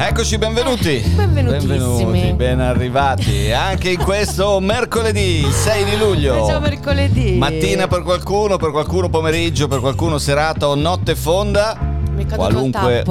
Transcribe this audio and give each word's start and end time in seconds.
Eccoci, 0.00 0.38
benvenuti. 0.38 1.00
Benvenutissimi. 1.00 1.76
Benvenuti, 1.76 2.32
ben 2.34 2.60
arrivati. 2.60 3.50
Anche 3.50 3.90
in 3.90 3.98
questo 3.98 4.60
mercoledì 4.62 5.44
6 5.50 5.84
di 5.84 5.96
luglio. 5.96 6.46
Ciao 6.46 6.60
mercoledì. 6.60 7.32
Mattina 7.36 7.88
per 7.88 8.04
qualcuno, 8.04 8.58
per 8.58 8.70
qualcuno 8.70 9.08
pomeriggio, 9.08 9.66
per 9.66 9.80
qualcuno 9.80 10.18
serata 10.18 10.68
o 10.68 10.76
notte 10.76 11.16
fonda. 11.16 11.76
Mi 12.12 12.22
è 12.30 12.32
Qualunque 12.32 12.98
il 12.98 13.02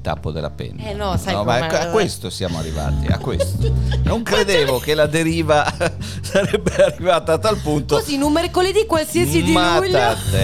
tappo. 0.00 0.30
Della 0.30 0.50
penna. 0.50 0.84
Eh 0.84 0.94
no, 0.94 1.16
sai 1.16 1.34
No, 1.34 1.42
ma 1.42 1.66
a 1.66 1.88
questo 1.88 2.30
siamo 2.30 2.58
arrivati, 2.58 3.06
a 3.06 3.18
questo. 3.18 3.72
Non 4.04 4.22
credevo 4.22 4.78
che 4.78 4.94
la 4.94 5.06
deriva 5.06 5.66
sarebbe 6.30 6.74
arrivata 6.82 7.32
a 7.34 7.38
tal 7.38 7.56
punto. 7.58 7.96
Così 7.96 8.14
in 8.14 8.22
un 8.22 8.32
mercoledì 8.32 8.86
qualsiasi 8.86 9.42
di 9.42 9.52
luglio. 9.52 9.98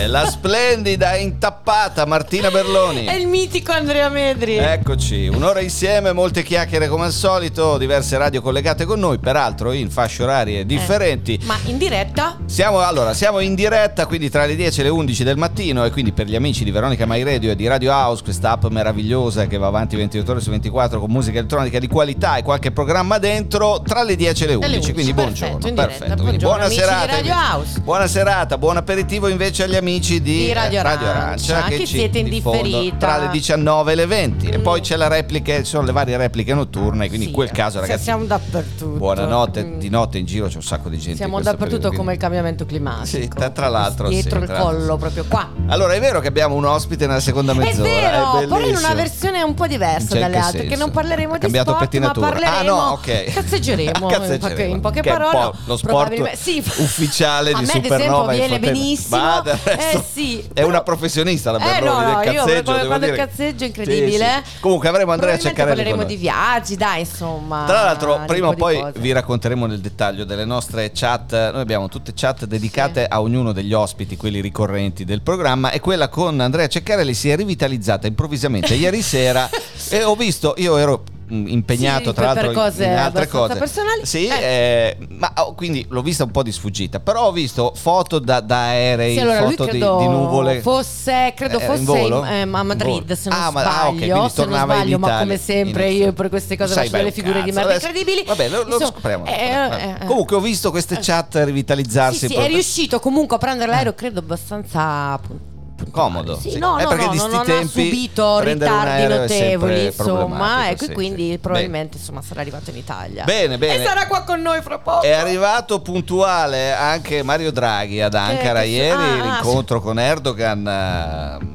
la 0.08 0.26
splendida 0.28 1.16
intappata 1.16 2.04
Martina 2.04 2.50
Berloni. 2.50 3.04
È 3.04 3.14
il 3.14 3.28
mitico 3.28 3.70
Andrea 3.72 4.08
Medri. 4.08 4.56
Eccoci, 4.56 5.28
un'ora 5.28 5.60
insieme, 5.60 6.12
molte 6.12 6.42
chiacchiere 6.42 6.88
come 6.88 7.04
al 7.04 7.12
solito, 7.12 7.78
diverse 7.78 8.18
radio 8.18 8.42
collegate 8.42 8.84
con 8.84 8.98
noi, 8.98 9.18
peraltro 9.18 9.72
in 9.72 9.90
fasce 9.90 10.24
orarie 10.24 10.66
differenti. 10.66 11.38
Ma 11.44 11.56
in 11.66 11.78
diretta? 11.78 12.38
Siamo, 12.46 12.80
allora, 12.80 13.14
siamo 13.14 13.38
in 13.40 13.54
diretta, 13.54 14.06
quindi 14.06 14.28
tra 14.28 14.44
le 14.44 14.56
10 14.56 14.80
e 14.80 14.82
le 14.84 14.88
11 14.88 15.24
del 15.24 15.36
mattino 15.36 15.84
e 15.84 15.90
quindi 15.90 16.12
per 16.12 16.26
gli 16.26 16.34
amici 16.34 16.64
di 16.64 16.70
Veronica 16.70 17.06
My 17.06 17.22
Radio 17.22 17.52
e 17.52 17.56
di 17.56 17.66
Radio 17.66 17.92
House, 17.92 18.22
questa 18.22 18.52
app 18.52 18.64
meravigliosa 18.66 19.46
che 19.46 19.56
va 19.56 19.68
avanti 19.68 19.96
28 19.96 20.30
ore 20.30 20.40
su 20.40 20.50
24 20.50 20.98
con 20.98 21.10
musica 21.10 21.38
elettronica 21.38 21.78
di 21.78 21.86
qualità 21.86 22.36
e 22.36 22.42
qualche 22.42 22.72
programma 22.72 23.18
dentro, 23.18 23.82
tra 23.82 24.02
le 24.02 24.16
10 24.16 24.44
e 24.44 24.46
le 24.46 24.54
11, 24.54 24.74
11, 24.74 24.92
quindi 24.92 25.14
perfetto, 25.14 25.46
buongiorno. 25.58 25.75
Perfetto, 25.76 26.14
Buongiorno, 26.22 26.38
buona 26.56 26.68
serata. 26.70 27.06
Radio. 27.16 27.32
House. 27.34 27.80
Buona 27.80 28.06
serata, 28.06 28.56
buon 28.58 28.76
aperitivo 28.78 29.28
invece 29.28 29.64
agli 29.64 29.76
amici 29.76 30.22
di, 30.22 30.46
Di 30.46 30.52
Radio 30.52 30.78
eh, 30.78 30.80
Arancia, 30.80 31.62
che 31.64 31.78
ci 31.80 31.86
siete 31.86 32.18
in 32.18 32.28
differita. 32.30 32.96
Tra 32.96 33.18
le 33.18 33.28
19 33.30 33.92
e 33.92 33.94
le 33.94 34.06
20 34.06 34.46
e 34.48 34.58
Mm. 34.58 34.62
poi 34.62 34.80
c'è 34.80 34.96
la 34.96 35.08
replica, 35.08 35.54
ci 35.58 35.64
sono 35.64 35.84
le 35.84 35.92
varie 35.92 36.16
repliche 36.16 36.54
notturne, 36.54 37.08
quindi 37.08 37.24
Sì, 37.26 37.30
in 37.30 37.34
quel 37.36 37.50
caso 37.50 37.80
ragazzi 37.80 38.04
Siamo 38.04 38.24
dappertutto. 38.24 38.96
Buonanotte, 38.96 39.64
Mm. 39.64 39.78
di 39.78 39.88
notte 39.90 40.18
in 40.18 40.24
giro 40.24 40.46
c'è 40.46 40.56
un 40.56 40.62
sacco 40.62 40.88
di 40.88 40.98
gente. 40.98 41.16
Siamo 41.16 41.40
dappertutto 41.40 41.76
periodo, 41.80 41.96
come 41.96 42.12
il 42.14 42.18
cambiamento 42.18 42.64
climatico. 42.64 43.04
Sì, 43.06 43.28
tra- 43.28 43.50
tra 43.50 43.68
l'altro, 43.68 44.08
Dietro 44.08 44.38
sì, 44.44 44.50
il 44.50 44.58
collo, 44.58 44.96
proprio 44.96 45.24
qua. 45.28 45.50
Allora 45.66 45.92
è 45.92 46.00
vero 46.00 46.20
che 46.20 46.28
abbiamo 46.28 46.54
un 46.54 46.64
ospite 46.64 47.06
nella 47.06 47.20
seconda 47.20 47.52
È 47.52 47.56
mezz'ora. 47.56 47.88
vero, 47.88 48.46
però 48.48 48.66
in 48.66 48.76
una 48.76 48.94
versione 48.94 49.42
un 49.42 49.54
po' 49.54 49.66
diversa 49.66 50.18
dalle 50.18 50.32
che 50.32 50.38
altre, 50.38 50.60
che 50.62 50.68
senso? 50.68 50.84
non 50.84 50.90
parleremo 50.92 51.38
di 51.38 51.48
sport, 51.48 51.66
ma 51.68 51.74
pettinatura. 51.76 52.28
parleremo 52.30 52.56
Ah, 52.56 52.62
no, 52.62 52.92
ok. 52.92 53.24
cazzeggeremo, 53.34 54.06
Cazzeggeremo. 54.08 54.34
In, 54.34 54.38
poche, 54.40 54.62
in 54.62 54.80
poche 54.80 55.00
Che 55.02 55.08
è 55.10 55.12
un 55.12 55.18
parole. 55.18 55.50
po' 55.65 55.65
lo 55.66 55.76
sport 55.76 56.32
sì. 56.32 56.58
ufficiale 56.58 57.50
A 57.52 57.58
di 57.58 57.66
me, 57.66 57.72
ad 57.72 57.82
Supernova 57.82 58.32
esempio, 58.32 58.58
viene 58.58 58.58
benissimo. 58.58 59.44
Eh, 59.44 60.02
sì, 60.12 60.44
È 60.52 60.62
una 60.62 60.82
professionista 60.82 61.50
la 61.50 61.58
Eh, 61.58 61.80
Berloni 61.80 62.04
no, 62.04 62.12
no, 62.12 62.18
del 62.20 62.32
io 62.32 62.40
cazzeggio, 62.44 62.72
devo 62.72 62.86
quando 62.86 63.06
il 63.06 63.14
cazzeggio 63.14 63.54
è 63.54 63.56
Sì, 63.58 63.64
incredibile. 63.66 64.42
sì. 64.44 64.60
Comunque 64.60 64.88
avremo 64.88 65.12
Andrea 65.12 65.38
Ceccarelli 65.38 65.76
con 65.76 65.84
parleremo 65.84 66.04
di 66.04 66.16
viaggi, 66.16 66.76
dai, 66.76 67.00
insomma. 67.00 67.64
Tra 67.66 67.82
l'altro, 67.82 68.22
prima 68.26 68.48
o 68.48 68.54
poi 68.54 68.80
cose. 68.80 68.98
vi 69.00 69.12
racconteremo 69.12 69.66
nel 69.66 69.80
dettaglio 69.80 70.24
delle 70.24 70.44
nostre 70.44 70.90
chat. 70.94 71.32
Noi 71.32 71.60
abbiamo 71.60 71.88
tutte 71.88 72.12
chat 72.14 72.44
dedicate 72.46 73.06
a 73.06 73.20
ognuno 73.20 73.52
degli 73.52 73.72
ospiti, 73.72 74.16
quelli 74.16 74.40
ricorrenti 74.40 75.04
del 75.04 75.22
programma. 75.22 75.70
E 75.70 75.80
quella 75.80 76.08
con 76.08 76.38
Andrea 76.40 76.66
Ceccarelli 76.68 77.14
si 77.14 77.28
è 77.30 77.36
rivitalizzata 77.36 78.06
improvvisamente 78.06 78.74
ieri 78.74 79.02
sera. 79.02 79.48
e 79.90 80.02
ho 80.04 80.14
visto, 80.14 80.54
io 80.58 80.76
ero 80.76 81.02
impegnato 81.28 82.10
Sì, 82.10 82.14
tra 82.14 82.24
l'altro 82.26 82.48
in- 82.48 82.54
cose 82.54 82.84
in 82.84 82.92
altre 82.92 83.26
cose 83.28 83.56
personali. 83.56 84.06
sì 84.06 84.26
Eh. 84.28 84.34
eh, 84.42 84.96
ma 85.08 85.32
oh, 85.38 85.54
quindi 85.54 85.84
l'ho 85.88 86.02
vista 86.02 86.24
un 86.24 86.30
po' 86.30 86.42
di 86.42 86.52
sfuggita 86.52 87.00
però 87.00 87.26
ho 87.26 87.32
visto 87.32 87.72
foto 87.74 88.18
da, 88.18 88.40
da 88.40 88.58
aerei 88.66 89.14
Sì, 89.14 89.20
allora 89.20 89.42
foto 89.48 89.64
di, 89.64 89.72
di 89.72 89.78
nuvole 89.78 90.60
fosse, 90.60 91.32
credo 91.36 91.58
Eh, 91.58 91.62
in 91.62 91.66
fosse 91.84 91.98
in- 91.98 92.12
a 92.12 92.40
In 92.42 92.48
Madrid, 92.50 93.02
volo. 93.02 93.14
se 93.16 93.28
non 93.30 93.38
Ah, 93.38 93.50
ma- 93.50 93.60
sbaglio. 93.62 93.76
ah, 93.76 93.88
ok, 93.88 93.96
quindi 93.96 94.32
tornava 94.34 94.74
in 94.74 94.80
sbaglio, 94.80 94.98
ma 94.98 95.06
Italia. 95.06 95.24
come 95.26 95.38
sempre 95.38 95.90
In- 95.90 95.96
io 96.02 96.12
per 96.12 96.28
queste 96.28 96.56
cose 96.56 96.72
Sai 96.74 96.84
faccio 96.84 96.96
delle 96.98 97.12
figure 97.12 97.42
di 97.42 97.50
cazzo, 97.50 97.54
merda 97.54 97.70
adesso- 97.74 97.86
incredibili. 97.86 98.24
Vabbè, 98.26 98.48
lo, 98.48 98.62
lo 98.64 98.78
scopriamo. 98.86 99.24
eh, 99.26 99.30
eh, 99.32 99.96
eh. 100.02 100.06
Comunque 100.06 100.36
ho 100.36 100.40
visto 100.40 100.70
queste 100.70 100.98
chat 101.00 101.34
rivitalizzarsi. 101.44 102.18
Sì, 102.18 102.26
sì, 102.28 102.34
è 102.34 102.46
riuscito 102.46 103.00
comunque 103.00 103.36
a 103.36 103.38
prendere 103.38 103.70
l'aereo, 103.70 103.94
credo 103.94 104.20
abbastanza 104.20 105.18
pun- 105.18 105.38
puntuale. 105.38 105.55
Comodo, 105.90 106.38
Sì, 106.38 106.50
sì. 106.52 106.58
no, 106.58 106.78
Eh, 106.78 106.82
no, 106.84 106.88
perché 106.88 107.04
no, 107.06 107.12
non, 107.14 107.30
non 107.30 107.40
ha 107.40 107.44
tempi 107.44 107.68
subito 107.68 108.38
ritardi 108.40 109.06
notevoli, 109.14 109.84
insomma, 109.86 110.70
ecco, 110.70 110.84
sì, 110.86 110.92
quindi 110.92 111.30
sì. 111.32 111.38
probabilmente 111.38 111.98
insomma 111.98 112.22
sarà 112.22 112.40
arrivato 112.40 112.70
in 112.70 112.76
Italia. 112.76 113.24
Bene, 113.24 113.58
bene. 113.58 113.82
E 113.82 113.84
sarà 113.84 114.06
qua 114.06 114.22
con 114.22 114.40
noi 114.40 114.62
fra 114.62 114.78
poco. 114.78 115.02
È 115.02 115.12
arrivato 115.12 115.80
puntuale 115.80 116.72
anche 116.72 117.22
Mario 117.22 117.52
Draghi 117.52 118.00
ad 118.00 118.14
Ankara 118.14 118.60
che- 118.60 118.66
ieri, 118.68 119.02
ah, 119.02 119.22
l'incontro 119.22 119.80
con 119.80 119.98
Erdogan. 119.98 120.66
eh, 120.66 121.54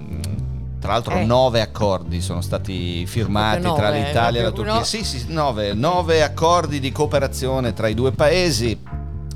Tra 0.81 0.93
l'altro 0.93 1.13
Eh. 1.17 1.25
nove 1.25 1.61
accordi 1.61 2.21
sono 2.21 2.41
stati 2.41 3.05
firmati 3.05 3.59
Proprio 3.61 3.83
tra 3.83 3.93
nove, 3.93 4.03
l'Italia 4.07 4.39
e 4.39 4.43
la 4.43 4.49
Turchia. 4.51 4.83
Sì, 4.83 5.03
sì, 5.03 5.25
nove, 5.27 5.73
nove 5.75 6.23
accordi 6.23 6.79
di 6.79 6.91
cooperazione 6.91 7.73
tra 7.73 7.87
i 7.87 7.93
due 7.93 8.11
paesi. 8.13 8.75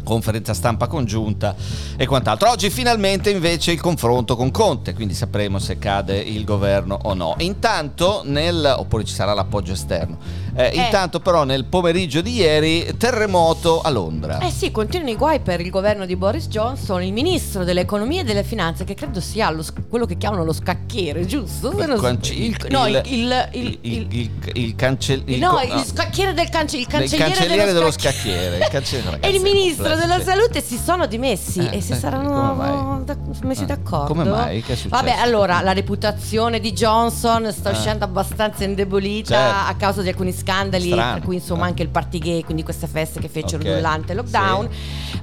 Conferenza 0.06 0.54
stampa 0.54 0.88
congiunta 0.88 1.56
e 1.98 2.06
quant'altro. 2.06 2.52
Oggi 2.52 2.70
finalmente 2.70 3.32
invece 3.32 3.72
il 3.72 3.82
confronto 3.82 4.36
con 4.36 4.52
Conte, 4.52 4.94
quindi 4.94 5.16
sapremo 5.16 5.60
se 5.60 5.80
cade 5.80 6.18
il 6.20 6.46
governo 6.46 6.98
o 7.04 7.14
no. 7.14 7.34
Intanto 7.40 8.22
nel 8.24 8.76
oppure 8.78 9.04
ci 9.04 9.14
sarà 9.14 9.34
l'appoggio 9.34 9.74
esterno. 9.74 10.18
Eh, 10.58 10.72
Eh. 10.74 10.84
Intanto 10.86 11.20
però 11.20 11.44
nel 11.44 11.66
pomeriggio 11.66 12.22
di 12.22 12.36
ieri 12.36 12.96
terremoto 12.98 13.82
a 13.82 13.90
Londra. 13.90 14.40
Eh 14.40 14.50
sì, 14.52 14.72
continuano 14.72 15.12
i 15.12 15.16
guai 15.16 15.40
per 15.42 15.60
il 15.60 15.70
governo 15.70 16.06
di 16.06 16.16
Boris 16.16 16.48
Johnson, 16.48 17.04
il 17.04 17.12
ministro 17.12 17.64
dell'economia 17.64 18.22
e 18.22 18.24
delle 18.24 18.44
finanze, 18.44 18.84
che 18.86 18.94
credo 18.94 19.20
sia 19.20 19.50
lo 19.50 19.64
quello 19.90 20.06
che 20.06 20.18
chiamano 20.18 20.44
lo 20.46 20.54
scacchiere, 20.54 21.26
giusto? 21.26 21.72
Il 21.72 21.86
non- 21.88 22.00
canci- 22.00 22.44
il- 22.46 22.58
no, 22.70 22.88
il, 22.88 23.02
il, 23.06 23.50
il, 23.52 23.78
il- 23.82 24.08
il, 24.12 24.32
il 24.54 24.76
cancell- 24.76 25.24
il 25.28 25.40
no, 25.40 25.60
il 25.62 25.84
scacchiere 25.86 26.34
del 26.34 26.50
cance- 26.50 26.78
il 26.78 26.82
il 26.84 26.88
cancelliere, 26.88 27.34
cancelliere 27.34 27.74
dello 27.74 27.92
scacchiere. 27.92 28.14
scacchiere. 28.52 28.58
il 28.58 28.68
cancelliere, 28.70 29.10
E 29.18 29.22
ragazzi, 29.22 29.36
il 29.36 29.42
ministro 29.42 29.84
complesso, 29.90 30.08
della 30.08 30.20
sì. 30.20 30.26
salute 30.26 30.62
si 30.62 30.78
sono 30.78 31.06
dimessi 31.06 31.60
Eh, 31.60 31.78
e 31.78 31.82
si 31.82 31.92
eh, 31.92 31.96
saranno 31.96 33.02
da- 33.04 33.18
messi 33.44 33.64
Eh, 33.64 33.66
d'accordo. 33.66 34.08
come 34.08 34.24
mai? 34.24 34.62
Che 34.62 34.74
è 34.74 34.76
successo? 34.76 34.90
Vabbè, 35.04 35.18
allora 35.20 35.62
la 35.62 35.74
reputazione 35.74 36.60
di 36.60 36.72
Johnson 36.72 37.52
sta 37.52 37.70
Eh. 37.70 37.74
uscendo 37.74 38.06
abbastanza 38.06 38.64
indebolita 38.64 39.36
Certo. 39.36 39.70
a 39.70 39.76
causa 39.78 40.02
di 40.02 40.08
alcuni 40.10 40.32
scandali, 40.32 40.44
Strano. 40.54 41.16
tra 41.18 41.26
cui 41.26 41.36
insomma 41.36 41.66
Eh. 41.66 41.70
anche 41.70 41.84
il 41.84 41.90
party 41.90 42.20
gay, 42.20 42.44
quindi 42.44 42.64
queste 42.64 42.88
feste 42.88 43.20
che 43.20 43.28
fecero 43.30 43.62
Ok. 43.64 43.76
durante 43.76 44.12
il 44.14 44.18
lockdown. 44.18 44.70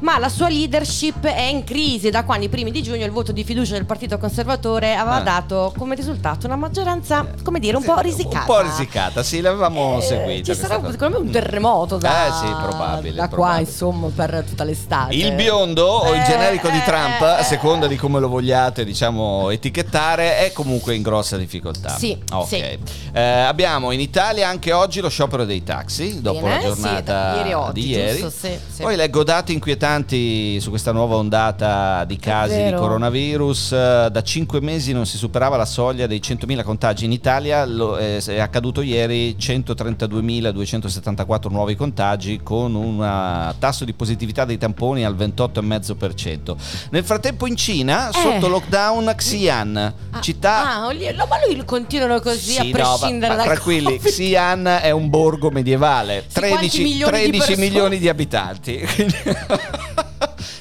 Ma 0.01 0.19
la 0.19 0.29
sua 0.29 0.49
leadership 0.49 1.25
è 1.27 1.43
in 1.43 1.65
crisi 1.65 2.11
da 2.11 2.25
quando 2.25 2.45
i 2.47 2.49
primi 2.49 2.71
di 2.71 2.83
giugno 2.83 3.05
il 3.05 3.11
voto 3.11 3.33
di 3.33 3.45
fiducia 3.45 3.75
del 3.75 3.85
Partito 3.85 4.19
Conservatore 4.19 4.95
aveva 4.95 5.21
Eh. 5.21 5.25
dato 5.25 5.73
come 5.77 5.95
risultato 5.95 6.47
una 6.47 6.57
maggioranza, 6.57 7.27
come 7.43 7.59
dire, 7.61 7.77
un 7.77 7.83
Sì, 7.83 7.89
po' 7.89 8.01
risicata. 8.01 8.39
Un 8.41 8.45
po' 8.47 8.61
risicata, 8.61 9.23
sì, 9.23 9.41
l'avevamo 9.41 9.99
Eh, 9.99 10.03
seguita. 10.03 10.53
Ci 10.55 10.59
sarà 10.59 10.79
cosa. 10.79 10.91
secondo 10.93 11.19
me 11.21 11.27
un 11.27 11.31
terremoto 11.31 11.99
da, 11.99 12.27
Eh 12.27 12.33
sì, 12.33 12.47
probabile, 12.63 13.15
da 13.15 13.29
qua 13.29 13.37
probabile. 13.37 13.61
insomma 13.69 14.09
per 14.15 14.45
tutta 14.47 14.65
l'estate. 14.65 15.15
Il 15.15 15.33
biondo 15.35 15.87
o 15.87 16.13
il 16.15 16.21
Eh, 16.21 16.25
generico 16.25 16.69
di 16.69 16.79
eh, 16.79 16.83
Trump, 16.85 17.21
eh, 17.21 17.27
a 17.27 17.43
seconda 17.43 17.87
di 17.87 17.97
come 17.97 18.19
lo 18.21 18.29
vogliate, 18.29 18.85
diciamo, 18.85 19.51
etichettare, 19.51 20.39
è 20.39 20.53
comunque 20.53 20.95
in 20.95 21.03
grossa 21.03 21.37
difficoltà. 21.37 21.91
Sì, 21.97 22.17
Ok. 22.33 22.47
sì. 22.49 22.79
Eh, 23.13 23.21
abbiamo 23.23 23.91
in 23.93 24.01
Italia 24.01 24.49
anche 24.49 24.73
oggi 24.73 25.01
lo 25.01 25.11
sciopero 25.13 25.45
dei 25.45 25.63
taxi, 25.63 26.21
dopo 26.21 26.41
Bene, 26.41 26.55
la 26.55 26.61
sì, 26.61 26.67
giornata 26.67 27.13
da 27.13 27.35
ieri 27.37 27.53
oggi, 27.53 27.81
di 27.81 27.89
ieri. 27.89 28.19
giusto, 28.21 28.47
sì, 28.47 28.59
sì. 28.75 28.83
Poi 28.83 28.97
leggo 28.97 29.23
dati 29.23 29.53
inquietanti 29.53 30.59
su 30.61 30.71
questa 30.71 30.91
nuova 30.93 31.17
ondata 31.17 32.05
di 32.05 32.17
casi 32.17 32.63
di 32.65 32.73
coronavirus. 32.73 33.71
Da 34.09 34.23
cinque 34.23 34.61
mesi 34.61 34.93
non 34.93 35.07
si 35.07 35.17
superava 35.19 35.57
la 35.57 35.65
soglia 35.67 36.07
dei 36.07 36.19
100.000 36.21 36.63
contagi 36.65 37.05
in 37.05 37.13
Italia. 37.13 37.65
Eh, 38.01 38.23
è 38.25 38.41
accaduto 38.41 38.81
ieri 38.81 39.37
132.274 39.39 41.51
nuovi 41.51 41.75
contagi 41.77 42.41
con 42.43 42.75
un 42.75 43.03
eh, 43.03 43.55
tasso 43.59 43.85
di 43.85 43.93
positività 43.93 44.45
dei 44.45 44.59
tamponi 44.59 45.05
al 45.05 45.15
28,5%. 45.15 46.57
Nel 46.91 47.05
frattempo 47.05 47.47
in 47.47 47.57
Cina, 47.57 48.09
Eh. 48.09 48.13
sotto 48.13 48.49
lockdown, 48.49 49.13
Xi'an, 49.17 49.95
Ah, 50.11 50.21
città... 50.21 50.77
Ah, 50.77 50.81
ma 50.83 50.93
lui 51.47 51.65
continuano 51.65 52.21
così 52.21 52.59
a 52.59 52.63
Sì, 52.63 52.71
no, 52.73 52.79
ma- 52.79 52.85
prescindere 52.97 53.37
ma 53.37 53.43
tranquilli. 53.45 53.99
Xi'an 53.99 54.67
è 54.83 54.91
un 54.91 55.02
borgo 55.11 55.51
medievale, 55.51 56.25
Sì, 56.29 56.39
quanti 56.41 56.57
13, 56.69 56.83
milioni 56.83 57.11
di 57.13 57.31
13 57.31 57.39
persone? 57.39 57.67
milioni 57.69 57.99
di 57.99 58.09
abitanti. 58.09 58.81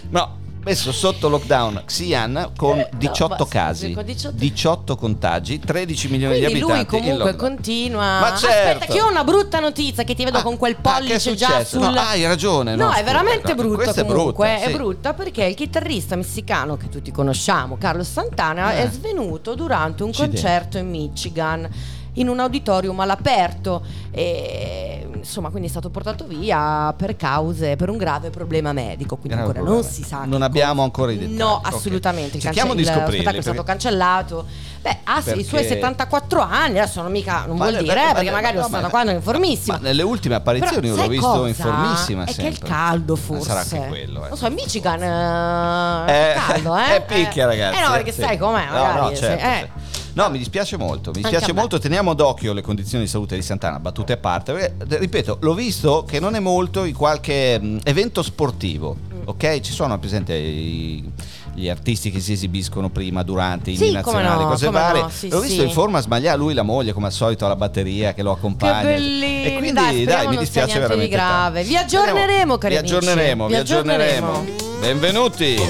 No, 0.09 0.37
messo 0.65 0.91
sotto 0.91 1.29
lockdown 1.29 1.83
Xi'an 1.85 2.51
con 2.57 2.85
18 2.97 3.35
ma- 3.43 3.47
casi, 3.47 3.87
sì, 3.87 3.93
con 3.93 4.03
18 4.03 4.35
18 4.35 4.95
contagi, 4.97 5.59
13 5.59 6.09
milioni 6.09 6.35
Quindi 6.37 6.53
di 6.55 6.59
lui 6.59 6.71
abitanti. 6.73 6.95
in 6.97 7.01
comunque 7.03 7.35
continua. 7.37 8.19
Ma 8.19 8.35
certo. 8.35 8.83
Aspetta, 8.83 8.93
che 8.93 9.01
ho 9.01 9.07
una 9.09 9.23
brutta 9.23 9.59
notizia 9.61 10.03
che 10.03 10.13
ti 10.15 10.25
vedo 10.25 10.39
Ah, 10.39 10.43
con 10.43 10.57
quel 10.57 10.73
ah, 10.73 10.77
è 10.77 10.81
pollice 10.81 11.33
già 11.35 11.47
successo? 11.47 11.79
sul. 11.79 11.93
No, 11.93 11.99
ah, 11.99 12.09
hai 12.09 12.25
ragione. 12.25 12.75
No, 12.75 12.87
no, 12.87 12.91
è 12.91 13.03
veramente 13.05 13.53
no, 13.53 13.67
questa 13.73 14.03
comunque, 14.03 14.47
è 14.47 14.51
brutta, 14.57 14.65
è 14.65 14.67
sì. 14.69 14.73
brutta 14.73 15.13
perché 15.13 15.43
il 15.45 15.55
chitarrista 15.55 16.15
messicano 16.17 16.75
che 16.75 16.89
tutti 16.89 17.09
conosciamo, 17.11 17.77
Carlos 17.77 18.11
Santana, 18.11 18.73
Eh. 18.73 18.83
è 18.83 18.89
svenuto 18.91 19.55
durante 19.55 20.03
un 20.03 20.09
Accidenti. 20.09 20.35
concerto 20.41 20.77
in 20.77 20.89
Michigan 20.89 21.69
in 22.15 22.27
un 22.27 22.39
auditorium 22.39 22.99
all'aperto 22.99 23.81
e 24.11 25.07
insomma 25.15 25.49
quindi 25.49 25.67
è 25.67 25.71
stato 25.71 25.89
portato 25.89 26.25
via 26.25 26.93
per 26.97 27.15
cause 27.15 27.75
per 27.75 27.89
un 27.89 27.97
grave 27.97 28.29
problema 28.31 28.73
medico 28.73 29.15
quindi 29.15 29.37
Grave 29.37 29.47
ancora 29.57 29.59
non 29.63 29.79
problema. 29.81 29.93
si 29.95 30.03
sa 30.03 30.23
Non 30.25 30.39
che 30.39 30.45
abbiamo 30.45 30.71
cosa- 30.73 30.83
ancora 30.83 31.11
i 31.11 31.17
dettagli. 31.17 31.37
no 31.37 31.51
Ok. 31.63 31.67
assolutamente 31.73 32.35
il, 32.37 32.41
Cerchiamo 32.41 32.73
di 32.73 32.83
cance- 32.83 32.91
il 32.91 32.97
scoprirli, 32.97 33.15
spettacolo 33.23 33.39
è 33.39 33.41
stato 33.43 33.63
perché- 33.63 33.71
cancellato 33.71 34.45
beh 34.81 34.97
ha 35.03 35.21
sì, 35.21 35.29
i 35.29 35.43
suoi 35.43 35.61
Perché- 35.61 35.67
74 35.75 36.41
anni 36.41 36.79
adesso 36.79 37.01
non 37.01 37.11
mica 37.11 37.45
non 37.45 37.55
Ma 37.57 37.69
vuol 37.69 37.81
dire 37.83 37.95
ma- 37.95 38.01
eh, 38.01 38.05
ma- 38.07 38.13
perché 38.13 38.29
ma- 38.29 38.35
magari 38.35 38.55
no, 38.55 38.61
lo 38.61 38.67
sta 38.67 38.75
ma- 38.77 38.81
da 38.83 38.89
quando 38.89 39.11
è 39.11 39.15
informissimo 39.15 39.77
Ma 39.77 39.83
nelle 39.83 40.01
ultime 40.03 40.35
apparizioni 40.35 40.89
però, 40.89 41.01
l'ho 41.03 41.07
visto 41.07 41.27
cosa? 41.27 41.47
informissima 41.47 42.23
È 42.23 42.25
che 42.25 42.33
sempre. 42.33 42.49
è 42.51 42.53
il 42.53 42.59
caldo 42.69 43.15
forse. 43.15 43.43
sarà 43.45 43.59
anche 43.61 43.87
quello, 43.87 44.25
eh. 44.25 44.29
Non 44.29 44.37
so, 44.37 44.47
in 44.47 44.53
Michigan 44.53 45.01
eh, 45.03 46.11
Eh, 46.11 46.33
è 46.33 46.35
caldo, 46.37 46.75
eh? 46.77 46.95
È 46.95 47.01
picchia, 47.05 47.43
Eh. 47.43 47.45
ragazzi. 47.47 47.77
Eh 47.77 47.81
no, 47.85 47.91
perché 47.91 48.11
sì. 48.11 48.21
sai 48.21 48.37
com'è, 48.37 48.65
No, 48.65 48.71
magari. 48.71 48.99
no, 48.99 49.07
se- 49.09 49.15
certo, 49.15 49.45
eh. 49.45 49.69
No, 50.13 50.29
mi 50.29 50.37
dispiace 50.37 50.75
molto, 50.77 51.11
mi 51.13 51.21
dispiace 51.21 51.53
molto, 51.53 51.79
teniamo 51.79 52.13
d'occhio 52.13 52.51
le 52.53 52.61
condizioni 52.61 53.05
di 53.05 53.09
salute 53.09 53.35
di 53.35 53.41
Santana, 53.41 53.79
battute 53.79 54.13
a 54.13 54.17
parte, 54.17 54.51
perché, 54.53 54.97
ripeto, 54.97 55.37
l'ho 55.41 55.53
visto 55.53 56.03
che 56.07 56.19
non 56.19 56.35
è 56.35 56.39
molto 56.39 56.83
in 56.83 56.93
qualche 56.93 57.57
mh, 57.59 57.79
evento 57.85 58.21
sportivo, 58.21 58.95
Mm. 59.13 59.21
ok? 59.25 59.59
Ci 59.61 59.71
sono, 59.71 59.97
presente, 59.99 60.33
i- 60.35 61.09
gli 61.53 61.67
artisti 61.69 62.11
che 62.11 62.19
si 62.19 62.31
esibiscono 62.33 62.89
prima, 62.89 63.23
durante, 63.23 63.71
i 63.71 63.75
Sì, 63.77 63.91
nazionali, 63.91 64.27
come 64.35 64.43
no, 64.43 64.49
cose 64.49 64.69
varie. 64.69 65.01
no, 65.01 65.09
sì, 65.09 65.29
l'ho 65.29 65.39
visto 65.41 65.61
sì. 65.61 65.67
in 65.67 65.71
forma 65.73 65.99
sbagliata, 66.01 66.37
lui 66.37 66.53
la 66.53 66.63
moglie 66.63 66.93
come 66.93 67.07
al 67.07 67.11
solito 67.13 67.45
alla 67.45 67.55
batteria 67.57 68.13
che 68.13 68.23
lo 68.23 68.31
accompagna. 68.31 68.79
Che 68.81 68.85
bellino. 68.95 69.45
E 69.47 69.51
quindi 69.57 69.71
Dai, 69.73 70.03
dai, 70.05 70.27
mi 70.27 70.37
dispiace 70.37 70.77
niente 70.77 70.95
di 70.95 71.09
veramente. 71.09 71.15
grave. 71.15 71.63
Vi 71.63 71.75
aggiorneremo, 71.77 72.57
cari 72.57 72.73
Vi 72.73 72.79
amici. 72.79 72.95
aggiorneremo, 72.95 73.47
vi 73.47 73.53
Vi 73.53 73.59
aggiorneremo. 73.59 74.45
Benvenuti. 74.81 75.61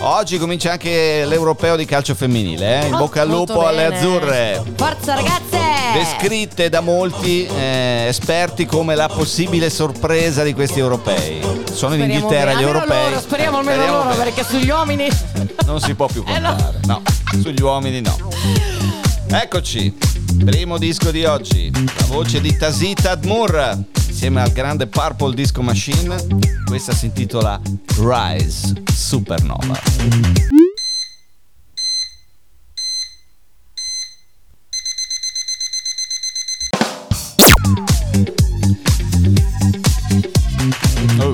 Oggi 0.00 0.36
comincia 0.36 0.72
anche 0.72 1.24
l'europeo 1.24 1.76
di 1.76 1.86
calcio 1.86 2.14
femminile, 2.14 2.82
eh? 2.82 2.86
in 2.88 2.96
bocca 2.98 3.22
al 3.22 3.28
lupo 3.28 3.66
alle 3.66 3.86
azzurre. 3.86 4.62
Forza 4.76 5.14
ragazze! 5.14 5.58
Descritte 5.94 6.68
da 6.68 6.80
molti 6.82 7.46
eh, 7.46 8.04
esperti 8.08 8.66
come 8.66 8.94
la 8.96 9.08
possibile 9.08 9.70
sorpresa 9.70 10.42
di 10.42 10.52
questi 10.52 10.78
europei. 10.78 11.40
Sono 11.72 11.94
in 11.94 12.02
Speriamo 12.02 12.12
Inghilterra 12.12 12.52
gli 12.52 12.62
europei. 12.62 13.08
loro, 13.08 13.20
speriamo 13.20 13.58
almeno 13.58 13.82
Speriamo 13.82 14.04
loro, 14.04 14.22
perché 14.22 14.44
sugli 14.44 14.68
uomini... 14.68 15.08
Non 15.64 15.80
si 15.80 15.94
può 15.94 16.04
più 16.04 16.22
Eh, 16.26 16.38
no. 16.38 16.48
contare. 16.50 16.80
no. 16.84 17.02
sugli 17.40 17.62
uomini 17.62 18.02
no. 18.02 18.14
Eccoci, 19.30 19.96
primo 20.44 20.76
disco 20.76 21.10
di 21.10 21.24
oggi. 21.24 21.70
La 21.72 22.04
voce 22.08 22.42
di 22.42 22.54
Tasita 22.54 23.12
Admur 23.12 23.78
insieme 24.22 24.40
al 24.40 24.52
grande 24.52 24.86
Purple 24.86 25.34
Disco 25.34 25.62
Machine. 25.62 26.14
Questa 26.64 26.92
si 26.92 27.06
intitola 27.06 27.60
Rise 27.98 28.72
Supernova. 28.94 29.80
Oh, 41.18 41.32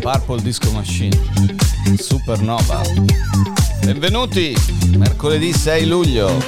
Purple 0.00 0.42
Disco 0.42 0.70
Machine 0.72 1.18
Supernova. 1.96 3.63
Benvenuti, 3.84 4.56
mercoledì 4.96 5.52
6 5.52 5.86
luglio. 5.86 6.42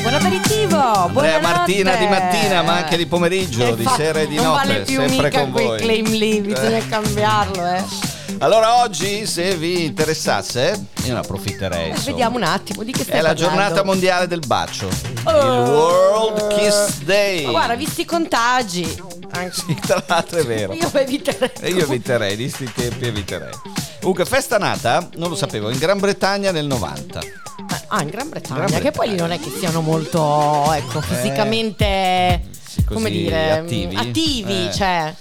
Buon 0.00 0.14
aperitivo! 0.14 0.76
Andrea 0.76 1.08
buonanotte. 1.08 1.40
Martina 1.40 1.96
di 1.96 2.06
mattina, 2.06 2.62
ma 2.62 2.76
anche 2.76 2.96
di 2.96 3.06
pomeriggio, 3.06 3.66
Eh, 3.66 3.74
di 3.76 3.82
infatti, 3.82 4.02
sera 4.02 4.20
e 4.20 4.26
di 4.28 4.36
non 4.36 4.44
notte, 4.46 4.66
vale 4.68 4.80
più 4.82 4.98
sempre 5.00 5.16
mica 5.26 5.40
con 5.40 5.50
voi. 5.52 5.78
claim 5.80 6.10
lì, 6.12 6.40
bisogna 6.40 6.76
Eh. 6.76 6.88
cambiarlo, 6.88 7.66
eh. 7.66 7.82
Allora 8.38 8.82
oggi, 8.82 9.26
se 9.26 9.56
vi 9.56 9.84
interessasse, 9.86 10.84
io 11.04 11.12
ne 11.12 11.18
approfitterei. 11.18 11.90
Eh. 11.90 11.94
Vediamo 12.04 12.36
un 12.36 12.44
attimo 12.44 12.84
di 12.84 12.92
che 12.92 13.02
stai 13.02 13.18
È 13.18 13.22
la 13.22 13.28
parlando. 13.34 13.56
giornata 13.56 13.84
mondiale 13.84 14.26
del 14.28 14.42
bacio. 14.46 14.88
Oh. 15.24 15.30
Il 15.64 15.68
World 15.70 16.56
Kiss 16.56 16.98
Day. 17.02 17.44
Ma 17.46 17.50
guarda, 17.50 17.74
visti 17.74 18.02
i 18.02 18.04
contagi. 18.04 19.02
Anche... 19.32 19.52
Sì, 19.52 19.74
tra 19.84 20.02
l'altro 20.06 20.38
è 20.38 20.44
vero. 20.44 20.72
Io 20.74 20.88
eviterei. 20.92 21.50
E 21.60 21.70
io 21.70 21.82
eviterei, 21.82 22.36
di 22.36 22.48
sti 22.48 22.70
tempi 22.72 23.06
eviterei. 23.06 23.50
Comunque, 24.08 24.24
festa 24.24 24.56
nata, 24.56 25.06
non 25.16 25.28
lo 25.28 25.36
sapevo, 25.36 25.68
in 25.68 25.76
Gran 25.76 25.98
Bretagna 25.98 26.50
nel 26.50 26.64
90. 26.64 27.20
Ah, 27.88 28.00
in 28.00 28.08
Gran 28.08 28.30
Bretagna, 28.30 28.64
Gran 28.64 28.80
che 28.80 28.90
poi 28.90 29.10
lì 29.10 29.16
non 29.16 29.32
è 29.32 29.38
che 29.38 29.50
siano 29.50 29.82
molto, 29.82 30.72
ecco, 30.72 31.02
fisicamente, 31.02 32.48
sì, 32.50 32.84
così 32.84 32.94
come 32.94 33.10
dire, 33.10 33.50
attivi? 33.50 33.96
attivi, 33.96 34.66
Eh. 34.68 34.72
cioè, 34.72 35.14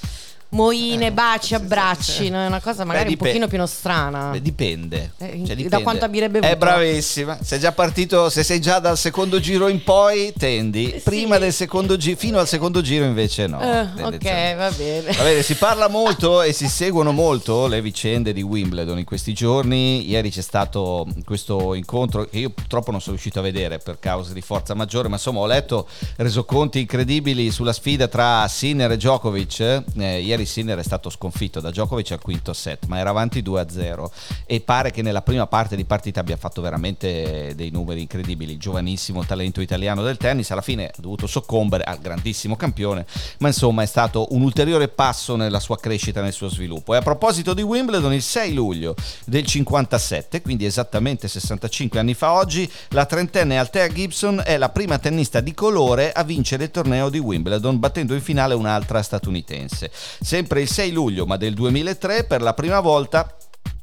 moine, 0.49 1.07
Eh, 1.07 1.11
baci, 1.11 1.53
abbracci, 1.55 2.29
no? 2.29 2.41
è 2.41 2.45
una 2.47 2.61
cosa 2.61 2.85
magari 2.85 3.15
Beh, 3.15 3.17
un 3.19 3.27
pochino 3.27 3.47
più 3.47 3.65
strana. 3.65 4.29
Beh, 4.31 4.41
dipende. 4.41 5.11
Eh, 5.17 5.27
Cioè, 5.37 5.37
da 5.47 5.53
dipende. 5.55 5.83
quanta 5.83 6.07
birra 6.07 6.25
hai 6.25 6.31
bevuto? 6.31 6.51
È 6.51 6.55
bravissima. 6.55 7.37
Sei 7.41 7.59
già 7.59 7.71
partito, 7.71 8.29
se 8.29 8.43
sei 8.43 8.61
già 8.61 8.79
dal 8.79 8.97
secondo 8.97 9.39
giro 9.39 9.67
in 9.67 9.83
poi, 9.83 10.33
tendi. 10.37 10.91
Sì. 10.95 11.01
Prima 11.03 11.37
del 11.37 11.51
secondo 11.53 11.97
giro, 11.97 12.17
fino 12.17 12.39
al 12.39 12.47
secondo 12.47 12.81
giro 12.81 13.05
invece 13.05 13.47
no. 13.47 13.59
Eh, 13.61 13.81
ok, 13.81 13.93
tendenzialmente. 14.17 14.55
va 14.55 14.71
bene. 14.71 15.11
Va 15.11 15.23
bene, 15.23 15.41
si 15.43 15.55
parla 15.55 15.87
molto 15.89 16.41
e 16.41 16.53
si 16.53 16.67
seguono 16.67 17.11
molto 17.11 17.67
le 17.67 17.81
vicende 17.81 18.31
di 18.33 18.41
Wimbledon 18.41 18.97
in 18.99 19.05
questi 19.05 19.33
giorni. 19.33 20.07
Ieri 20.07 20.29
c'è 20.29 20.41
stato 20.41 21.05
questo 21.25 21.73
incontro 21.73 22.25
che 22.25 22.37
io 22.39 22.49
purtroppo 22.49 22.91
non 22.91 22.99
sono 22.99 23.13
riuscito 23.13 23.39
a 23.39 23.41
vedere 23.43 23.79
per 23.79 23.99
causa 23.99 24.33
di 24.33 24.41
forza 24.41 24.73
maggiore, 24.73 25.07
ma 25.09 25.15
insomma 25.15 25.39
ho 25.39 25.45
letto 25.45 25.87
resoconti 26.17 26.79
incredibili 26.79 27.51
sulla 27.51 27.73
sfida 27.73 28.07
tra 28.07 28.47
Sinner 28.47 28.91
e 28.91 28.97
Djokovic. 28.97 29.83
Eh, 29.97 30.21
ieri 30.21 30.36
Sinner 30.45 30.77
è 30.77 30.83
stato 30.83 31.09
sconfitto 31.09 31.59
da 31.59 31.69
Djokovic 31.69 32.11
al 32.11 32.21
quinto 32.21 32.53
set, 32.53 32.85
ma 32.85 32.97
era 32.97 33.09
avanti 33.09 33.41
2-0 33.41 34.05
e 34.45 34.61
pare 34.61 34.91
che 34.91 35.01
nella 35.01 35.21
prima 35.21 35.47
parte 35.47 35.75
di 35.75 35.85
partita 35.85 36.19
abbia 36.19 36.37
fatto 36.37 36.61
veramente 36.61 37.53
dei 37.55 37.69
numeri 37.69 38.01
incredibili. 38.01 38.57
Giovanissimo 38.57 39.25
talento 39.25 39.61
italiano 39.61 40.03
del 40.03 40.17
tennis, 40.17 40.51
alla 40.51 40.61
fine 40.61 40.87
ha 40.87 40.93
dovuto 40.97 41.27
soccombere 41.27 41.83
al 41.83 41.99
grandissimo 41.99 42.55
campione, 42.55 43.05
ma 43.39 43.47
insomma 43.47 43.83
è 43.83 43.85
stato 43.85 44.27
un 44.31 44.41
ulteriore 44.41 44.87
passo 44.87 45.35
nella 45.35 45.59
sua 45.59 45.77
crescita, 45.77 46.21
nel 46.21 46.33
suo 46.33 46.49
sviluppo. 46.49 46.93
E 46.93 46.97
a 46.97 47.01
proposito 47.01 47.53
di 47.53 47.61
Wimbledon, 47.61 48.13
il 48.13 48.21
6 48.21 48.53
luglio 48.53 48.95
del 49.25 49.45
57, 49.45 50.41
quindi 50.41 50.65
esattamente 50.65 51.27
65 51.27 51.99
anni 51.99 52.13
fa 52.13 52.33
oggi, 52.33 52.69
la 52.89 53.05
trentenne 53.05 53.57
Althea 53.57 53.87
Gibson 53.87 54.41
è 54.45 54.57
la 54.57 54.69
prima 54.69 54.99
tennista 54.99 55.39
di 55.39 55.53
colore 55.53 56.11
a 56.11 56.23
vincere 56.23 56.65
il 56.65 56.71
torneo 56.71 57.09
di 57.09 57.19
Wimbledon, 57.19 57.79
battendo 57.79 58.13
in 58.13 58.21
finale 58.21 58.53
un'altra 58.53 59.01
statunitense. 59.01 59.91
Sempre 60.27 60.59
il 60.59 60.67
6 60.67 60.91
luglio, 60.91 61.25
ma 61.25 61.37
del 61.37 61.53
2003, 61.53 62.25
per 62.25 62.41
la 62.41 62.53
prima 62.53 62.81
volta 62.81 63.33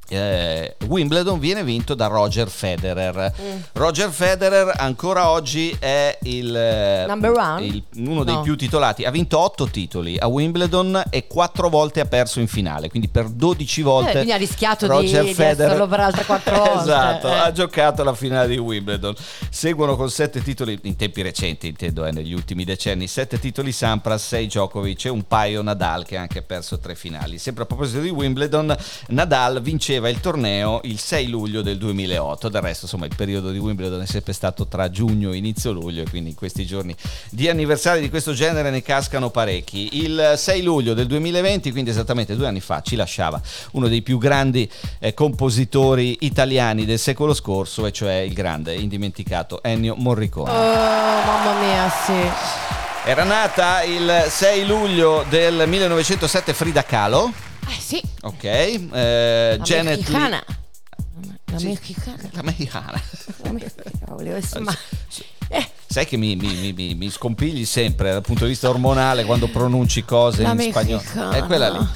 eh, 0.08 0.76
Wimbledon 0.86 1.38
viene 1.38 1.64
vinto 1.64 1.94
da 1.94 2.06
Roger 2.06 2.48
Federer. 2.48 3.32
Mm. 3.40 3.56
Roger 3.72 4.10
Federer 4.10 4.74
ancora 4.76 5.30
oggi 5.30 5.74
è 5.78 6.16
il, 6.22 6.54
eh, 6.54 7.06
Number 7.06 7.30
one? 7.30 7.64
il- 7.64 7.82
uno 7.96 8.22
dei 8.22 8.34
No. 8.34 8.42
più 8.42 8.54
titolati. 8.56 9.04
Ha 9.04 9.10
vinto 9.10 9.38
8 9.38 9.66
titoli 9.68 10.16
a 10.18 10.26
Wimbledon 10.26 11.02
e 11.10 11.26
4 11.26 11.68
volte 11.70 12.00
ha 12.00 12.04
perso 12.04 12.40
in 12.40 12.48
finale, 12.48 12.88
quindi 12.90 13.08
per 13.08 13.28
12 13.28 13.82
volte. 13.82 14.10
Eh, 14.10 14.12
quindi 14.14 14.32
ha 14.32 14.36
rischiato 14.36 14.86
di- 14.86 14.92
Roger 14.92 15.24
di 15.24 15.34
Federer- 15.34 15.68
esserlo 15.70 15.86
per 15.86 16.00
altre 16.00 16.24
quattro 16.24 16.56
volte. 16.58 16.80
esatto, 16.80 17.28
Eh. 17.28 17.38
ha 17.38 17.52
giocato 17.52 18.04
la 18.04 18.14
finale 18.14 18.48
di 18.48 18.58
Wimbledon. 18.58 19.14
Seguono 19.50 19.96
con 19.96 20.10
7 20.10 20.42
titoli 20.42 20.78
in 20.82 20.96
tempi 20.96 21.22
recenti, 21.22 21.68
intendo, 21.68 22.04
eh, 22.04 22.12
negli 22.12 22.34
ultimi 22.34 22.64
decenni, 22.64 23.06
7 23.06 23.38
titoli 23.38 23.72
Sampras, 23.72 24.26
6 24.26 24.46
Djokovic 24.46 25.06
e 25.06 25.08
un 25.08 25.26
paio 25.26 25.62
Nadal 25.62 26.04
che 26.04 26.16
ha 26.16 26.20
anche 26.20 26.42
perso 26.42 26.78
3 26.78 26.94
finali. 26.94 27.38
Sempre 27.38 27.62
a 27.62 27.66
proposito 27.66 28.00
di 28.00 28.10
Wimbledon, 28.10 28.76
Nadal 29.08 29.60
vinceva 29.94 30.08
il 30.08 30.20
torneo 30.20 30.80
il 30.84 30.98
6 30.98 31.28
luglio 31.28 31.62
del 31.62 31.78
2008. 31.78 32.48
Del 32.48 32.62
resto, 32.62 32.84
insomma, 32.84 33.06
il 33.06 33.14
periodo 33.14 33.50
di 33.50 33.58
Wimbledon 33.58 34.02
è 34.02 34.06
sempre 34.06 34.32
stato 34.32 34.66
tra 34.66 34.90
giugno 34.90 35.32
e 35.32 35.36
inizio 35.36 35.72
luglio 35.72 36.02
e 36.02 36.08
quindi 36.08 36.30
in 36.30 36.36
questi 36.36 36.66
giorni 36.66 36.94
di 37.30 37.48
anniversari 37.48 38.00
di 38.00 38.10
questo 38.10 38.32
genere 38.32 38.70
ne 38.70 38.82
cascano 38.82 39.30
parecchi. 39.30 40.02
Il 40.02 40.34
6 40.36 40.62
luglio 40.62 40.94
del 40.94 41.06
2020, 41.06 41.70
quindi 41.70 41.90
esattamente 41.90 42.34
due 42.36 42.46
anni 42.46 42.60
fa, 42.60 42.80
ci 42.82 42.96
lasciava 42.96 43.40
uno 43.72 43.88
dei 43.88 44.02
più 44.02 44.18
grandi 44.18 44.68
eh, 44.98 45.14
compositori 45.14 46.18
italiani 46.20 46.84
del 46.84 46.98
secolo 46.98 47.34
scorso, 47.34 47.86
e 47.86 47.92
cioè 47.92 48.14
il 48.14 48.32
grande 48.32 48.74
indimenticato 48.74 49.62
Ennio 49.62 49.94
Morricone. 49.96 50.50
Oh, 50.50 51.24
mamma 51.24 51.60
mia, 51.60 51.90
sì. 52.04 52.62
Era 53.06 53.22
nata 53.22 53.82
il 53.82 54.26
6 54.28 54.66
luglio 54.66 55.24
del 55.28 55.68
1907 55.68 56.54
Frida 56.54 56.84
Kahlo, 56.84 57.30
Eh 57.68 57.80
sì, 57.80 58.00
ok, 58.22 58.44
eh, 58.44 59.54
la 59.58 59.62
Janet. 59.64 60.08
Lee. 60.08 60.44
La 61.52 61.58
Sì. 61.58 61.66
mexicana. 61.66 62.16
La 62.32 62.42
mexicana. 62.42 63.00
La 63.42 63.52
mexicana, 63.52 63.90
volevo 64.08 64.36
essere- 64.36 64.60
ma- 64.60 64.76
Eh, 65.48 65.70
Sai 65.86 66.06
che 66.06 66.16
mi, 66.16 66.34
mi- 66.34 66.54
mi- 66.56 66.72
mi- 66.72 66.94
mi 66.94 67.10
scompigli 67.10 67.64
sempre 67.64 68.10
dal 68.10 68.22
punto 68.22 68.44
di 68.44 68.50
vista 68.50 68.68
ormonale 68.68 69.24
quando 69.24 69.46
pronunci 69.46 70.02
cose 70.04 70.42
La 70.42 70.50
in 70.52 70.60
spagnolo. 70.72 70.96
mexicana. 70.96 71.36
È 71.36 71.42
quella 71.44 71.68
lì. 71.68 71.86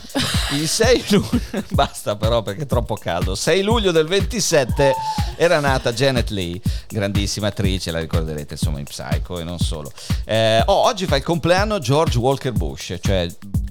Il 0.61 0.69
6 0.69 1.05
luglio, 1.09 1.41
basta 1.71 2.15
però 2.15 2.43
perché 2.43 2.63
è 2.63 2.67
troppo 2.67 2.95
caldo. 2.95 3.35
6 3.35 3.63
luglio 3.63 3.91
del 3.91 4.07
27 4.07 4.95
era 5.37 5.59
nata 5.59 5.93
Janet 5.93 6.29
Lee, 6.31 6.61
grandissima 6.87 7.49
attrice, 7.49 7.91
la 7.91 7.99
ricorderete 7.99 8.53
insomma 8.55 8.79
in 8.79 8.85
Psycho 8.85 9.41
e 9.41 9.45
non 9.45 9.59
solo. 9.59 9.91
Eh, 10.25 10.63
oh, 10.67 10.85
oggi 10.85 11.07
fa 11.07 11.17
il 11.17 11.25
compleanno 11.25 11.81
George 11.81 12.19
Walker 12.19 12.53
Bush, 12.53 12.95
cioè 13.01 13.27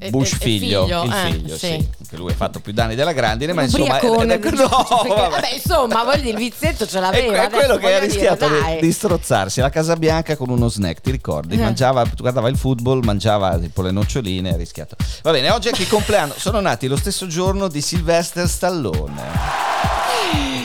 Bush 0.09 0.33
e- 0.33 0.35
figlio, 0.37 0.83
figlio, 0.83 1.03
il 1.03 1.11
eh, 1.11 1.31
figlio, 1.31 1.57
sì. 1.57 1.67
sì. 1.67 1.89
Che 2.09 2.15
lui 2.17 2.31
ha 2.31 2.35
fatto 2.35 2.59
più 2.59 2.71
danni 2.73 2.95
della 2.95 3.13
grandine, 3.13 3.53
ma 3.53 3.63
insomma... 3.63 3.95
Ubriacone, 3.95 4.33
ed 4.35 4.45
è- 4.45 4.49
diciamo, 4.49 4.69
no, 4.89 4.99
perché- 5.01 5.07
vabbè. 5.07 5.29
vabbè, 5.29 5.53
insomma, 5.53 6.03
voglio 6.03 6.17
dire, 6.21 6.29
il 6.29 6.37
vizietto 6.37 6.85
ce 6.87 6.97
È, 6.97 7.01
l'aveva. 7.01 7.33
è 7.33 7.39
adesso 7.39 7.49
quello 7.49 7.77
che 7.77 7.85
ha 7.85 7.99
voglio 7.99 8.07
dire, 8.07 8.27
rischiato 8.35 8.49
di- 8.79 8.91
strozzarsi 8.91 9.59
la 9.61 9.69
Casa 9.69 9.95
Bianca 9.95 10.35
con 10.35 10.49
uno 10.49 10.67
snack, 10.69 11.01
ti 11.01 11.11
ricordi? 11.11 11.57
Mangiava, 11.57 12.05
guardava 12.17 12.47
il 12.49 12.57
football, 12.57 13.03
mangiava 13.03 13.57
tipo 13.57 13.81
le 13.81 13.91
noccioline, 13.91 14.53
ha 14.53 14.57
rischiato. 14.57 14.95
Va 15.23 15.31
bene, 15.31 15.49
oggi 15.49 15.67
è 15.67 15.71
anche 15.71 15.83
il 15.83 15.89
compleanno. 15.89 16.33
Sono 16.37 16.59
nati 16.59 16.87
lo 16.87 16.95
stesso 16.97 17.27
giorno 17.27 17.67
di 17.67 17.81
Sylvester 17.81 18.47
Stallone. 18.47 20.06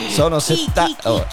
Sono 0.09 0.37
Chi, 0.37 0.55
setta- 0.55 0.85
chi, 0.85 0.95
chi, 0.99 1.07
oh? 1.07 1.25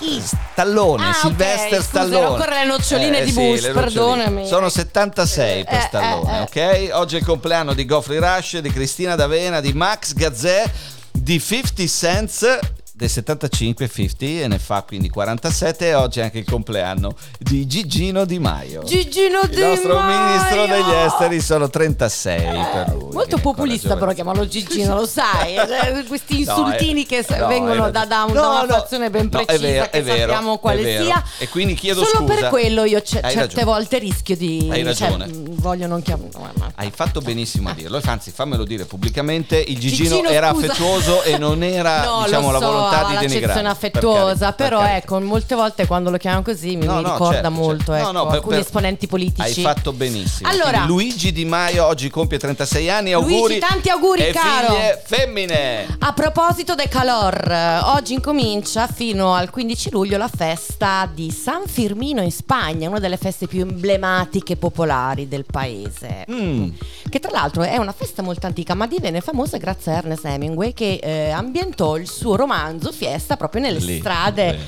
Stallone, 0.53 1.07
Ah, 1.09 1.13
Sylvester 1.13 1.79
ok, 1.79 1.85
scusa, 1.85 1.89
Stallone. 2.05 2.25
ancora 2.27 2.55
le 2.61 2.65
noccioline 2.65 3.25
di 3.25 3.31
sì, 3.31 3.35
Bush, 3.37 3.51
noccioline. 3.67 3.73
perdonami. 3.81 4.47
Sono 4.47 4.69
76 4.71 5.65
per 5.65 5.75
Eh, 5.75 5.81
Stallone, 5.87 6.39
eh, 6.39 6.41
ok? 6.43 6.91
Oggi 6.97 7.17
è 7.17 7.19
il 7.19 7.25
compleanno 7.27 7.75
di 7.75 7.85
Geoffrey 7.85 8.19
Rush, 8.19 8.59
di 8.59 8.71
Cristina 8.71 9.17
D'Avena, 9.17 9.61
di 9.61 9.73
Max 9.75 10.15
Gazzè, 10.15 10.65
di 11.13 11.39
50 11.39 11.87
Cent 11.87 12.59
del 13.01 13.09
75 13.09 13.89
50 13.89 14.25
e 14.45 14.47
ne 14.47 14.59
fa 14.59 14.83
quindi 14.87 15.09
47 15.09 15.87
e 15.89 15.95
oggi 15.95 16.21
è 16.21 16.25
anche 16.25 16.37
il 16.39 16.45
compleanno 16.45 17.15
di 17.39 17.67
Gigino 17.67 18.27
Di 18.27 18.39
Maio. 18.39 18.83
Gigino 18.83 19.41
il 19.45 19.49
Di 19.49 19.61
nostro 19.63 19.95
Maio! 19.95 20.27
ministro 20.27 20.67
degli 20.67 20.93
esteri 21.07 21.41
sono 21.41 21.71
36 21.71 22.43
per 22.43 22.89
lui. 22.91 22.99
Molto 23.13 23.13
che 23.13 23.17
è 23.17 23.23
ancora 23.23 23.41
populista 23.41 23.97
però 23.97 24.13
chiamarlo 24.13 24.47
Gigino, 24.47 24.95
lo 24.97 25.07
sai? 25.07 25.55
Cioè, 25.55 26.05
questi 26.09 26.45
No, 26.45 26.57
insultini 26.57 27.05
eh, 27.05 27.07
che 27.07 27.27
no, 27.39 27.47
vengono 27.47 27.91
da, 27.91 28.05
da, 28.05 28.25
un- 28.25 28.35
ragione. 28.35 28.41
da 28.41 28.49
una 28.49 28.61
No, 28.61 28.67
no, 28.67 28.75
fazione 28.75 29.09
ben 29.11 29.29
no, 29.33 29.39
è 29.41 29.45
precisa 29.45 29.67
vero, 29.67 29.89
che 29.91 30.03
vero, 30.03 30.19
sappiamo 30.19 30.59
quale 30.59 31.03
sia. 31.03 31.25
E 31.39 31.49
quindi 31.49 31.73
chiedo 31.75 32.05
Solo 32.05 32.27
scusa. 32.27 32.35
per 32.41 32.49
quello 32.51 32.85
io 32.85 32.99
Hai 32.99 33.05
certe 33.07 33.35
ragione. 33.35 33.65
volte 33.65 33.99
rischio 33.99 34.37
di... 34.37 34.69
Hai 34.71 34.95
cioè, 34.95 35.09
ragione. 35.09 35.27
mh, 35.27 35.55
voglio 35.55 35.87
non 35.87 36.03
chiamare... 36.03 36.29
Hai 36.75 36.91
fatto 36.95 37.21
benissimo 37.23 37.71
a 37.71 37.73
dirlo, 37.73 37.99
anzi 38.05 38.31
fammelo 38.31 38.65
dire 38.65 38.85
pubblicamente, 38.85 39.57
il 39.59 39.79
Gigino, 39.79 40.17
Gigino, 40.17 40.29
era 40.29 40.51
scusa. 40.53 40.67
affettuoso 40.67 41.23
e 41.23 41.39
non 41.39 41.63
era 41.63 42.05
No, 42.11 42.23
diciamo, 42.25 42.51
la 42.51 42.59
so, 42.59 42.67
volontà 42.67 42.90
aveva 42.97 43.21
di 43.21 43.27
denigrare. 43.27 43.67
affettuosa, 43.69 44.23
carità, 44.27 44.53
per 44.53 44.67
però 44.69 44.79
carità. 44.81 44.97
ecco, 44.97 45.21
molte 45.21 45.55
volte 45.55 45.87
quando 45.87 46.11
lo 46.11 46.17
chiamano 46.17 46.43
così 46.43 46.77
mi, 46.77 46.87
No, 46.87 46.97
mi 46.97 47.03
no, 47.03 47.13
ricorda 47.13 47.35
certo, 47.35 47.51
molto 47.51 47.93
certo. 47.93 47.95
ecco, 47.95 48.13
No, 48.13 48.25
per- 48.27 48.35
alcuni 48.35 48.57
per- 48.57 48.65
esponenti 48.65 49.07
politici. 49.07 49.43
Hai 49.43 49.55
fatto 49.75 49.93
benissimo. 49.93 50.49
Allora- 50.49 50.85
Luigi 50.85 51.33
Di 51.33 51.45
Maio 51.45 51.87
oggi 51.87 52.09
compie 52.11 52.39
36 52.39 52.89
anni, 52.91 53.13
Luigi, 53.13 53.33
auguri. 53.35 53.59
tanti 53.59 53.89
auguri, 53.89 54.27
e 54.27 54.33
caro. 54.33 54.67
figlie 54.75 55.03
femmine. 55.05 55.97
A 56.01 56.13
proposito 56.13 56.75
del 56.75 56.89
calor, 56.89 57.81
oggi 57.95 58.15
incomincia 58.15 58.87
fino 58.87 59.35
al 59.35 59.51
15 59.51 59.91
luglio 59.91 60.17
la 60.17 60.29
festa 60.35 61.09
di 61.13 61.31
San 61.31 61.63
Firmino 61.67 62.23
in 62.23 62.33
Spagna, 62.33 62.89
una 62.89 62.99
delle 62.99 63.17
feste 63.17 63.47
più 63.47 63.61
emblematiche 63.63 64.55
e 64.55 64.57
popolari 64.57 65.29
del 65.29 65.45
paese. 65.51 66.25
Mm. 66.31 66.69
Che 67.09 67.19
tra 67.21 67.31
l'altro 67.33 67.63
è 67.63 67.77
una 67.77 67.93
festa 67.93 68.23
molto 68.23 68.47
antica, 68.47 68.75
ma 68.75 68.87
divenne 68.87 69.21
famosa 69.21 69.57
grazie 69.57 69.93
a 69.93 69.97
Ernest 69.97 70.25
Hemingway 70.25 70.73
che 70.73 70.99
eh, 71.03 71.31
ambientò 71.31 71.97
il 71.97 72.09
suo 72.09 72.37
romanzo 72.37 72.80
Fiesta 72.91 73.37
proprio 73.37 73.61
nelle 73.61 73.79
Lì, 73.79 73.99
strade 73.99 74.59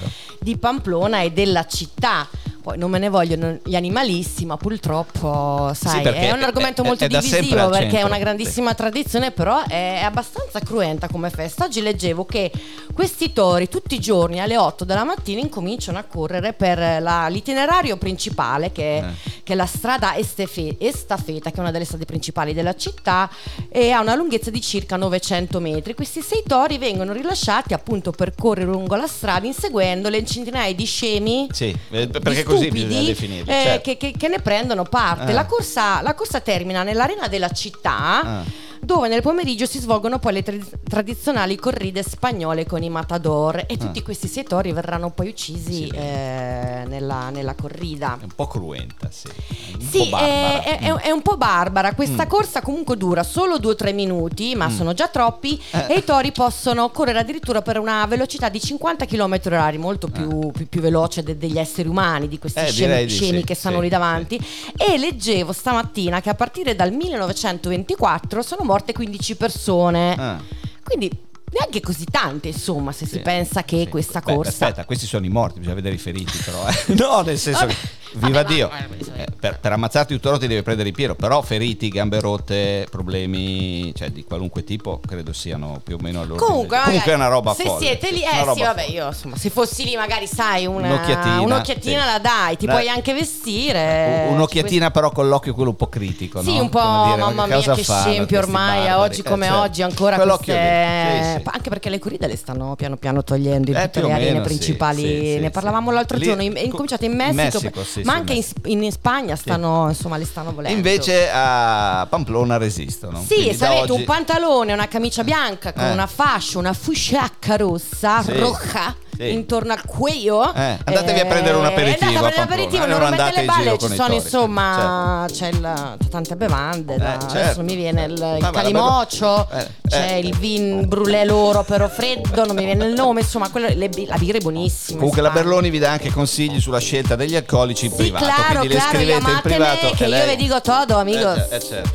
di 0.41 0.57
Pamplona 0.59 1.23
e 1.23 1.33
della 1.33 1.67
città. 1.67 2.29
Poi 2.63 2.79
non 2.79 2.91
me 2.91 2.99
ne 2.99 3.09
vogliono 3.09 3.59
gli 3.65 3.75
animalisti, 3.75 4.47
ma 4.47 4.57
purtroppo, 4.57 5.73
sai, 5.75 6.03
perché 6.03 6.29
è 6.29 6.33
un 6.33 6.41
è- 6.41 6.45
argomento 6.45 6.83
è- 6.83 6.87
molto 6.87 7.05
è 7.05 7.09
divisivo 7.09 7.69
perché 7.71 7.87
è 7.87 7.91
centro. 7.91 8.07
una 8.07 8.19
grandissima 8.19 8.75
tradizione, 8.75 9.33
però 9.33 9.65
è 9.67 10.01
abbastanza 10.05 10.61
cruenta 10.61 11.09
come 11.09 11.31
festa. 11.31 11.65
Oggi 11.65 11.81
leggevo 11.83 12.25
che 12.25 12.51
questi 12.95 13.33
tori 13.33 13.69
tutti 13.69 13.95
i 13.97 13.99
giorni 13.99 14.41
alle 14.41 14.57
8 14.57 14.85
della 14.85 15.03
mattina 15.05 15.41
incominciano 15.41 15.99
a 15.99 16.05
correre 16.05 16.53
per 16.53 16.79
la- 17.03 17.27
l'itinerario 17.29 17.97
principale 17.97 18.71
che, 18.71 18.99
Eh. 18.99 19.05
che 19.43 19.53
è 19.55 19.57
la 19.57 19.67
strada 19.67 20.15
Estefe- 20.17 20.77
Estafeta, 20.79 21.51
che 21.51 21.57
è 21.57 21.61
una 21.61 21.71
delle 21.73 21.85
strade 21.85 22.05
principali 22.05 22.53
della 22.55 22.75
città 22.77 23.29
e 23.71 23.91
ha 23.91 24.01
una 24.01 24.15
lunghezza 24.15 24.51
di 24.51 24.61
circa 24.61 24.97
900 24.97 25.59
metri. 25.59 25.95
Questi 25.95 26.21
sei 26.23 26.43
tori 26.47 26.79
vengono 26.79 27.13
rilasciati 27.13 27.75
appunto 27.75 28.13
per 28.13 28.35
correre 28.37 28.71
lungo 28.71 28.95
la 28.95 29.07
strada 29.09 29.47
inseguendo 29.47 30.09
le 30.09 30.25
centinaia 30.25 30.73
di 30.75 30.85
scemi 30.85 31.49
Sì, 31.51 31.75
eh, 31.91 32.07
perché 32.09 32.45
di 32.45 32.52
stupidi, 32.57 33.11
eh, 33.11 33.45
certo. 33.47 33.81
che, 33.83 33.97
che- 33.97 34.15
che 34.19 34.29
ne 34.29 34.41
prendono 34.41 34.85
parte. 34.85 35.31
Eh. 35.31 35.35
La, 35.35 35.47
corsa, 35.47 36.01
la 36.03 36.15
corsa 36.15 36.41
termina 36.41 36.83
nell'arena 36.83 37.29
della 37.29 37.51
città. 37.51 38.21
Ah. 38.23 38.43
Dove 38.85 39.07
nel 39.07 39.23
pomeriggio 39.23 39.65
si 39.65 39.79
svolgono 39.79 40.19
poi 40.19 40.33
le 40.33 40.43
tra- 40.43 40.57
tradizionali 40.83 41.55
corride 41.55 42.03
spagnole 42.03 42.67
con 42.67 42.83
i 42.83 42.91
matador 42.91 43.65
e 43.69 43.77
tutti 43.77 44.01
Ah. 44.01 44.03
questi 44.03 44.27
sei 44.27 44.43
tori 44.43 44.73
verranno 44.73 45.11
poi 45.11 45.29
uccisi 45.29 45.85
Sì. 45.85 45.91
eh, 45.95 46.83
nella, 46.89 47.31
nella 47.31 47.55
corrida. 47.55 48.19
È 48.21 48.25
un 48.25 48.33
po' 48.35 48.49
cruenta, 48.49 49.09
sì. 49.09 49.29
È 49.29 49.75
un 49.75 49.81
Sì, 49.89 50.11
è, 50.11 50.79
è- 50.81 50.95
è 50.95 51.11
un 51.13 51.23
po' 51.23 51.37
barbara. 51.37 51.95
Questa 51.95 52.25
Mm. 52.25 52.29
corsa 52.29 52.61
comunque 52.61 52.97
dura 52.97 53.23
solo 53.23 53.59
2-3 53.61 53.93
minuti, 53.93 54.57
ma 54.57 54.67
Mm. 54.69 54.77
sono 54.77 54.95
già 54.95 55.07
troppi. 55.07 55.63
Eh. 55.71 55.87
E 55.89 55.95
i 55.99 56.05
tori 56.05 56.33
possono 56.33 56.91
correre 56.91 57.21
addirittura 57.21 57.63
per 57.63 57.79
una 57.79 58.05
velocità 58.07 58.49
di 58.49 58.61
50 58.61 59.05
km 59.07 59.39
h 59.49 59.77
molto 59.79 60.09
più, 60.09 60.51
più- 60.51 60.67
più 60.69 60.81
veloce 60.81 61.23
de- 61.23 61.39
degli 61.39 61.57
esseri 61.59 61.87
umani, 61.89 62.27
di 62.27 62.39
questi 62.41 62.59
Eh, 62.59 62.67
scemi, 62.67 63.05
di 63.07 63.13
scemi 63.13 63.39
sì, 63.39 63.45
che 63.45 63.55
stanno 63.55 63.77
sì, 63.77 63.83
lì 63.83 63.89
davanti. 63.89 64.41
E 64.77 64.99
leggevo 64.99 65.53
stamattina 65.53 66.21
che 66.21 66.31
a 66.31 66.35
partire 66.35 66.75
dal 66.75 66.91
1924 66.93 68.43
sono 68.43 68.71
morte 68.73 68.93
15 68.95 69.37
persone. 69.37 70.15
Ah. 70.19 70.41
Quindi 70.83 71.11
neanche 71.53 71.81
così 71.81 72.05
tante, 72.11 72.49
insomma, 72.49 72.93
se 72.93 73.05
Sì, 73.07 73.13
si 73.17 73.19
pensa 73.21 73.63
che 73.65 73.81
sì. 73.81 73.89
questa 73.89 74.21
Beh, 74.21 74.35
corsa. 74.35 74.51
Aspetta, 74.67 74.85
questi 74.85 75.07
sono 75.07 75.25
i 75.27 75.29
morti, 75.29 75.59
bisogna 75.59 75.77
vedere 75.77 75.95
i 75.95 75.99
feriti 75.99 76.39
però. 76.39 76.67
eh. 76.69 76.95
No, 77.03 77.21
nel 77.23 77.39
senso 77.39 77.61
Vabbè. 77.61 77.73
che, 77.73 77.89
viva 78.15 78.43
Vabbè, 78.43 78.55
Dio, 78.55 78.69
ma- 78.69 78.87
ma- 78.89 79.15
eh, 79.23 79.27
per, 79.39 79.59
per 79.59 79.73
ammazzarti 79.73 80.15
tutto 80.15 80.29
rotto 80.31 80.43
ti 80.43 80.49
devi 80.49 80.63
prendere 80.63 80.89
il 80.89 80.95
pieno, 80.95 81.15
però 81.15 81.43
feriti, 81.43 81.89
gambe 81.89 82.21
rotte, 82.21 82.87
problemi 82.91 83.93
cioè, 83.95 84.11
di 84.11 84.25
qualunque 84.25 84.65
tipo, 84.65 85.01
credo 85.07 85.33
siano 85.33 85.81
più 85.83 85.97
o 85.97 85.99
meno 86.01 86.21
all'ordine. 86.21 86.47
Comunque, 86.47 86.77
Comunque 86.79 86.99
magari, 86.99 87.11
è 87.11 87.15
una 87.15 87.29
roba 87.29 87.55
se 87.55 87.65
folle. 87.65 87.85
siete 87.87 88.11
lì, 88.13 88.23
eh 88.23 88.29
sì, 88.55 88.61
vabbè, 88.63 88.83
folle. 88.83 88.83
io 88.87 89.07
insomma, 89.09 89.37
se 89.37 89.51
fossi 89.51 89.85
lì, 89.85 89.97
magari 89.97 90.27
sai, 90.27 90.67
una, 90.67 90.87
Un'occhiatina, 90.89 91.41
un'occhiatina 91.41 92.01
sì. 92.01 92.07
la 92.07 92.19
dai, 92.19 92.57
ti 92.57 92.67
La- 92.67 92.73
puoi 92.73 92.89
anche 92.89 93.13
vestire. 93.15 94.27
Un'occhiatina 94.31 94.91
però 94.91 95.11
con 95.11 95.29
l'occhio 95.29 95.55
quello 95.55 95.71
un 95.71 95.77
po' 95.77 95.89
critico, 95.89 96.43
Sì, 96.43 96.55
no? 96.57 96.63
un 96.63 96.69
po', 96.69 97.03
dire, 97.07 97.17
mamma 97.17 97.47
mia, 97.47 97.61
che 97.75 97.83
scempio 97.83 98.39
ormai, 98.39 98.89
a 98.89 98.99
oggi 99.01 99.21
Eh, 99.21 99.25
come 99.25 99.47
certo. 99.47 99.61
oggi 99.61 99.83
ancora 99.83 100.17
queste... 100.19 100.53
lì, 100.53 101.25
sì, 101.25 101.33
sì. 101.37 101.42
Anche 101.51 101.69
perché 101.71 101.89
le 101.91 101.99
corride 101.99 102.27
le 102.27 102.37
stanno 102.37 102.75
piano 102.77 102.97
piano 102.97 103.25
togliendo 103.25 103.71
in 103.71 103.77
Eh, 103.77 103.83
tutte 103.91 104.03
le 104.07 104.13
arene 104.13 104.31
meno, 104.33 104.43
sì, 104.43 104.49
principali. 104.49 105.03
sì, 105.03 105.09
sì, 105.09 105.39
ne 105.39 105.45
sì. 105.47 105.51
parlavamo 105.51 105.91
l'altro 105.91 106.17
Lì- 106.19 106.25
giorno, 106.25 106.43
in- 106.43 106.55
è 106.55 106.61
incominciato 106.61 107.05
in 107.05 107.15
Messico, 107.15 107.35
Messico, 107.63 107.85
sì, 107.85 108.03
ma 108.03 108.13
sì, 108.13 108.19
anche 108.19 108.45
in, 108.67 108.83
in 108.83 108.93
Spagna 108.93 109.37
stanno, 109.37 109.89
insomma, 109.89 110.17
le 110.17 110.25
stanno 110.25 110.53
volendo. 110.53 110.77
Invece 110.77 111.29
a 111.33 112.07
Pamplona 112.09 112.57
resistono. 112.57 113.23
Sì, 113.27 113.53
se 113.55 113.67
avete 113.67 113.81
oggi- 113.93 114.01
un 114.01 114.05
pantalone, 114.05 114.73
una 114.73 114.89
camicia 114.89 115.25
bianca 115.25 115.73
con 115.73 115.85
Eh. 115.85 115.93
una 115.93 116.07
fascia, 116.07 116.59
una 116.59 116.73
fusciacca 116.73 117.57
rossa, 117.57 118.23
Sì. 118.23 118.39
roja, 118.39 118.95
Sì. 119.29 119.33
intorno 119.33 119.73
al 119.73 119.85
cuello. 119.85 120.53
Eh, 120.55 120.79
andatevi 120.85 121.21
a 121.21 121.27
prendere 121.27 121.57
un 121.57 121.65
aperitivo 121.65 122.07
Andate 122.17 122.41
a 122.41 122.47
prendere 122.47 122.63
l'aperitivo, 122.71 122.85
eh, 122.85 122.87
non 122.87 122.99
rompete 122.99 123.23
andate 123.23 123.41
le 123.41 123.47
balle, 123.47 123.79
ci 123.79 123.95
sono 123.95 124.15
insomma, 124.15 125.27
c'è, 125.31 125.49
il- 125.49 125.97
c'è 126.01 126.09
tante 126.09 126.37
bevande, 126.37 126.97
da- 126.97 127.05
Eh, 127.05 127.15
adesso 127.15 127.29
certo. 127.31 127.57
non 127.57 127.65
mi 127.67 127.75
viene 127.75 128.05
il, 128.05 128.13
il 128.13 128.17
bevo- 128.51 129.07
eh, 129.53 129.69
c'è 129.89 130.13
eh. 130.15 130.19
il 130.21 130.37
vin 130.37 130.87
brûlé 130.89 131.25
loro 131.25 131.63
però 131.65 131.89
freddo, 131.89 132.45
non 132.47 132.55
mi 132.57 132.65
viene 132.65 132.85
il 132.87 132.95
nome, 132.95 133.21
insomma, 133.21 133.51
quello- 133.51 133.69
le 133.69 133.91
la 134.07 134.17
birra 134.17 134.39
è 134.39 134.41
buonissima. 134.41 134.99
Comunque 134.99 135.21
la. 135.23 135.31
Berloni 135.31 135.71
vi 135.71 135.79
dà 135.79 135.91
anche 135.93 136.11
consigli 136.11 136.61
sulla 136.61 136.79
scelta 136.79 137.17
degli 137.17 137.35
alcolici 137.35 137.87
in 137.87 137.91
Sì, 137.93 137.97
privato, 137.97 138.25
claro, 138.25 138.45
quindi 138.59 138.69
le 138.69 138.75
claro, 138.75 138.91
scrivete 138.97 139.31
in 139.31 139.41
privato 139.43 139.91
che 139.97 140.05
io 140.05 140.27
vi 140.27 140.37
dico 140.37 140.61
todo, 140.61 140.97
amigos. 140.99 141.39
Eh, 141.51 141.57
eh, 141.57 141.61
certo. 141.61 141.91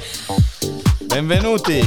Benvenuti. 1.18 1.82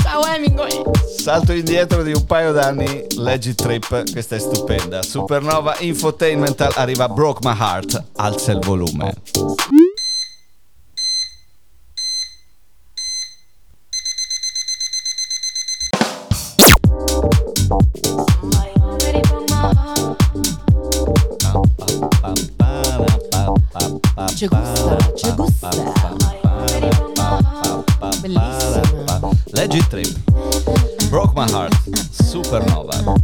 Ciao 0.00 0.24
Hemingway. 0.24 0.70
Salto 1.08 1.50
indietro 1.50 2.04
di 2.04 2.12
un 2.12 2.24
paio 2.24 2.52
d'anni, 2.52 3.04
Leggi 3.16 3.52
Trip, 3.52 4.12
questa 4.12 4.36
è 4.36 4.38
stupenda. 4.38 5.02
Supernova 5.02 5.74
Infotainmental 5.80 6.70
arriva 6.76 7.08
Broke 7.08 7.40
My 7.42 7.56
Heart, 7.58 8.04
alza 8.14 8.52
il 8.52 8.60
volume. 8.60 9.12
Ci 24.36 24.46
gusta, 24.46 25.12
ci 25.16 25.32
gusta. 25.34 26.27
Bellissima. 29.78 29.86
Leggi 29.86 29.86
Trip, 29.86 31.08
Broke 31.08 31.32
My 31.34 31.48
Heart, 31.50 32.10
Supernova. 32.10 33.14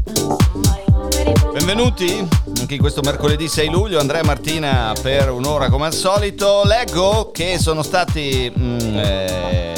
Benvenuti 1.52 2.26
anche 2.58 2.74
in 2.74 2.80
questo 2.80 3.00
mercoledì 3.02 3.48
6 3.48 3.68
luglio, 3.70 3.98
Andrea 3.98 4.20
e 4.20 4.24
Martina 4.24 4.92
per 5.00 5.30
un'ora 5.30 5.68
come 5.68 5.86
al 5.86 5.92
solito. 5.92 6.62
Leggo 6.64 7.30
che 7.32 7.58
sono 7.58 7.82
stati 7.82 8.52
mm, 8.56 8.78
eh, 8.96 9.73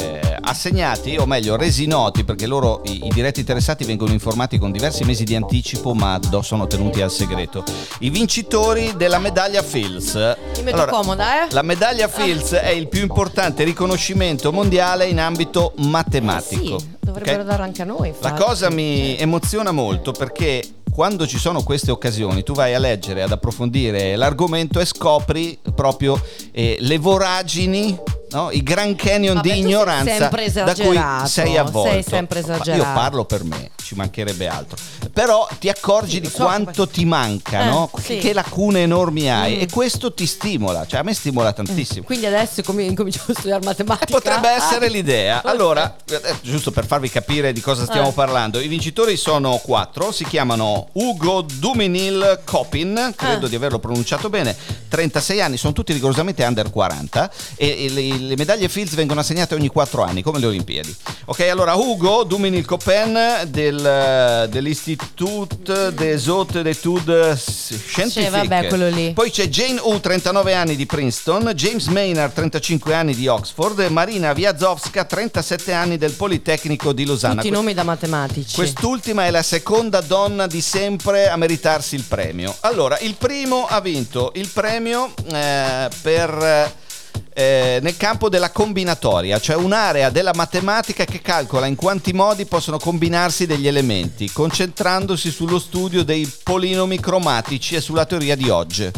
assegnati, 0.47 1.17
o 1.17 1.25
meglio 1.25 1.55
resi 1.55 1.85
noti, 1.85 2.23
perché 2.23 2.47
loro, 2.47 2.81
i, 2.85 3.05
i 3.05 3.09
diretti 3.09 3.41
interessati 3.41 3.83
vengono 3.83 4.11
informati 4.11 4.57
con 4.57 4.71
diversi 4.71 5.03
mesi 5.03 5.23
di 5.23 5.35
anticipo, 5.35 5.93
ma 5.93 6.19
sono 6.41 6.67
tenuti 6.67 7.01
al 7.01 7.11
segreto. 7.11 7.63
I 7.99 8.09
vincitori 8.09 8.93
della 8.95 9.19
medaglia 9.19 9.61
Fields. 9.61 10.15
Mi 10.57 10.63
metto 10.63 10.85
comoda, 10.85 11.43
eh? 11.43 11.47
La 11.51 11.61
medaglia 11.61 12.07
Fields 12.07 12.53
è 12.53 12.69
il 12.69 12.87
più 12.87 13.01
importante 13.01 13.63
riconoscimento 13.63 14.51
mondiale 14.51 15.05
in 15.05 15.19
ambito 15.19 15.73
matematico. 15.77 16.75
Eh 16.75 16.79
sì, 16.79 16.87
dovrebbero 16.99 17.41
ok? 17.41 17.47
darlo 17.47 17.63
anche 17.63 17.81
a 17.81 17.85
noi. 17.85 17.99
La 17.99 18.29
infatti. 18.29 18.41
cosa 18.41 18.69
mi 18.69 19.17
emoziona 19.17 19.71
molto 19.71 20.11
perché 20.11 20.63
quando 20.97 21.27
ci 21.27 21.37
sono 21.37 21.61
queste 21.61 21.91
occasioni 21.91 22.41
tu 22.41 22.53
vai 22.53 22.73
a 22.73 22.79
leggere, 22.79 23.21
ad 23.21 23.31
approfondire 23.31 24.15
l'argomento 24.15 24.79
e 24.79 24.85
scopri 24.85 25.59
proprio 25.75 26.19
eh, 26.51 26.77
le 26.79 26.97
voragini, 26.97 27.95
no? 28.31 28.49
i 28.51 28.61
Grand 28.63 28.95
Canyon 28.95 29.35
Vabbè, 29.35 29.51
di 29.51 29.59
ignoranza 29.59 30.27
da 30.29 30.75
cui 30.75 30.99
sei 31.27 31.57
avvolto. 31.57 31.91
sei 31.91 32.03
sempre 32.03 32.39
Io 32.39 32.45
esagerato. 32.45 32.93
parlo 32.93 33.25
per 33.25 33.43
me, 33.43 33.71
ci 33.83 33.95
mancherebbe 33.95 34.47
altro. 34.47 34.77
Però 35.13 35.47
ti 35.59 35.69
accorgi 35.69 36.15
Sì, 36.15 36.19
di 36.21 36.29
so, 36.29 36.43
quanto 36.43 36.87
ti 36.87 37.05
manca, 37.05 37.61
Eh, 37.61 37.65
no? 37.69 37.89
sì. 38.01 38.17
che 38.17 38.33
lacune 38.33 38.81
enormi 38.83 39.31
hai 39.31 39.55
Mm. 39.57 39.61
e 39.61 39.67
questo 39.69 40.13
ti 40.13 40.25
stimola, 40.27 40.85
cioè 40.85 40.99
a 40.99 41.03
me 41.03 41.13
stimola 41.13 41.53
tantissimo. 41.53 42.03
Quindi 42.05 42.25
adesso 42.27 42.61
com- 42.63 42.79
incominciamo 42.79 43.25
a 43.29 43.33
studiare 43.33 43.63
matematica. 43.65 44.11
Potrebbe 44.13 44.49
essere 44.49 44.85
Ah. 44.85 44.89
l'idea. 44.89 45.41
Allora, 45.47 45.95
eh, 46.09 46.21
giusto 46.41 46.71
per 46.71 46.85
farvi 46.85 47.09
capire 47.09 47.51
di 47.53 47.61
cosa 47.61 47.83
stiamo 47.85 48.09
Eh. 48.09 48.13
parlando, 48.13 48.59
i 48.59 48.67
vincitori 48.67 49.17
sono 49.17 49.57
quattro, 49.57 50.11
si 50.11 50.23
chiamano 50.25 50.89
Ugo 50.93 51.41
Duminil 51.41 52.41
Kopin, 52.45 53.13
credo 53.15 53.45
Ah. 53.45 53.49
di 53.49 53.55
averlo 53.55 53.79
pronunciato 53.79 54.29
bene, 54.29 54.55
36 54.89 55.41
anni, 55.41 55.57
sono 55.57 55.73
tutti 55.73 55.93
rigorosamente 55.93 56.43
under 56.43 56.69
40 56.69 57.31
e, 57.55 57.85
e 57.85 57.89
le, 58.17 58.35
medaglie 58.35 58.69
Fields 58.69 58.95
vengono 58.95 59.19
assegnate 59.19 59.55
ogni 59.55 59.67
4 59.67 60.03
anni, 60.03 60.21
come 60.21 60.39
le 60.39 60.47
Olimpiadi. 60.47 60.95
Ok, 61.25 61.41
allora 61.41 61.75
Ugo 61.75 62.23
Duminil 62.23 62.65
Kopin 62.65 63.17
del, 63.47 64.47
dell'Institut 64.49 65.89
des 65.89 66.27
Hautes 66.27 66.61
d'études 66.61 67.33
Scientifiques. 67.33 68.11
Sì, 68.11 68.29
vabbè, 68.29 68.67
quello 68.67 68.89
lì. 68.89 69.13
Poi 69.13 69.29
c'è 69.29 69.47
Jane 69.47 69.79
U, 69.83 69.99
39 69.99 70.53
anni 70.53 70.75
di 70.75 70.85
Princeton, 70.85 71.51
James 71.55 71.87
Maynard, 71.87 72.33
35 72.33 72.93
anni 72.93 73.15
di 73.15 73.27
Oxford, 73.27 73.79
Marina 73.89 74.31
Wiazowska, 74.31 75.05
37 75.05 75.73
anni 75.73 75.97
del 75.97 76.11
Politecnico 76.11 76.93
di 76.93 77.05
Losanna. 77.05 77.41
Tutti 77.41 77.49
nomi 77.49 77.73
da 77.73 77.83
matematici. 77.83 78.55
Quest'ultima 78.55 79.25
è 79.25 79.31
la 79.31 79.43
seconda 79.43 80.01
donna 80.01 80.47
di 80.47 80.61
sempre 80.61 81.29
a 81.29 81.35
meritarsi 81.37 81.95
il 81.95 82.03
premio. 82.03 82.55
Allora, 82.61 82.97
il 82.99 83.15
primo 83.15 83.65
ha 83.65 83.79
vinto 83.81 84.31
il 84.35 84.47
premio 84.47 85.13
eh, 85.31 85.89
per... 86.01 86.85
eh, 87.33 87.79
nel 87.81 87.97
campo 87.97 88.29
della 88.29 88.51
combinatoria, 88.51 89.39
cioè 89.39 89.55
un'area 89.55 90.09
della 90.09 90.33
matematica 90.33 91.05
che 91.05 91.21
calcola 91.21 91.65
in 91.65 91.75
quanti 91.75 92.13
modi 92.13 92.45
possono 92.45 92.77
combinarsi 92.77 93.45
degli 93.45 93.67
elementi, 93.67 94.31
concentrandosi 94.31 95.31
sullo 95.31 95.59
studio 95.59 96.03
dei 96.03 96.29
polinomi 96.43 96.99
cromatici 96.99 97.75
e 97.75 97.81
sulla 97.81 98.05
teoria 98.05 98.35
di 98.35 98.49
Hodge. 98.49 98.91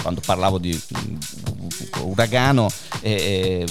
Quando 0.00 0.20
parlavo 0.24 0.58
di 0.58 0.72
mm, 0.72 1.16
uragano 2.00 2.68
e 3.00 3.66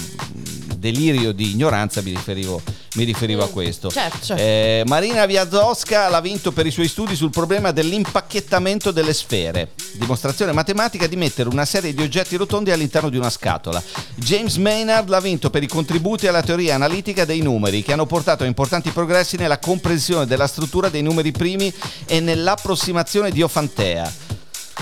delirio 0.81 1.31
di 1.31 1.51
ignoranza 1.51 2.01
mi 2.01 2.09
riferivo, 2.09 2.59
mi 2.95 3.03
riferivo 3.03 3.43
a 3.43 3.49
questo. 3.49 3.89
certo, 3.91 4.17
certo. 4.25 4.41
Eh, 4.41 4.81
Marina 4.87 5.25
Wiazowska 5.25 6.09
l'ha 6.09 6.19
vinto 6.19 6.51
per 6.51 6.65
i 6.65 6.71
suoi 6.71 6.87
studi 6.87 7.15
sul 7.15 7.29
problema 7.29 7.71
dell'impacchettamento 7.71 8.89
delle 8.89 9.13
sfere, 9.13 9.73
dimostrazione 9.93 10.51
matematica 10.51 11.05
di 11.05 11.15
mettere 11.15 11.49
una 11.49 11.65
serie 11.65 11.93
di 11.93 12.01
oggetti 12.01 12.35
rotondi 12.35 12.71
all'interno 12.71 13.09
di 13.09 13.17
una 13.17 13.29
scatola. 13.29 13.81
James 14.15 14.55
Maynard 14.55 15.07
l'ha 15.07 15.19
vinto 15.19 15.51
per 15.51 15.61
i 15.61 15.67
contributi 15.67 16.25
alla 16.25 16.41
teoria 16.41 16.73
analitica 16.73 17.25
dei 17.25 17.41
numeri, 17.41 17.83
che 17.83 17.93
hanno 17.93 18.07
portato 18.07 18.43
a 18.43 18.47
importanti 18.47 18.89
progressi 18.89 19.37
nella 19.37 19.59
comprensione 19.59 20.25
della 20.25 20.47
struttura 20.47 20.89
dei 20.89 21.03
numeri 21.03 21.31
primi 21.31 21.71
e 22.07 22.19
nell'approssimazione 22.19 23.29
di 23.29 23.43
Ofantea. 23.43 24.30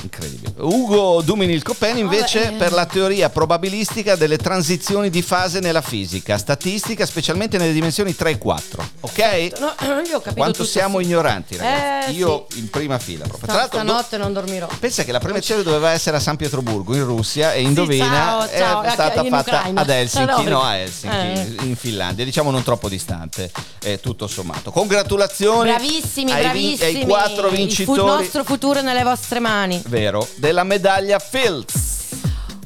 Incredibile. 0.01 0.53
Ugo 0.59 1.21
Duminil 1.21 1.61
Copen 1.63 1.97
invece 1.97 2.43
Vabbè. 2.45 2.55
per 2.57 2.71
la 2.71 2.85
teoria 2.85 3.29
probabilistica 3.29 4.15
delle 4.15 4.37
transizioni 4.37 5.09
di 5.09 5.21
fase 5.21 5.59
nella 5.59 5.81
fisica, 5.81 6.37
statistica, 6.37 7.05
specialmente 7.05 7.57
nelle 7.57 7.73
dimensioni 7.73 8.15
3 8.15 8.29
e 8.31 8.37
4. 8.37 8.89
Ok? 9.01 9.51
No, 9.59 9.73
io 10.07 10.17
ho 10.17 10.19
capito 10.21 10.33
Quanto 10.35 10.63
siamo 10.63 10.99
sì. 10.99 11.05
ignoranti, 11.05 11.57
ragazzi. 11.57 12.11
Eh, 12.11 12.13
Io 12.13 12.45
sì. 12.49 12.59
in 12.59 12.69
prima 12.69 12.97
fila 12.99 13.25
proprio. 13.27 13.43
Sta- 13.49 13.51
Tra 13.51 13.61
l'altro, 13.61 13.79
do- 13.79 13.85
stanotte 13.87 14.17
non 14.17 14.31
dormirò. 14.33 14.67
pensa 14.79 15.03
che 15.03 15.11
la 15.11 15.19
premiazione 15.19 15.63
doveva 15.63 15.91
essere 15.91 16.17
a 16.17 16.19
San 16.19 16.37
Pietroburgo, 16.37 16.95
in 16.95 17.03
Russia, 17.03 17.53
e 17.53 17.61
indovina 17.61 18.05
ciao, 18.05 18.49
ciao, 18.57 18.81
è 18.83 18.89
stata 18.91 19.21
in 19.21 19.29
fatta 19.29 19.55
Ucraina. 19.57 19.81
ad 19.81 19.89
Helsinki, 19.89 20.43
No, 20.43 20.61
a 20.61 20.77
Helsinki, 20.77 21.67
in 21.67 21.75
Finlandia, 21.75 22.23
diciamo 22.23 22.51
non 22.51 22.63
troppo 22.63 22.87
distante, 22.87 23.51
eh, 23.83 23.99
tutto 23.99 24.27
sommato. 24.27 24.71
Congratulazioni 24.71 25.69
Bravissimi, 25.71 26.31
ai, 26.31 26.37
vin- 26.41 26.49
bravissimi. 26.51 26.99
ai 27.01 27.05
quattro 27.05 27.47
Il 27.47 27.49
fu- 27.49 27.55
vincitori. 27.55 28.01
nostro 28.01 28.43
futuro 28.43 28.79
è 28.79 28.81
nelle 28.81 29.03
vostre 29.03 29.39
mani. 29.39 29.78
Vero, 29.87 30.27
della 30.35 30.63
medaglia 30.63 31.19
Fields. 31.19 31.98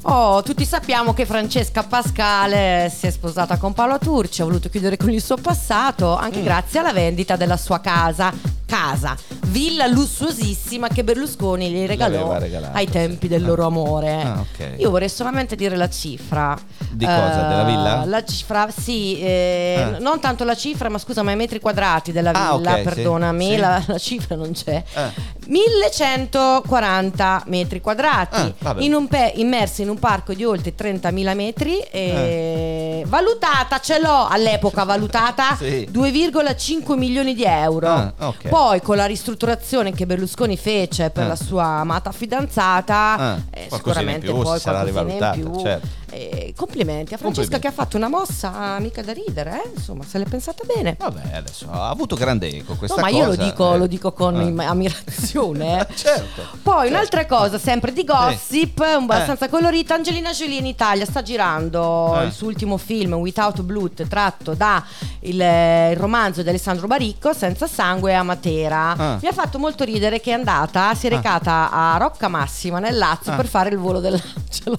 Oh, 0.06 0.42
tutti 0.42 0.66
sappiamo 0.66 1.14
che 1.14 1.24
Francesca 1.24 1.82
Pascale 1.82 2.92
si 2.94 3.06
è 3.06 3.10
sposata 3.10 3.56
con 3.56 3.72
Paolo 3.72 3.98
Turci, 3.98 4.42
ha 4.42 4.44
voluto 4.44 4.68
chiudere 4.68 4.98
con 4.98 5.08
il 5.10 5.22
suo 5.22 5.36
passato, 5.38 6.14
anche 6.14 6.40
Mm. 6.40 6.44
grazie 6.44 6.80
alla 6.80 6.92
vendita 6.92 7.36
della 7.36 7.56
sua 7.56 7.80
casa. 7.80 8.32
Casa, 8.66 9.14
villa 9.46 9.86
lussuosissima 9.86 10.88
che 10.88 11.04
Berlusconi 11.04 11.70
gli 11.70 11.86
regalò 11.86 12.32
ai 12.72 12.86
sì. 12.86 12.92
tempi 12.92 13.28
del 13.28 13.44
loro 13.44 13.66
amore. 13.66 14.22
Ah, 14.22 14.40
ok. 14.40 14.74
Io 14.78 14.90
vorrei 14.90 15.08
solamente 15.08 15.54
dire 15.54 15.76
la 15.76 15.88
cifra. 15.88 16.56
Di 16.90 17.04
cosa? 17.04 17.46
Della 17.48 17.64
villa? 17.64 18.04
La 18.06 18.24
cifra, 18.24 18.68
sì, 18.76 19.20
eh, 19.20 19.92
Ah. 19.94 19.98
non 20.00 20.18
tanto 20.18 20.44
la 20.44 20.54
cifra, 20.56 20.88
ma 20.88 20.98
scusa, 20.98 21.22
ma 21.22 21.30
i 21.32 21.36
metri 21.36 21.60
quadrati 21.60 22.10
della 22.10 22.30
Ah, 22.32 22.56
villa, 22.56 22.72
ok, 22.72 22.76
sì. 22.78 22.82
perdonami, 22.82 23.50
Sì. 23.50 23.56
La, 23.56 23.82
la 23.86 23.98
cifra 23.98 24.34
non 24.34 24.50
c'è. 24.52 24.82
Eh. 24.92 25.10
1140 25.46 27.42
metri 27.46 27.80
quadrati, 27.80 28.54
Ah, 28.64 28.74
in 28.78 28.94
un 28.94 29.06
pe- 29.06 29.34
immersi 29.36 29.82
in 29.82 29.90
un 29.90 29.93
parco 29.98 30.32
di 30.34 30.44
oltre 30.44 30.74
30.000 30.74 31.34
metri, 31.34 31.78
e 31.90 33.02
valutata, 33.06 33.78
ce 33.80 33.98
l'ho 34.00 34.26
all'epoca 34.26 34.84
valutata 34.84 35.56
Sì. 35.60 35.88
2,5 35.90 36.96
milioni 36.96 37.34
di 37.34 37.44
euro. 37.44 37.88
Ah, 37.88 38.12
ok. 38.18 38.48
Poi 38.48 38.80
con 38.82 38.96
la 38.96 39.06
ristrutturazione 39.06 39.92
che 39.92 40.06
Berlusconi 40.06 40.56
fece 40.56 41.10
per 41.10 41.24
Ah. 41.24 41.28
la 41.28 41.36
sua 41.36 41.64
amata 41.64 42.12
fidanzata, 42.12 43.16
Ah, 43.18 43.38
eh, 43.50 43.68
sicuramente 43.70 44.26
più, 44.26 44.36
poi 44.40 44.58
sarà 44.58 44.82
rivalutata, 44.82 45.32
più. 45.32 45.60
certo. 45.60 45.86
Eh, 46.16 46.54
complimenti 46.56 47.12
a 47.12 47.16
Francesca 47.16 47.58
Complimenti. 47.58 47.60
che 47.60 47.66
ha 47.66 47.72
fatto 47.72 47.96
una 47.96 48.08
mossa 48.08 48.78
mica 48.78 49.02
da 49.02 49.12
ridere, 49.12 49.62
eh? 49.64 49.70
insomma, 49.74 50.04
se 50.04 50.18
l'è 50.18 50.24
pensata 50.26 50.62
bene. 50.64 50.94
Vabbè, 50.96 51.34
adesso 51.34 51.66
ha 51.72 51.88
avuto 51.88 52.14
grande 52.14 52.46
eco 52.56 52.76
questa 52.76 53.00
No, 53.00 53.02
ma 53.02 53.10
cosa. 53.10 53.22
io 53.22 53.28
lo 53.30 53.36
dico, 53.36 53.74
eh. 53.74 53.78
lo 53.78 53.86
dico 53.88 54.12
con 54.12 54.36
Ah. 54.60 54.68
ammirazione. 54.68 55.80
eh. 55.80 55.86
certo. 55.96 56.42
Poi 56.62 56.88
un'altra 56.88 57.26
cosa, 57.26 57.58
sempre 57.58 57.92
di 57.92 58.04
gossip, 58.04 58.80
Eh. 58.80 58.92
abbastanza 58.92 59.48
colorita, 59.48 59.94
Angelina 59.94 60.30
Jolie 60.30 60.58
in 60.58 60.66
Italia 60.66 61.04
sta 61.04 61.20
girando 61.22 62.20
Eh. 62.20 62.26
il 62.26 62.32
suo 62.32 62.46
ultimo 62.46 62.76
film 62.76 63.14
Without 63.14 63.62
Blood 63.62 64.06
tratto 64.06 64.54
da 64.54 64.84
il, 65.20 65.40
eh, 65.40 65.90
il 65.90 65.96
romanzo 65.96 66.42
di 66.42 66.48
Alessandro 66.48 66.86
Baricco 66.86 67.32
Senza 67.32 67.66
sangue 67.66 68.14
a 68.14 68.22
Matera. 68.22 68.94
Ah. 68.96 69.18
Mi 69.20 69.26
ha 69.28 69.32
fatto 69.32 69.58
molto 69.58 69.82
ridere 69.82 70.20
che 70.20 70.30
è 70.30 70.34
andata, 70.34 70.94
si 70.94 71.08
è 71.08 71.12
Ah. 71.12 71.16
recata 71.16 71.70
a 71.72 71.96
Rocca 71.96 72.28
Massima 72.28 72.78
nel 72.78 72.96
Lazio 72.96 73.34
per 73.34 73.46
fare 73.48 73.70
il 73.70 73.78
volo 73.78 73.98
dell'angelo. 73.98 74.78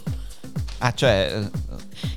Ah, 0.86 0.93
cioè 0.93 1.39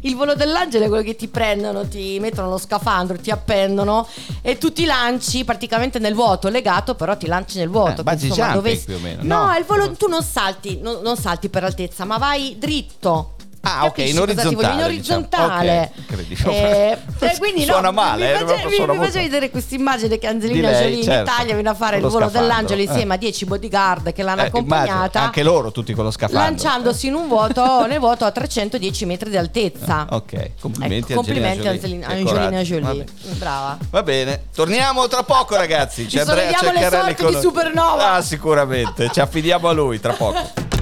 Il 0.00 0.14
volo 0.14 0.34
dell'angelo 0.34 0.84
è 0.84 0.88
quello 0.88 1.02
che 1.02 1.16
ti 1.16 1.28
prendono, 1.28 1.88
ti 1.88 2.18
mettono 2.20 2.50
lo 2.50 2.58
scafandro, 2.58 3.16
ti 3.16 3.30
appendono 3.30 4.06
e 4.42 4.58
tu 4.58 4.70
ti 4.72 4.84
lanci 4.84 5.44
praticamente 5.44 5.98
nel 5.98 6.12
vuoto, 6.14 6.48
legato, 6.50 6.94
però 6.94 7.16
ti 7.16 7.26
lanci 7.26 7.56
nel 7.58 7.70
vuoto. 7.70 8.02
Eh, 8.02 8.16
che, 8.16 8.26
insomma, 8.26 8.52
dove- 8.52 8.76
più 8.76 8.96
o 8.96 8.98
meno, 8.98 9.22
No, 9.22 9.46
no? 9.46 9.56
il 9.56 9.64
volo 9.64 9.92
tu 9.92 10.06
non 10.06 10.22
salti, 10.22 10.78
non, 10.82 11.00
non 11.02 11.16
salti 11.16 11.48
per 11.48 11.64
altezza, 11.64 12.04
ma 12.04 12.18
vai 12.18 12.56
dritto. 12.58 13.36
Ah, 13.60 13.84
ok, 13.86 13.98
in 13.98 14.18
orizzontale, 14.18 14.74
In 14.74 14.82
orizzontale. 14.84 15.90
diciamo. 16.28 16.50
Ok, 16.50 16.58
incredibile. 16.58 16.90
Eh, 16.90 16.98
eh, 17.26 17.38
quindi 17.38 17.64
no, 17.64 17.72
Suona 17.72 17.90
male, 17.90 18.26
mi 18.26 18.32
eh, 18.32 18.46
face- 18.46 18.66
mi, 18.66 18.72
suona 18.74 18.92
mi 18.92 18.98
molto- 18.98 19.12
faceva 19.12 19.24
vedere 19.24 19.50
questa 19.50 19.74
immagine 19.74 20.18
che 20.18 20.26
Angelina 20.26 20.70
lei, 20.70 20.80
Jolie 20.82 20.96
in 20.96 21.02
certo, 21.02 21.30
Italia 21.30 21.54
viene 21.54 21.68
a 21.68 21.74
fare 21.74 21.90
con 21.90 21.98
il 21.98 22.04
lo 22.04 22.10
volo 22.10 22.24
scafandro, 22.28 22.40
dell'angelo 22.40 22.80
eh. 22.80 22.84
insieme 22.84 23.14
a 23.14 23.16
10 23.16 23.44
bodyguard 23.44 24.12
che 24.12 24.22
l'hanno 24.22 24.42
eh, 24.42 24.46
immagino, 24.46 24.76
accompagnata. 24.76 25.20
anche 25.20 25.42
loro 25.42 25.70
tutti 25.72 25.92
con 25.92 26.04
lo 26.04 26.10
scafandro. 26.10 26.44
Lanciandosi 26.44 27.06
in 27.08 27.14
un 27.14 27.28
vuoto, 27.28 27.86
nel 27.88 27.98
vuoto 27.98 28.24
a 28.24 28.30
310 28.30 29.04
metri 29.06 29.30
di 29.30 29.36
altezza. 29.36 30.06
Ok, 30.10 30.50
complimenti, 30.60 31.12
Ecco, 31.12 31.20
complimenti 31.20 31.66
a 31.66 31.70
Angelina 31.72 32.06
Angelina, 32.06 32.62
Jolie. 32.62 33.04
Brava. 33.36 33.76
Va 33.90 34.02
bene, 34.02 34.44
torniamo 34.54 35.06
tra 35.08 35.22
poco 35.24 35.56
ragazzi. 35.56 36.08
Ci 36.08 36.18
Andrea 36.18 36.72
le 36.72 36.88
sorti 36.88 37.26
di 37.26 37.40
Supernova. 37.40 38.12
Ah, 38.12 38.22
sicuramente, 38.22 39.10
ci 39.12 39.20
affidiamo 39.20 39.68
a 39.68 39.72
lui 39.72 40.00
tra 40.00 40.12
poco. 40.12 40.38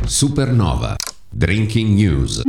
Supernova. 0.06 0.96
Drinking 1.28 1.94
News. 1.94 2.42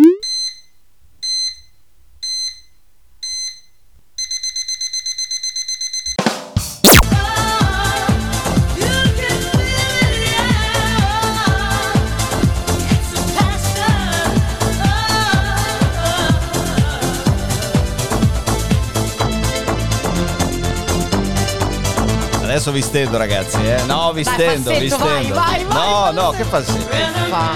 Adesso 22.67 22.71
vi 22.71 22.81
stendo, 22.81 23.17
ragazzi. 23.17 23.57
Eh. 23.65 23.83
No, 23.85 24.11
vi 24.11 24.23
Dai, 24.23 24.33
stendo, 24.33 24.71
vi 24.71 24.89
falsetto, 24.89 24.97
vai, 25.05 25.23
stendo. 25.23 25.39
vai, 25.39 25.63
vai, 25.63 26.13
no, 26.13 26.21
no, 26.21 26.29
che 26.31 26.43
falsetto. 26.43 26.85
Fa. 27.29 27.51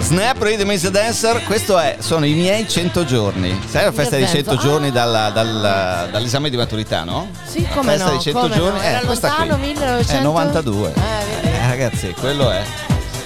Snap 0.00 0.42
Rhythm 0.42 0.70
is 0.72 0.84
a 0.86 0.90
Dancer, 0.90 1.44
questo 1.44 1.78
è, 1.78 1.96
sono 2.00 2.26
i 2.26 2.32
miei 2.32 2.68
100 2.68 3.04
giorni. 3.04 3.56
Sai 3.68 3.84
la 3.84 3.92
festa 3.92 4.16
dei 4.16 4.26
100 4.26 4.50
senso? 4.50 4.66
giorni 4.66 4.88
Ah. 4.88 4.90
dalla- 4.90 5.30
dal- 5.30 6.08
dall'esame 6.10 6.50
di 6.50 6.56
maturità, 6.56 7.04
no? 7.04 7.28
Sì, 7.44 7.62
La 7.62 7.68
come 7.68 7.90
festa 7.92 8.04
no, 8.06 8.10
dei 8.10 8.20
100 8.20 8.40
come 8.40 8.54
giorni 8.56 8.78
no. 8.80 8.84
Era 8.84 8.98
questa 9.00 9.28
qui. 9.30 9.38
lontano, 9.46 9.62
1900? 9.64 10.12
È 10.12 10.20
92. 10.24 10.92
Eh. 10.94 11.48
Eh, 11.48 11.66
ragazzi, 11.68 12.14
quello 12.18 12.50
è. 12.50 12.62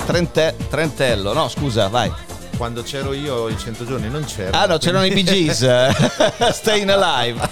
Trente- 0.04 0.56
trentello, 0.68 1.32
no, 1.32 1.48
scusa, 1.48 1.88
vai. 1.88 2.12
Quando 2.58 2.82
c'ero 2.82 3.14
io 3.14 3.48
i 3.48 3.56
100 3.58 3.86
giorni 3.86 4.10
non 4.10 4.24
c'ero. 4.24 4.50
Ah 4.54 4.66
no, 4.66 4.76
c'erano 4.76 5.06
i 5.06 5.10
Bee 5.10 5.22
Gees. 5.24 5.66
Staying 6.52 6.90
Alive. 6.90 7.48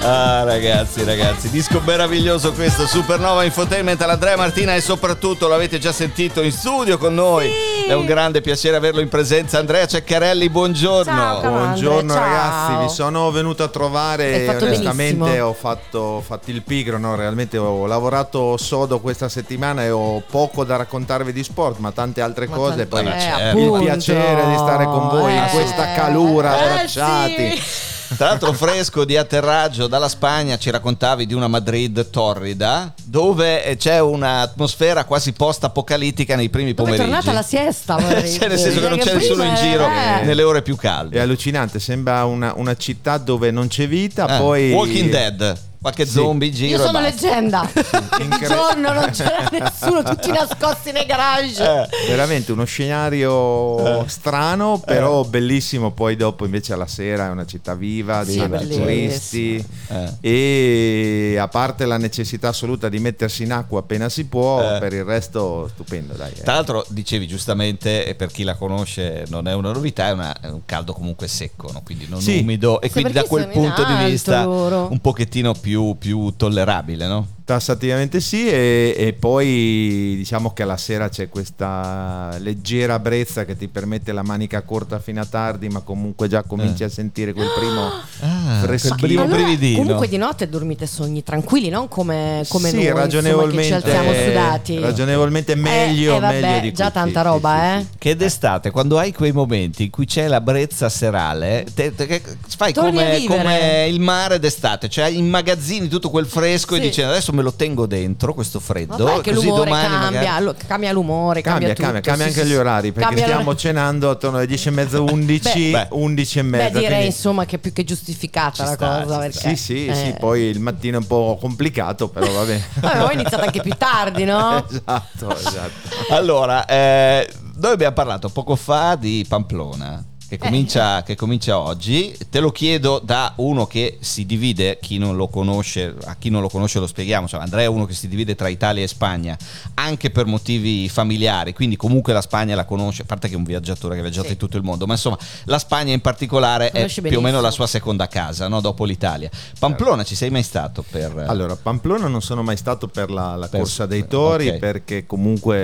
Ah 0.00 0.44
ragazzi, 0.44 1.02
ragazzi, 1.04 1.50
disco 1.50 1.82
meraviglioso 1.84 2.52
questo, 2.52 2.86
Supernova 2.86 3.42
Infotainment 3.44 4.00
all'Andrea 4.00 4.36
Martina 4.36 4.74
e 4.74 4.80
soprattutto 4.80 5.48
l'avete 5.48 5.78
già 5.80 5.90
sentito 5.92 6.40
in 6.40 6.52
studio 6.52 6.96
con 6.98 7.14
noi. 7.14 7.48
Sì. 7.82 7.88
È 7.90 7.94
un 7.94 8.06
grande 8.06 8.40
piacere 8.40 8.76
averlo 8.76 9.00
in 9.00 9.08
presenza. 9.08 9.58
Andrea 9.58 9.86
Ceccarelli, 9.86 10.48
buongiorno. 10.48 11.12
Ciao, 11.12 11.40
Buongiorno 11.40 12.12
Andre, 12.14 12.28
ragazzi, 12.28 12.72
ciao. 12.72 12.82
vi 12.82 12.88
sono 12.88 13.30
venuto 13.32 13.64
a 13.64 13.68
trovare. 13.68 14.44
fatto 14.46 14.64
Onestamente 14.66 15.40
ho 15.40 15.52
fatto, 15.52 15.98
ho 15.98 16.20
fatto 16.20 16.50
il 16.52 16.62
pigro, 16.62 16.96
no? 16.98 17.16
realmente 17.16 17.58
ho 17.58 17.84
lavorato 17.86 18.56
sodo 18.56 19.00
questa 19.00 19.28
settimana 19.28 19.82
e 19.84 19.90
ho 19.90 20.22
poco 20.30 20.64
da 20.64 20.76
raccontarvi 20.76 21.32
di 21.32 21.42
sport, 21.42 21.78
ma 21.78 21.90
tante 21.90 22.20
altre 22.20 22.46
Ma 22.46 22.54
cose. 22.56 22.86
tanto- 22.88 22.96
Poi 22.96 23.06
eh, 23.12 23.50
il 23.78 23.84
piacere 23.84 24.46
di 24.46 24.54
stare 24.54 24.84
con 24.84 25.08
voi 25.08 25.34
in 25.34 25.42
Eh, 25.42 25.50
questa 25.50 25.92
calura, 25.92 26.56
eh, 26.56 26.62
abbracciati. 26.70 27.50
sì. 27.56 27.96
Tra 28.16 28.28
l'altro 28.28 28.52
fresco 28.52 29.04
di 29.04 29.16
atterraggio 29.16 29.86
dalla 29.86 30.08
Spagna 30.08 30.56
ci 30.56 30.70
raccontavi 30.70 31.26
di 31.26 31.34
una 31.34 31.46
Madrid 31.46 32.08
torrida 32.10 32.92
dove 33.04 33.62
eh, 33.64 33.76
c'è 33.76 34.00
un'atmosfera 34.00 35.04
quasi 35.04 35.32
post-apocalittica 35.32 36.34
nei 36.34 36.48
primi 36.48 36.72
Dove 36.72 36.92
è 36.92 36.96
pomeriggi. 36.96 37.10
tornata 37.20 37.32
la 37.38 37.46
siesta, 37.46 37.98
cioè, 38.00 38.48
nel 38.48 38.58
senso 38.58 38.80
che 38.80 38.88
non 38.88 38.98
c'è 38.98 39.14
nessuno 39.14 39.42
in 39.44 39.54
giro 39.56 39.86
eh. 39.86 40.24
nelle 40.24 40.42
ore 40.42 40.62
più 40.62 40.74
È 40.76 40.78
calde. 40.78 41.20
allucinante, 41.20 41.78
sembra 41.80 42.24
una, 42.24 42.54
una 42.56 42.74
città 42.76 43.18
dove 43.18 43.50
non 43.50 43.68
c'è 43.68 43.86
vita, 43.86 44.36
Eh, 44.36 44.38
poi... 44.38 44.72
Walking 44.72 45.10
Dead, 45.10 45.58
qualche 45.80 46.04
Sì. 46.06 46.12
zombie 46.12 46.48
in 46.48 46.54
giro. 46.54 46.78
Io 46.78 46.84
sono 46.86 47.00
leggenda. 47.00 47.68
Incre- 48.20 48.46
giorno 48.46 48.92
non 48.92 49.10
c'era 49.10 49.48
nessuno, 49.52 50.02
tutti 50.02 50.30
nascosti 50.30 50.92
nei 50.92 51.06
garage. 51.06 51.62
Eh. 51.62 51.88
Veramente 52.08 52.52
uno 52.52 52.64
scenario 52.64 54.04
strano, 54.08 54.82
però 54.84 55.24
bellissimo. 55.24 55.92
Poi 55.92 56.16
dopo 56.16 56.44
invece 56.44 56.72
alla 56.72 56.86
sera 56.86 57.26
è 57.26 57.30
una 57.30 57.46
città 57.46 57.74
viva, 57.74 58.24
Sì, 58.24 58.40
di 58.48 58.68
turisti 58.76 59.64
Eh. 59.88 61.32
e 61.32 61.36
a 61.38 61.48
parte 61.48 61.84
la 61.86 61.96
necessità 61.96 62.48
assoluta 62.48 62.88
di 62.88 62.98
mettersi 62.98 63.42
in 63.44 63.52
acqua 63.52 63.80
appena 63.80 64.08
si 64.08 64.24
può, 64.26 64.60
Eh. 64.60 64.78
per 64.78 64.92
il 64.92 65.04
resto 65.04 65.68
stupendo. 65.72 66.14
Dai, 66.14 66.32
eh. 66.36 66.42
Tra 66.42 66.54
l'altro, 66.54 66.84
dicevi 66.88 67.26
giustamente, 67.26 68.06
e 68.06 68.14
per 68.14 68.30
chi 68.30 68.42
la 68.42 68.54
conosce 68.54 69.24
non 69.28 69.46
è 69.48 69.54
una 69.54 69.72
novità, 69.72 70.08
è, 70.08 70.12
una- 70.12 70.40
è 70.40 70.48
un 70.48 70.62
caldo 70.64 70.92
comunque 70.92 71.28
secco, 71.28 71.70
no? 71.72 71.82
quindi 71.84 72.06
non 72.08 72.20
Sì. 72.20 72.38
umido, 72.38 72.80
e 72.80 72.86
Sì, 72.86 72.92
quindi 72.92 73.12
da 73.12 73.24
quel 73.24 73.48
punto 73.48 73.84
di 73.84 74.04
vista 74.10 74.44
loro. 74.44 74.88
un 74.90 74.98
pochettino 75.00 75.52
più, 75.54 75.66
più 75.98 76.34
tollerabile, 76.36 77.06
no? 77.06 77.37
Tassativamente 77.48 78.20
sì, 78.20 78.46
e, 78.46 78.94
e 78.94 79.14
poi 79.14 80.12
diciamo 80.18 80.52
che 80.52 80.64
alla 80.64 80.76
sera 80.76 81.08
c'è 81.08 81.30
questa 81.30 82.36
leggera 82.40 82.98
brezza 82.98 83.46
che 83.46 83.56
ti 83.56 83.68
permette 83.68 84.12
la 84.12 84.22
manica 84.22 84.60
corta 84.60 84.98
fino 84.98 85.22
a 85.22 85.24
tardi, 85.24 85.70
ma 85.70 85.80
comunque 85.80 86.28
già 86.28 86.42
cominci 86.42 86.82
Eh. 86.82 86.86
a 86.86 86.88
sentire 86.90 87.32
quel 87.32 87.48
primo 87.58 87.86
Ah, 88.20 88.60
freschino. 88.60 88.96
quel 88.96 89.06
primo 89.08 89.22
Allora, 89.22 89.42
brividino. 89.42 89.78
comunque 89.78 90.08
di 90.08 90.18
notte 90.18 90.46
dormite 90.50 90.86
sogni 90.86 91.22
tranquilli, 91.22 91.70
non 91.70 91.88
come, 91.88 92.44
come 92.48 92.68
sì, 92.68 92.74
noi 92.74 92.84
insomma, 92.84 93.00
ragionevolmente, 93.00 93.56
che 93.62 93.66
ci 93.66 93.72
alziamo 93.72 94.12
sudati. 94.12 94.78
ragionevolmente 94.80 95.54
meglio, 95.54 96.12
Eh, 96.12 96.16
eh, 96.16 96.20
vabbè, 96.20 96.40
meglio 96.42 96.60
di 96.60 96.72
già 96.72 96.84
qui, 96.90 96.92
tanta 97.00 97.22
roba, 97.22 97.56
sì, 97.56 97.64
eh. 97.64 97.80
sì, 97.80 97.96
Che 97.96 98.14
d'estate, 98.16 98.70
quando 98.70 98.98
hai 98.98 99.14
quei 99.14 99.32
momenti 99.32 99.84
in 99.84 99.90
cui 99.90 100.04
c'è 100.04 100.28
la 100.28 100.42
brezza 100.42 100.90
serale, 100.90 101.64
te- 101.74 101.94
te- 101.94 102.04
che- 102.06 102.20
fai 102.58 102.74
come, 102.74 103.24
come 103.26 103.86
il 103.88 104.00
mare 104.00 104.38
d'estate, 104.38 104.90
cioè 104.90 105.06
immagazzini 105.06 105.88
tutto 105.88 106.10
quel 106.10 106.26
fresco 106.26 106.74
e 106.74 106.80
dici 106.80 107.00
adesso 107.00 107.36
me 107.38 107.42
lo 107.44 107.52
tengo 107.54 107.86
dentro 107.86 108.34
questo 108.34 108.60
freddo, 108.60 109.04
Vabbè, 109.04 109.20
che 109.20 109.32
così 109.32 109.46
l'umore 109.46 109.70
domani 109.70 109.88
cambia, 109.88 110.20
magari- 110.20 110.44
lo- 110.44 110.54
cambia 110.66 110.92
l'umore, 110.92 111.40
cambia, 111.40 111.68
Cambia, 111.68 111.68
tutto. 111.74 111.82
cambia, 111.82 112.00
cambia 112.02 112.24
sì, 112.26 112.30
anche 112.32 112.44
sì, 112.46 112.52
gli 112.52 112.56
orari 112.56 112.92
perché 112.92 113.00
Cambia 113.08 113.24
stiamo 113.24 113.44
l'ora- 113.44 113.56
cenando 113.56 114.10
attorno 114.10 114.36
alle 114.38 114.46
10 114.46 114.68
e 114.68 114.70
mezza, 114.70 115.00
11, 115.00 115.70
Beh. 115.70 115.88
11 115.90 116.38
e 116.38 116.42
Beh, 116.42 116.48
mezza. 116.48 116.68
direi 116.68 116.86
quindi- 116.88 117.06
insomma 117.06 117.44
che 117.46 117.56
è 117.56 117.58
più 117.58 117.72
che 117.72 117.84
giustificata 117.84 118.52
Ci 118.52 118.62
la 118.62 118.72
sta, 118.72 119.02
cosa. 119.02 119.18
perché, 119.18 119.38
Sì, 119.38 119.56
sì, 119.56 119.86
eh, 119.86 119.94
sì, 119.94 120.14
poi 120.18 120.42
il 120.42 120.60
mattino 120.60 120.96
è 120.98 121.00
un 121.00 121.06
po' 121.06 121.38
complicato, 121.40 122.08
però 122.08 122.30
va 122.30 122.42
bene. 122.44 122.64
Vabbè, 122.80 122.98
voi 122.98 123.14
iniziate 123.14 123.44
anche 123.44 123.60
più 123.60 123.74
tardi, 123.78 124.24
no? 124.24 124.64
esatto, 124.68 125.36
esatto. 125.36 125.70
Allora, 126.10 126.64
eh, 126.66 127.28
noi 127.56 127.72
abbiamo 127.72 127.94
parlato 127.94 128.28
poco 128.28 128.56
fa 128.56 128.94
di 128.96 129.24
Pamplona. 129.28 130.04
Che 130.28 130.34
Eh. 130.34 130.38
comincia, 130.38 131.02
che 131.04 131.14
comincia 131.16 131.58
oggi, 131.58 132.14
te 132.28 132.40
lo 132.40 132.52
chiedo 132.52 133.00
da 133.02 133.32
uno 133.36 133.66
che 133.66 133.96
si 134.00 134.26
divide, 134.26 134.78
chi 134.78 134.98
non 134.98 135.16
lo 135.16 135.28
conosce, 135.28 135.94
a 136.04 136.16
chi 136.18 136.28
non 136.28 136.42
lo 136.42 136.50
conosce 136.50 136.78
lo 136.78 136.86
spieghiamo, 136.86 137.22
insomma, 137.22 137.44
Andrea 137.44 137.64
è 137.64 137.68
uno 137.68 137.86
che 137.86 137.94
si 137.94 138.08
divide 138.08 138.34
tra 138.34 138.48
Italia 138.48 138.82
e 138.82 138.88
Spagna, 138.88 139.34
anche 139.74 140.10
per 140.10 140.26
motivi 140.26 140.86
familiari, 140.90 141.54
quindi 141.54 141.76
comunque 141.76 142.12
la 142.12 142.20
Spagna 142.20 142.54
la 142.54 142.66
conosce, 142.66 143.02
a 143.02 143.04
parte 143.06 143.28
che 143.28 143.34
è 143.34 143.36
un 143.38 143.44
viaggiatore 143.44 143.94
che 143.94 144.00
ha 144.00 144.02
viaggiato 144.02 144.26
Sì. 144.26 144.32
in 144.32 144.38
tutto 144.38 144.58
il 144.58 144.62
mondo, 144.64 144.84
ma 144.86 144.92
insomma 144.92 145.16
la 145.44 145.58
Spagna 145.58 145.94
in 145.94 146.02
particolare 146.02 146.72
è 146.72 146.84
più 147.00 147.16
o 147.16 147.20
meno 147.22 147.40
la 147.40 147.50
sua 147.50 147.66
seconda 147.66 148.06
casa, 148.06 148.48
no? 148.48 148.60
dopo 148.60 148.84
l'Italia. 148.84 149.30
Pamplona 149.58 150.04
ci 150.04 150.14
sei 150.14 150.28
mai 150.28 150.42
stato 150.42 150.84
per... 150.90 151.24
Allora, 151.26 151.56
Pamplona 151.56 152.06
non 152.06 152.20
sono 152.20 152.42
mai 152.42 152.58
stato 152.58 152.86
per 152.86 153.10
la, 153.10 153.34
la 153.34 153.48
Per- 153.48 153.60
corsa 153.60 153.86
dei 153.86 154.06
tori 154.06 154.48
ok. 154.50 154.56
perché 154.58 155.06
comunque 155.06 155.56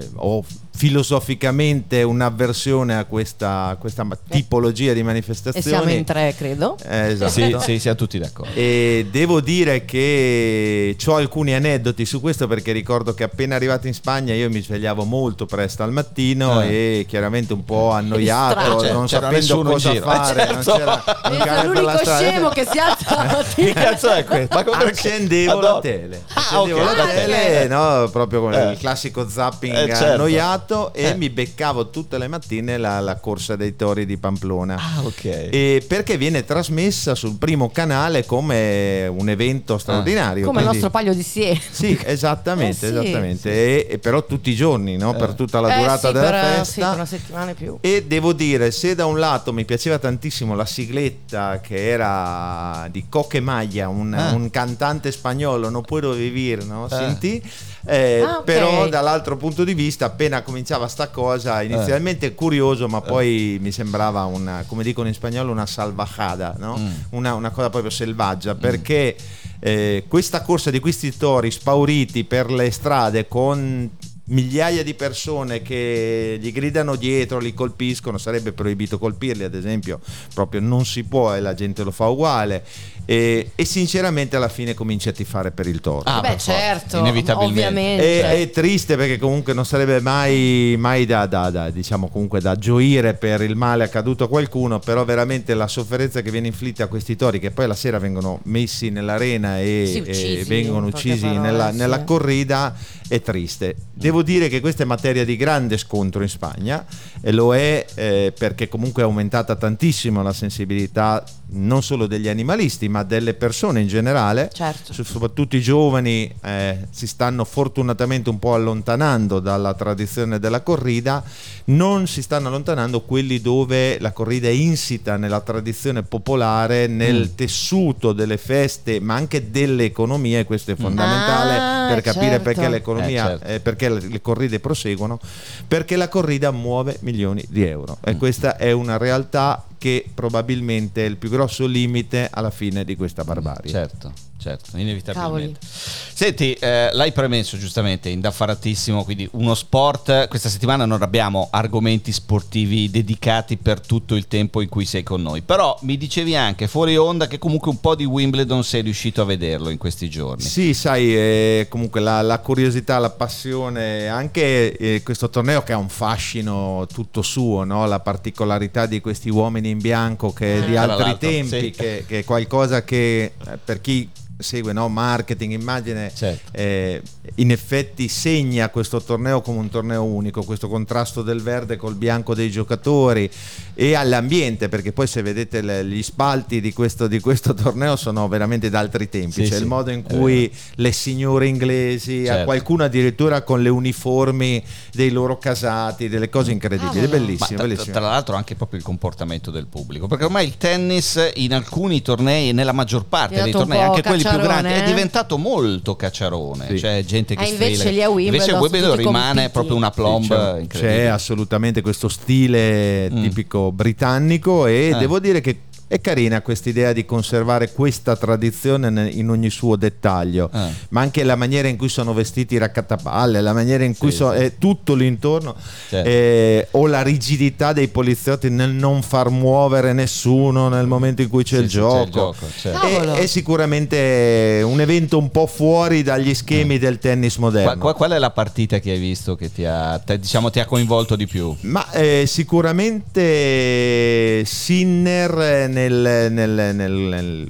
eh, 0.00 0.10
ho 0.16 0.44
filosoficamente 0.76 2.02
un'avversione 2.02 2.96
a 2.96 3.04
questa, 3.04 3.66
a 3.68 3.76
questa 3.76 4.06
tipologia 4.28 4.92
di 4.92 5.00
E 5.00 5.02
manifestazioni. 5.02 5.66
siamo 5.66 5.90
in 5.90 6.04
tre, 6.04 6.34
credo. 6.36 6.76
Eh, 6.86 7.12
esatto. 7.12 7.30
Sì, 7.30 7.56
sì, 7.60 7.78
siamo 7.78 7.96
tutti 7.96 8.18
d'accordo. 8.18 8.52
E 8.54 9.06
devo 9.10 9.40
dire 9.40 9.84
che 9.86 10.96
ho 11.06 11.14
alcuni 11.16 11.54
aneddoti 11.54 12.04
su 12.04 12.20
questo 12.20 12.46
perché 12.46 12.72
ricordo 12.72 13.14
che 13.14 13.24
appena 13.24 13.54
arrivato 13.54 13.86
in 13.86 13.94
Spagna 13.94 14.34
io 14.34 14.50
mi 14.50 14.60
svegliavo 14.60 15.04
molto 15.04 15.46
presto 15.46 15.82
al 15.82 15.92
mattino 15.92 16.60
Eh. 16.62 16.98
e 17.00 17.06
chiaramente 17.08 17.52
un 17.52 17.64
po' 17.64 17.90
annoiato. 17.92 18.76
C'era- 18.76 18.92
non 18.92 19.06
c'era 19.06 19.30
sapendo 19.32 19.62
cosa 19.62 19.90
giro. 19.92 20.04
fare, 20.04 20.48
Eh, 20.48 20.52
non 20.52 20.62
certo. 20.62 20.78
c'era 20.78 21.02
sono 21.22 21.38
per 21.44 21.52
la 21.54 21.62
l'unico 21.62 21.96
strada. 21.98 22.18
scemo 22.18 22.48
che 22.50 22.66
si 22.70 22.78
alza 22.78 23.14
la 23.16 23.22
Che 23.26 23.36
mattina. 23.36 23.72
cazzo 23.72 24.10
è 24.12 24.24
questo? 24.24 24.54
Ma 24.54 24.64
come? 24.64 24.84
Accendevo 24.84 25.52
Adoro. 25.52 25.74
la 25.74 25.80
tele, 25.80 26.22
Ah, 26.34 26.40
accendevo 26.40 26.80
ok, 26.80 26.84
la 26.86 26.96
la 26.96 27.06
tele, 27.10 27.36
tele. 27.36 27.66
no, 27.68 28.08
proprio 28.10 28.40
come 28.40 28.68
Eh. 28.68 28.72
il 28.72 28.78
classico 28.78 29.28
zapping 29.28 29.74
Eh, 29.74 29.86
certo. 29.88 30.04
annoiato 30.12 30.65
e 30.92 31.04
Eh. 31.04 31.14
mi 31.14 31.30
beccavo 31.30 31.90
tutte 31.90 32.18
le 32.18 32.28
mattine 32.28 32.76
la, 32.78 33.00
la 33.00 33.16
corsa 33.16 33.56
dei 33.56 33.76
tori 33.76 34.06
di 34.06 34.16
Pamplona. 34.16 34.74
Ah, 34.76 35.02
ok. 35.04 35.24
E 35.24 35.84
perché 35.86 36.16
viene 36.16 36.44
trasmessa 36.44 37.14
sul 37.14 37.36
primo 37.36 37.70
canale 37.70 38.24
come 38.26 39.06
un 39.06 39.28
evento 39.28 39.78
straordinario. 39.78 40.44
Come 40.46 40.60
il 40.60 40.66
quindi- 40.66 40.82
nostro 40.82 40.90
paio 40.90 41.14
di 41.14 41.22
sie. 41.22 41.60
Sì, 41.70 41.98
esattamente, 42.04 42.86
Eh, 42.86 42.90
sì, 42.90 42.96
esattamente. 42.98 43.50
E, 43.52 43.86
e 43.90 43.98
però 43.98 44.24
tutti 44.24 44.50
i 44.50 44.54
giorni, 44.54 44.96
no? 44.96 45.14
per 45.14 45.34
tutta 45.34 45.60
la 45.60 45.74
Eh, 45.76 45.78
durata 45.80 46.08
sì, 46.08 46.12
della 46.14 46.30
per, 46.30 46.44
festa. 46.44 46.64
Sì, 46.64 46.80
per 46.80 46.94
una 46.94 47.06
settimana 47.06 47.50
in 47.50 47.56
più. 47.56 47.78
E 47.80 48.04
devo 48.06 48.32
dire, 48.32 48.70
se 48.70 48.94
da 48.94 49.06
un 49.06 49.18
lato 49.18 49.52
mi 49.52 49.64
piaceva 49.64 49.98
tantissimo 49.98 50.54
la 50.54 50.66
sigletta 50.66 51.60
che 51.60 51.88
era 51.88 52.88
di 52.90 53.06
Coque 53.08 53.40
Maglia, 53.40 53.88
un, 53.88 54.14
Ah. 54.14 54.32
un 54.32 54.50
cantante 54.50 55.12
spagnolo, 55.12 55.68
non 55.68 55.82
puedo 55.82 56.12
vivir, 56.12 56.64
no? 56.64 56.84
Ah. 56.86 56.88
Senti? 56.96 57.42
Eh, 57.86 58.20
Ah, 58.20 58.38
ok. 58.38 58.44
Però 58.44 58.88
dall'altro 58.88 59.36
punto 59.36 59.64
di 59.64 59.74
vista, 59.74 60.06
appena 60.06 60.42
cominciava 60.42 60.88
sta 60.88 61.08
cosa, 61.08 61.62
inizialmente 61.62 62.34
curioso, 62.34 62.88
ma 62.88 63.00
poi 63.00 63.58
mi 63.60 63.70
sembrava 63.70 64.24
una, 64.24 64.64
come 64.66 64.82
dicono 64.82 65.08
in 65.08 65.14
spagnolo, 65.14 65.52
una 65.52 65.66
salvajada, 65.66 66.56
no? 66.58 66.76
Mm. 66.78 66.90
una, 67.10 67.34
una 67.34 67.50
cosa 67.50 67.70
proprio 67.70 67.90
selvaggia, 67.90 68.54
perché 68.54 69.16
eh, 69.60 70.04
questa 70.08 70.42
corsa 70.42 70.70
di 70.70 70.80
questi 70.80 71.16
tori 71.16 71.50
spauriti 71.50 72.24
per 72.24 72.50
le 72.50 72.70
strade 72.70 73.28
con 73.28 73.90
migliaia 74.28 74.82
di 74.82 74.94
persone 74.94 75.62
che 75.62 76.36
gli 76.40 76.50
gridano 76.52 76.96
dietro, 76.96 77.38
li 77.38 77.54
colpiscono, 77.54 78.18
sarebbe 78.18 78.52
proibito 78.52 78.98
colpirli 78.98 79.44
ad 79.44 79.54
esempio, 79.54 80.00
proprio 80.34 80.60
non 80.60 80.84
si 80.84 81.04
può 81.04 81.34
e 81.34 81.40
la 81.40 81.54
gente 81.54 81.84
lo 81.84 81.92
fa 81.92 82.08
uguale 82.08 82.64
e, 83.06 83.52
e 83.54 83.64
sinceramente 83.64 84.36
alla 84.36 84.48
fine 84.48 84.74
cominci 84.74 85.08
a 85.08 85.12
tifare 85.12 85.52
per 85.52 85.66
il 85.68 85.80
toro. 85.80 86.02
Ah, 86.04 86.20
Beh, 86.20 86.36
certo, 86.36 86.98
inevitabilmente. 86.98 87.66
ovviamente. 87.66 88.22
È, 88.22 88.40
è 88.42 88.50
triste 88.50 88.96
perché 88.96 89.16
comunque 89.16 89.52
non 89.54 89.64
sarebbe 89.64 90.00
mai, 90.00 90.74
mai 90.76 91.06
da, 91.06 91.24
da- 91.26 91.50
da, 91.50 91.70
diciamo 91.70 92.08
comunque 92.08 92.40
da 92.40 92.56
gioire 92.56 93.14
per 93.14 93.42
il 93.42 93.54
male 93.54 93.84
accaduto 93.84 94.24
a 94.24 94.28
qualcuno, 94.28 94.80
però 94.80 95.04
veramente 95.04 95.54
la 95.54 95.68
sofferenza 95.68 96.20
che 96.20 96.30
viene 96.32 96.48
inflitta 96.48 96.84
a 96.84 96.86
questi 96.88 97.14
tori 97.16 97.38
che 97.38 97.52
poi 97.52 97.68
la 97.68 97.74
sera 97.74 97.98
vengono 97.98 98.40
messi 98.44 98.90
nell'arena 98.90 99.60
e, 99.60 99.84
Sì, 99.86 99.98
uccisi, 100.00 100.38
e 100.38 100.44
vengono 100.44 100.86
uccisi 100.88 101.20
parole, 101.20 101.38
nella, 101.38 101.70
sì. 101.70 101.76
nella 101.76 102.02
corrida 102.04 102.74
è 103.08 103.20
triste. 103.22 103.76
Devo 103.94 104.22
dire 104.22 104.48
che 104.48 104.58
questa 104.60 104.82
è 104.82 104.86
materia 104.86 105.24
di 105.24 105.36
grande 105.36 105.78
scontro 105.78 106.22
in 106.22 106.28
Spagna 106.28 106.84
e 107.20 107.30
lo 107.30 107.54
è 107.54 107.86
eh, 107.94 108.32
perché 108.36 108.68
comunque 108.68 109.02
è 109.02 109.04
aumentata 109.04 109.54
tantissimo 109.54 110.22
la 110.22 110.32
sensibilità 110.32 111.24
non 111.48 111.82
solo 111.82 112.06
degli 112.06 112.28
animalisti, 112.28 112.88
ma 112.88 113.02
delle 113.04 113.34
persone 113.34 113.80
in 113.80 113.86
generale, 113.86 114.50
Certo. 114.52 114.92
so- 114.92 115.04
soprattutto 115.04 115.54
i 115.56 115.60
giovani 115.60 116.32
eh, 116.42 116.86
si 116.90 117.06
stanno 117.06 117.44
fortunatamente 117.44 118.28
un 118.30 118.38
po' 118.40 118.54
allontanando 118.54 119.38
dalla 119.38 119.72
tradizione 119.74 120.38
della 120.40 120.62
corrida, 120.62 121.22
non 121.66 122.06
si 122.08 122.20
stanno 122.22 122.48
allontanando 122.48 123.02
quelli 123.02 123.40
dove 123.40 123.98
la 124.00 124.10
corrida 124.12 124.48
è 124.48 124.52
insita 124.52 125.16
nella 125.16 125.40
tradizione 125.40 126.02
popolare, 126.02 126.88
nel 126.88 127.34
tessuto 127.36 128.12
delle 128.12 128.38
feste, 128.38 128.98
ma 129.00 129.14
anche 129.14 129.50
dell'economia, 129.50 130.40
e 130.40 130.44
questo 130.44 130.72
è 130.72 130.76
fondamentale 130.76 131.56
Ah, 131.56 131.86
per 131.88 132.00
capire 132.02 132.30
certo. 132.30 132.42
perché 132.42 132.68
l'economia, 132.68 133.24
Eh, 133.24 133.28
certo. 133.38 133.44
eh, 133.46 133.60
perché 133.60 133.88
le, 133.88 134.00
le 134.08 134.20
corride 134.20 134.58
proseguono, 134.60 135.20
perché 135.68 135.96
la 135.96 136.08
corrida 136.08 136.50
muove 136.50 136.96
milioni 137.00 137.44
di 137.48 137.62
euro 137.64 137.98
e 138.04 138.16
questa 138.16 138.56
è 138.56 138.72
una 138.72 138.96
realtà 138.96 139.64
che 139.78 140.08
probabilmente 140.12 141.04
è 141.04 141.08
il 141.08 141.16
più 141.16 141.28
grosso 141.28 141.66
limite 141.66 142.28
alla 142.30 142.50
fine 142.50 142.84
di 142.84 142.96
questa 142.96 143.24
barbarie. 143.24 143.70
Certo, 143.70 144.12
certo, 144.46 144.76
inevitabilmente. 144.76 145.58
Cavoli. 145.60 146.14
Senti, 146.14 146.52
eh, 146.54 146.90
l'hai 146.92 147.12
premesso 147.12 147.58
giustamente, 147.58 148.08
indaffaratissimo, 148.08 149.04
quindi 149.04 149.28
uno 149.32 149.54
sport, 149.54 150.28
questa 150.28 150.48
settimana 150.48 150.86
non 150.86 151.02
abbiamo 151.02 151.48
argomenti 151.50 152.12
sportivi 152.12 152.90
dedicati 152.90 153.56
per 153.56 153.80
tutto 153.80 154.14
il 154.14 154.26
tempo 154.28 154.60
in 154.60 154.68
cui 154.68 154.84
sei 154.84 155.02
con 155.02 155.20
noi, 155.22 155.42
però 155.42 155.76
mi 155.82 155.96
dicevi 155.96 156.34
anche 156.36 156.68
fuori 156.68 156.96
onda 156.96 157.26
che 157.26 157.38
comunque 157.38 157.70
un 157.70 157.80
po' 157.80 157.94
di 157.94 158.04
Wimbledon 158.04 158.64
sei 158.64 158.82
riuscito 158.82 159.22
a 159.22 159.24
vederlo 159.24 159.68
in 159.70 159.78
questi 159.78 160.08
giorni. 160.08 160.44
Sì, 160.44 160.72
sai, 160.74 161.14
eh, 161.14 161.66
comunque 161.68 162.00
la, 162.00 162.22
la 162.22 162.38
curiosità, 162.38 162.98
la 162.98 163.10
passione, 163.10 164.08
anche 164.08 164.76
eh, 164.76 165.02
questo 165.02 165.28
torneo 165.28 165.62
che 165.62 165.72
ha 165.72 165.78
un 165.78 165.88
fascino 165.88 166.86
tutto 166.92 167.22
suo, 167.22 167.64
no? 167.64 167.86
la 167.86 168.00
particolarità 168.00 168.86
di 168.86 169.00
questi 169.00 169.28
uomini 169.28 169.70
in 169.70 169.78
bianco 169.78 170.32
che 170.32 170.56
Eh, 170.56 170.64
di 170.66 170.72
tra 170.72 170.82
altri 170.82 171.18
tempi, 171.18 171.60
sì. 171.60 171.70
che, 171.70 172.04
che 172.06 172.18
è 172.20 172.24
qualcosa 172.24 172.84
che 172.84 173.22
eh, 173.24 173.58
per 173.62 173.80
chi 173.80 174.08
segue 174.38 174.72
no? 174.72 174.88
marketing, 174.88 175.52
immagine, 175.52 176.12
Certo. 176.14 176.50
eh, 176.52 177.00
in 177.36 177.50
effetti 177.50 178.06
segna 178.08 178.68
questo 178.68 179.00
torneo 179.02 179.40
come 179.40 179.58
un 179.58 179.70
torneo 179.70 180.04
unico, 180.04 180.42
questo 180.42 180.68
contrasto 180.68 181.22
del 181.22 181.40
verde 181.40 181.76
col 181.76 181.94
bianco 181.94 182.34
dei 182.34 182.50
giocatori 182.50 183.30
e 183.74 183.94
all'ambiente, 183.94 184.68
perché 184.68 184.92
poi 184.92 185.06
se 185.06 185.22
vedete 185.22 185.62
le- 185.62 185.84
gli 185.86 186.02
spalti 186.02 186.60
di 186.60 186.72
questo, 186.72 187.06
di 187.06 187.18
questo 187.20 187.54
torneo 187.54 187.96
sono 187.96 188.28
veramente 188.28 188.68
da 188.68 188.78
altri 188.80 189.08
tempi, 189.08 189.32
Sì, 189.32 189.42
c'è 189.50 189.56
sì, 189.56 189.62
il 189.62 189.66
modo 189.66 189.90
in 189.90 190.02
cui 190.02 190.52
le 190.74 190.92
signore 190.92 191.46
inglesi, 191.46 192.22
a 192.28 192.32
Certo. 192.32 192.44
qualcuno 192.44 192.84
addirittura 192.84 193.42
con 193.42 193.62
le 193.62 193.68
uniformi 193.70 194.62
dei 194.92 195.10
loro 195.10 195.38
casati, 195.38 196.08
delle 196.08 196.28
cose 196.28 196.52
incredibili. 196.52 197.00
Ma 197.00 197.06
bellissimo, 197.08 197.58
tra, 197.58 197.66
bellissimo. 197.66 197.92
tra 197.92 198.00
l'altro 198.06 198.36
anche 198.36 198.54
proprio 198.54 198.78
il 198.78 198.84
comportamento 198.84 199.50
del 199.50 199.66
pubblico, 199.66 200.06
perché 200.06 200.24
ormai 200.24 200.46
il 200.46 200.56
tennis 200.58 201.30
in 201.36 201.54
alcuni 201.54 202.02
tornei, 202.02 202.52
nella 202.52 202.72
maggior 202.72 203.06
parte 203.06 203.42
dei 203.42 203.52
tornei, 203.52 203.80
anche 203.80 204.02
quelli 204.02 204.24
più 204.30 204.38
grandi, 204.40 204.68
è 204.72 204.78
eh? 204.82 204.84
diventato 204.84 205.38
molto 205.38 205.96
cacciarone, 205.96 206.66
Sì. 206.68 206.78
cioè 206.78 207.04
gente 207.04 207.34
che 207.34 207.44
Eh, 207.44 207.48
invece 207.48 207.74
strilla. 207.74 207.90
lì 207.90 208.02
a 208.02 208.08
Wimbledon 208.10 208.34
Invece 208.48 208.52
Wimbledon 208.62 208.96
rimane 208.96 209.28
compiti. 209.28 209.50
proprio 209.52 209.76
una 209.76 209.90
plomb 209.90 210.60
Sì, 210.60 210.66
c'è, 210.66 210.78
c'è 210.80 211.04
assolutamente 211.06 211.80
questo 211.82 212.08
stile 212.08 213.10
Mm. 213.10 213.22
tipico 213.22 213.72
britannico 213.72 214.66
e 214.66 214.90
Eh. 214.94 214.98
devo 214.98 215.18
dire 215.18 215.40
che 215.40 215.60
è 215.88 216.00
carina 216.00 216.42
questa 216.42 216.68
idea 216.68 216.92
di 216.92 217.04
conservare 217.04 217.70
questa 217.72 218.16
tradizione 218.16 218.90
ne- 218.90 219.08
in 219.08 219.30
ogni 219.30 219.50
suo 219.50 219.76
dettaglio, 219.76 220.50
Eh. 220.52 220.68
ma 220.88 221.00
anche 221.00 221.22
la 221.22 221.36
maniera 221.36 221.68
in 221.68 221.76
cui 221.76 221.88
sono 221.88 222.12
vestiti 222.12 222.54
i 222.54 222.58
raccattapalle, 222.58 223.40
la 223.40 223.52
maniera 223.52 223.84
in 223.84 223.96
cui 223.96 224.10
Sì, 224.10 224.16
so- 224.16 224.32
sì. 224.32 224.38
è 224.38 224.52
tutto 224.58 224.94
l'intorno, 224.94 225.54
Certo. 225.88 226.08
eh, 226.08 226.66
o 226.72 226.86
la 226.88 227.02
rigidità 227.02 227.72
dei 227.72 227.86
poliziotti 227.88 228.50
nel 228.50 228.70
non 228.70 229.02
far 229.02 229.30
muovere 229.30 229.92
nessuno 229.92 230.68
nel 230.68 230.86
momento 230.86 231.22
in 231.22 231.28
cui 231.28 231.44
c'è 231.44 231.56
Sì, 231.58 231.62
il 231.62 231.70
sì, 231.70 231.76
c'è 231.76 231.82
gioco. 231.82 232.02
il 232.04 232.10
gioco, 232.10 232.46
certo. 232.58 232.86
È, 232.86 233.00
è 233.20 233.26
sicuramente 233.26 234.62
un 234.64 234.80
evento 234.80 235.18
un 235.18 235.30
po' 235.30 235.46
fuori 235.46 236.02
dagli 236.02 236.34
schemi 236.34 236.78
del 236.78 236.98
tennis 236.98 237.36
moderno. 237.36 237.70
Qua- 237.72 237.78
qua- 237.78 237.94
qual 237.94 238.10
è 238.10 238.18
la 238.18 238.30
partita 238.30 238.78
che 238.80 238.90
hai 238.90 238.98
visto 238.98 239.36
che 239.36 239.52
ti 239.52 239.64
ha, 239.64 239.98
te- 240.04 240.18
diciamo, 240.18 240.50
ti 240.50 240.58
ha 240.60 240.64
coinvolto 240.64 241.14
di 241.16 241.26
più? 241.28 241.54
Ma 241.60 241.88
eh, 241.92 242.24
sicuramente 242.26 244.42
Sinner 244.44 245.68
nel, 245.76 246.32
nel- 246.32 246.74
nel- 246.74 247.46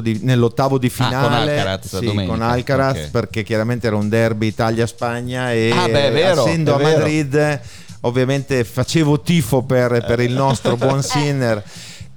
di, 0.00 0.20
nell'ottavo 0.22 0.78
di 0.78 0.86
Ah, 0.86 0.96
con 0.96 1.06
finale 1.06 1.58
Alcaraz 1.58 1.98
sì, 1.98 2.04
domenica, 2.04 2.32
con 2.32 2.42
Alcaraz 2.42 2.96
ok. 3.04 3.10
perché 3.10 3.42
chiaramente 3.42 3.86
era 3.86 3.96
un 3.96 4.08
derby 4.08 4.46
Italia-Spagna 4.46 5.52
e 5.52 5.70
Ah, 5.74 5.86
beh, 5.88 6.10
vero, 6.10 6.46
essendo 6.46 6.74
a. 6.74 6.80
Madrid 6.82 7.60
ovviamente 8.00 8.64
facevo 8.64 9.20
tifo 9.20 9.62
per, 9.62 10.04
per 10.06 10.20
il 10.20 10.32
nostro 10.32 10.76
buon 10.78 11.02
Sinner 11.02 11.62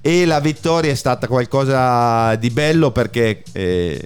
e 0.02 0.24
la 0.24 0.40
vittoria 0.40 0.90
è 0.90 0.94
stata 0.94 1.26
qualcosa 1.26 2.34
di 2.36 2.48
bello 2.50 2.90
perché 2.90 3.42
eh, 3.52 4.00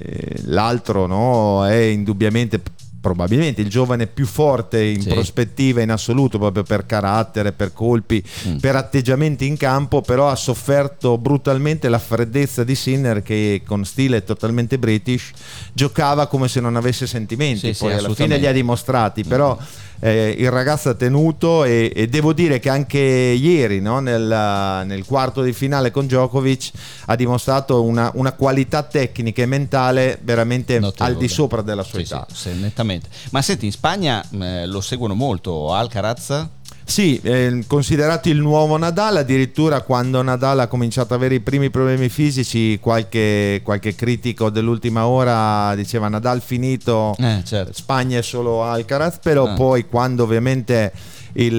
l'altro 0.47 1.07
no, 1.07 1.67
è 1.67 1.75
indubbiamente 1.75 2.61
probabilmente 3.05 3.61
il 3.61 3.69
giovane 3.69 4.07
più 4.07 4.25
forte 4.25 4.83
in 4.83 5.03
Sì. 5.03 5.09
prospettiva 5.11 5.83
in 5.83 5.90
assoluto 5.90 6.38
proprio 6.38 6.62
per 6.62 6.87
carattere, 6.87 7.53
per 7.53 7.75
colpi, 7.75 8.23
Mm. 8.49 8.57
per 8.57 8.77
atteggiamenti 8.77 9.47
in 9.47 9.59
campo, 9.59 10.01
però 10.01 10.31
ha 10.31 10.35
sofferto 10.37 11.19
brutalmente 11.19 11.90
la 11.90 11.99
freddezza 11.99 12.64
di 12.64 12.75
Sinner 12.75 13.21
che 13.23 13.61
con 13.67 13.85
stile 13.85 14.25
totalmente 14.25 14.79
british 14.79 15.33
giocava 15.75 16.27
come 16.29 16.49
se 16.49 16.61
non 16.61 16.77
avesse 16.77 17.07
sentimenti, 17.07 17.59
Sì, 17.59 17.75
sì, 17.75 17.85
poi 17.85 17.93
alla 17.93 18.14
fine 18.14 18.38
li 18.38 18.47
ha 18.47 18.53
dimostrati, 18.53 19.23
però 19.23 19.59
eh, 20.07 20.35
il 20.38 20.51
ragazzo 20.51 20.90
ha 20.90 20.95
tenuto 20.95 21.64
e, 21.64 21.90
e 21.95 22.09
devo 22.09 22.35
dire 22.35 22.59
che 22.61 22.69
anche 22.69 22.99
ieri 22.99 23.81
no, 23.81 24.01
nel, 24.01 24.83
nel 24.85 25.05
quarto 25.07 25.40
di 25.40 25.55
finale 25.55 25.90
con 25.90 26.05
Djokovic 26.07 26.71
ha 27.07 27.17
dimostrato 27.17 27.83
una, 27.83 28.11
una 28.14 28.33
qualità 28.33 28.83
tecnica 28.83 29.40
e 29.43 29.47
mentale 29.47 30.19
veramente 30.23 30.79
Notevole. 30.79 31.14
al 31.14 31.19
di 31.19 31.29
sopra 31.29 31.62
della 31.62 31.83
sua 31.83 32.01
Sì, 32.01 32.05
età. 32.05 32.27
sì, 32.31 32.51
sì, 32.51 32.61
nettamente. 32.61 33.09
Ma 33.31 33.40
senti, 33.40 33.64
in 33.64 33.73
Spagna 33.73 34.23
eh, 34.31 34.67
lo 34.67 34.83
seguono 34.83 35.14
molto 35.14 35.73
Alcaraz? 35.73 36.49
Sì, 36.87 37.18
eh, 37.23 37.64
considerato 37.66 38.29
il 38.29 38.38
nuovo 38.38 38.77
Nadal, 38.77 39.16
addirittura 39.16 39.81
quando 39.81 40.20
Nadal 40.23 40.61
ha 40.61 40.66
cominciato 40.66 41.14
ad 41.14 41.20
avere 41.20 41.37
i 41.37 41.40
primi 41.40 41.70
problemi 41.70 42.09
fisici, 42.09 42.79
qualche, 42.79 43.61
qualche 43.64 43.94
critico 43.94 44.51
dell'ultima 44.51 45.07
ora 45.07 45.75
diceva 45.75 46.09
Nadal 46.09 46.42
finito, 46.42 47.14
Eh, 47.18 47.40
certo. 47.44 47.73
Spagna 47.73 48.18
è 48.18 48.23
solo 48.23 48.62
Alcaraz, 48.64 49.18
però 49.23 49.47
Ah. 49.47 49.55
poi 49.55 49.87
quando 49.88 50.25
ovviamente 50.25 50.92
il, 51.37 51.59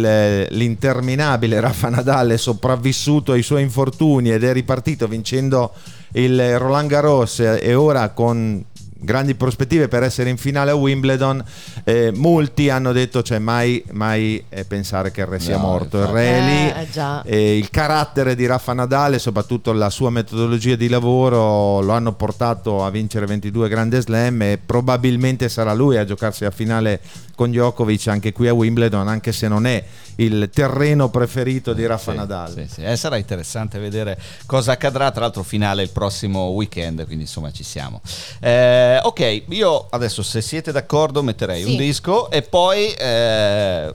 l'interminabile 0.52 1.60
Rafa 1.60 1.90
Nadal 1.90 2.30
è 2.30 2.38
sopravvissuto 2.38 3.32
ai 3.34 3.42
suoi 3.42 3.62
infortuni 3.64 4.32
ed 4.32 4.44
è 4.44 4.54
ripartito 4.54 5.08
vincendo 5.08 5.74
il 6.14 6.58
Roland 6.60 6.88
Garros 6.88 7.40
e 7.40 7.74
ora 7.74 8.10
con 8.10 8.64
grandi 8.98 9.36
prospettive 9.36 9.88
per 9.88 10.04
essere 10.04 10.30
in 10.30 10.38
finale 10.38 10.72
a 10.72 10.76
Wimbledon 10.76 11.44
eh, 11.84 12.12
molti 12.16 12.70
hanno 12.70 12.92
detto 12.92 13.22
cioè 13.22 13.40
mai, 13.40 13.84
mai 13.92 14.44
eh, 14.50 14.64
pensare 14.66 15.12
che 15.12 15.22
il 15.22 15.28
re 15.28 15.40
sia 15.40 15.58
No, 15.58 15.64
morto 15.68 16.00
il 16.00 16.08
re 16.08 16.40
lì 16.42 16.82
Eh, 16.82 16.88
già. 16.92 17.22
e 17.24 17.58
il 17.58 17.70
carattere 17.70 18.36
di 18.36 18.46
Rafa 18.46 18.74
Nadal 18.74 19.14
e 19.16 19.20
soprattutto 19.20 19.74
la 19.74 19.90
sua 19.90 20.10
metodologia 20.10 20.76
di 20.76 20.88
lavoro 20.88 21.82
lo 21.82 21.92
hanno 21.92 22.14
portato 22.14 22.84
a 22.86 22.90
vincere 22.90 23.26
22 23.26 23.68
grande 23.70 24.02
slam 24.02 24.42
e 24.42 24.60
probabilmente 24.64 25.50
sarà 25.50 25.74
lui 25.74 25.98
a 25.98 26.06
giocarsi 26.06 26.44
la 26.46 26.52
finale 26.52 27.00
con 27.36 27.50
Djokovic 27.52 28.08
anche 28.08 28.32
qui 28.32 28.48
a 28.48 28.54
Wimbledon 28.54 29.08
anche 29.10 29.32
se 29.34 29.48
non 29.50 29.66
è 29.68 29.84
il 30.18 30.50
terreno 30.54 31.10
preferito 31.10 31.74
di 31.74 31.86
Rafa 31.86 32.12
Sì, 32.12 32.18
Nadal 32.18 32.52
sì, 32.54 32.68
sì. 32.70 32.84
Eh, 32.84 32.96
sarà 32.96 33.18
interessante 33.18 33.80
vedere 33.80 34.18
cosa 34.46 34.72
accadrà. 34.74 35.12
Tra 35.12 35.22
l'altro, 35.22 35.44
finale 35.44 35.84
il 35.84 35.90
prossimo 35.90 36.48
weekend, 36.50 37.06
quindi 37.06 37.24
insomma 37.24 37.52
ci 37.52 37.64
siamo. 37.64 38.02
Eh, 38.40 39.00
ok, 39.04 39.44
io 39.50 39.88
adesso, 39.90 40.24
se 40.24 40.42
siete 40.42 40.72
d'accordo, 40.72 41.22
metterei 41.24 41.64
Sì. 41.64 41.72
un 41.72 41.78
disco 41.78 42.30
e 42.32 42.42
poi. 42.42 42.92
eh, 42.94 43.94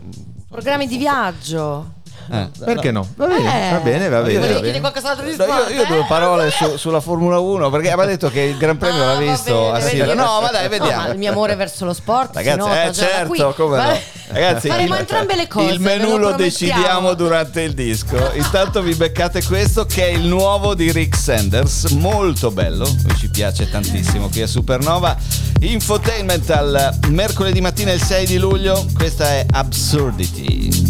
Programmi 0.49 0.87
di 0.89 0.97
viaggio. 0.99 1.99
Eh, 2.31 2.49
perché 2.65 2.91
no? 2.91 3.07
Va 3.17 3.27
bene, 3.27 3.69
Eh, 3.69 3.73
va 3.73 3.79
bene, 3.79 4.09
va 4.09 4.21
bene, 4.23 4.39
volevi 4.39 4.55
chiedere 4.61 4.81
qualcos'altro 4.81 5.25
di 5.27 5.37
No, 5.37 5.45
io, 5.45 5.69
io 5.81 5.87
due 5.87 5.99
eh? 6.01 6.05
parole 6.07 6.51
su- 6.51 6.77
sulla 6.77 7.01
Formula 7.01 7.39
1 7.39 7.71
perché 7.71 7.91
ha 7.91 8.05
detto 8.07 8.31
che 8.31 8.41
il 8.41 8.57
Gran 8.57 8.77
Premio 8.79 9.03
Ah, 9.03 9.15
l'ha 9.15 9.19
visto 9.19 9.53
bene, 9.73 9.77
a. 9.77 9.81
Sira. 9.81 10.15
No, 10.15 10.41
ma 10.41 10.51
dai, 10.51 10.63
No, 10.65 10.69
vediamo. 10.69 11.03
ma 11.03 11.09
il 11.13 11.19
mio 11.19 11.31
amore 11.33 11.55
verso 11.57 11.85
lo 11.85 11.93
sport 11.93 12.35
Ragazzi, 12.37 12.61
si 12.61 12.67
nota 12.69 12.83
eh, 12.85 12.93
certo, 12.93 13.53
come 13.57 13.77
no. 13.77 13.99
Ragazzi, 14.33 14.69
faremo 14.69 14.95
il- 14.95 15.01
entrambe 15.01 15.35
le 15.37 15.49
cose. 15.49 15.73
Il 15.73 15.81
menù 15.81 16.17
lo 16.17 16.29
promettiamo. 16.29 16.37
decidiamo 16.37 17.15
durante 17.15 17.63
il 17.63 17.75
disco. 17.75 18.17
Intanto 18.35 18.81
vi 18.83 18.95
beccate 18.95 19.43
questo 19.43 19.87
che 19.87 20.07
è 20.07 20.11
il 20.11 20.27
nuovo 20.27 20.75
di 20.75 20.93
Rick 20.93 21.17
Sanders, 21.17 21.87
molto 21.91 22.51
bello, 22.53 22.87
ci 23.19 23.29
piace 23.29 23.69
tantissimo 23.69 24.29
qui 24.29 24.43
a 24.43 24.47
Supernova. 24.47 25.17
Infotainment 25.63 26.49
al 26.51 26.99
mercoledì 27.09 27.61
mattina 27.61 27.93
il 27.93 28.01
6 28.03 28.27
di 28.27 28.39
luglio, 28.39 28.87
questa 28.95 29.27
è 29.31 29.47
Absurdity. 29.51 30.90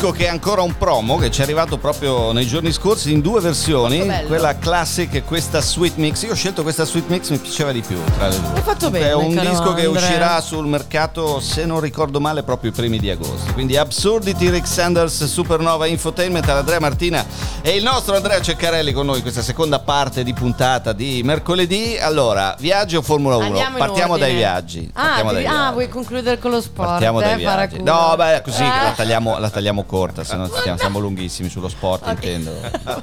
Disco 0.00 0.16
che 0.16 0.24
è 0.24 0.28
ancora 0.30 0.62
un 0.62 0.78
promo, 0.78 1.18
che 1.18 1.30
ci 1.30 1.40
è 1.40 1.42
arrivato 1.42 1.76
proprio 1.76 2.32
nei 2.32 2.46
giorni 2.46 2.72
scorsi 2.72 3.12
in 3.12 3.20
due 3.20 3.38
versioni, 3.42 3.98
quella 4.26 4.56
classic 4.56 5.12
e 5.16 5.22
questa 5.24 5.60
sweet 5.60 5.96
mix. 5.96 6.22
Io 6.22 6.30
ho 6.32 6.34
scelto 6.34 6.62
questa 6.62 6.86
sweet 6.86 7.08
mix, 7.08 7.28
mi 7.28 7.36
piaceva 7.36 7.70
di 7.70 7.82
più 7.82 7.98
tra 8.16 8.28
le 8.28 8.40
due. 8.40 8.48
Hai 8.54 8.62
fatto 8.62 8.88
bene, 8.90 9.08
È 9.08 9.14
un 9.14 9.28
disco 9.28 9.74
che 9.74 9.84
Andrea. 9.84 9.90
uscirà 9.90 10.40
sul 10.40 10.66
mercato, 10.66 11.38
se 11.40 11.66
non 11.66 11.80
ricordo 11.80 12.18
male, 12.18 12.42
proprio 12.44 12.70
i 12.70 12.72
primi 12.72 12.98
di 12.98 13.10
agosto. 13.10 13.52
Quindi 13.52 13.76
Absurdity, 13.76 14.48
Rick 14.48 14.66
Sanders, 14.66 15.22
Supernova 15.26 15.84
Infotainment, 15.84 16.48
Andrea 16.48 16.80
Martina 16.80 17.22
e 17.60 17.76
il 17.76 17.82
nostro 17.82 18.16
Andrea 18.16 18.40
Ceccarelli 18.40 18.92
con 18.94 19.04
noi 19.04 19.20
questa 19.20 19.42
seconda 19.42 19.80
parte 19.80 20.24
di 20.24 20.32
puntata 20.32 20.94
di 20.94 21.20
mercoledì. 21.22 21.98
Allora, 22.00 22.56
viaggi 22.58 22.96
o 22.96 23.02
Formula 23.02 23.36
1? 23.36 23.44
Andiamo 23.44 23.76
Partiamo 23.76 24.16
dai 24.16 24.34
viaggi. 24.34 24.90
Ah, 24.94 25.02
Partiamo 25.02 25.32
dai 25.32 25.44
ah, 25.44 25.50
viaggi. 25.50 25.72
vuoi 25.74 25.88
concludere 25.90 26.38
con 26.38 26.52
lo 26.52 26.62
sport? 26.62 26.88
Partiamo 26.88 27.20
dai 27.20 27.32
eh, 27.32 27.36
viaggi. 27.36 27.54
paraculo. 27.54 27.82
No, 27.84 28.16
beh, 28.16 28.40
così 28.42 28.62
Eh? 28.62 28.66
la, 28.66 28.92
tagliamo, 28.96 29.38
la 29.38 29.50
tagliamo 29.50 29.88
corta, 29.90 30.22
se 30.22 30.36
no 30.36 30.46
stiamo, 30.46 30.78
siamo 30.78 30.98
lunghissimi 31.00 31.48
sullo 31.48 31.68
sport, 31.68 32.06
intendo. 32.06 32.52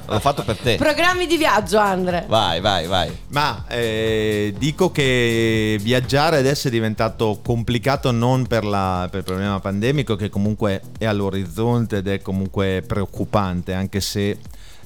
L'ho 0.06 0.20
fatto 0.20 0.42
per 0.42 0.56
te. 0.56 0.76
Programmi 0.76 1.26
di 1.26 1.36
viaggio, 1.36 1.76
Andre. 1.76 2.24
Vai, 2.26 2.62
vai, 2.62 2.86
vai. 2.86 3.14
Ma 3.28 3.66
eh, 3.68 4.54
dico 4.56 4.90
che 4.90 5.76
viaggiare 5.82 6.38
adesso 6.38 6.68
è 6.68 6.70
diventato 6.70 7.40
complicato 7.44 8.10
non 8.10 8.46
per, 8.46 8.64
la- 8.64 9.06
per 9.10 9.18
il 9.18 9.24
problema 9.26 9.60
pandemico 9.60 10.16
che 10.16 10.30
comunque 10.30 10.80
è 10.98 11.04
all'orizzonte 11.04 11.98
ed 11.98 12.08
è 12.08 12.22
comunque 12.22 12.82
preoccupante, 12.86 13.74
anche 13.74 14.00
se 14.00 14.38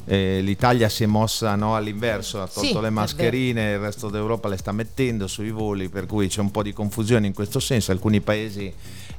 eh, 0.05 0.41
l'Italia 0.41 0.89
si 0.89 1.05
è 1.05 1.07
mossa 1.07 1.55
no, 1.55 1.77
all'inverso, 1.77 2.43
ha 2.43 2.47
tolto 2.47 2.69
Sì, 2.69 2.81
le 2.81 2.91
mascherine, 2.91 3.73
il 3.73 3.79
resto 3.79 4.09
d'Europa 4.09 4.49
le 4.49 4.57
sta 4.57 4.73
mettendo 4.73 5.27
sui 5.27 5.51
voli, 5.51 5.89
per 5.89 6.07
cui 6.07 6.29
c'è 6.29 6.41
un 6.41 6.51
po' 6.51 6.63
di 6.63 6.73
confusione 6.73 7.27
in 7.27 7.35
questo 7.35 7.61
senso. 7.61 7.93
Alcuni 7.93 8.21
paesi 8.21 8.73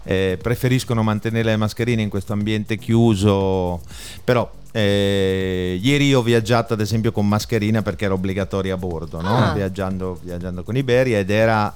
eh, 0.03 0.37
preferiscono 0.41 1.03
mantenere 1.03 1.51
le 1.51 1.57
mascherine 1.57 2.01
in 2.01 2.09
questo 2.09 2.33
ambiente 2.33 2.77
chiuso, 2.77 3.81
però 4.23 4.51
eh, 4.71 5.79
ieri 5.81 6.13
ho 6.13 6.21
viaggiato 6.21 6.73
ad 6.73 6.81
esempio 6.81 7.11
con 7.11 7.27
mascherina 7.27 7.81
perché 7.81 8.05
era 8.05 8.13
obbligatoria 8.13 8.73
a 8.73 8.77
bordo, 8.77 9.21
no? 9.21 9.37
Ah. 9.37 9.53
viaggiando, 9.53 10.19
viaggiando 10.21 10.63
con 10.63 10.75
Iberia 10.75 11.19
ed 11.19 11.29
era... 11.29 11.73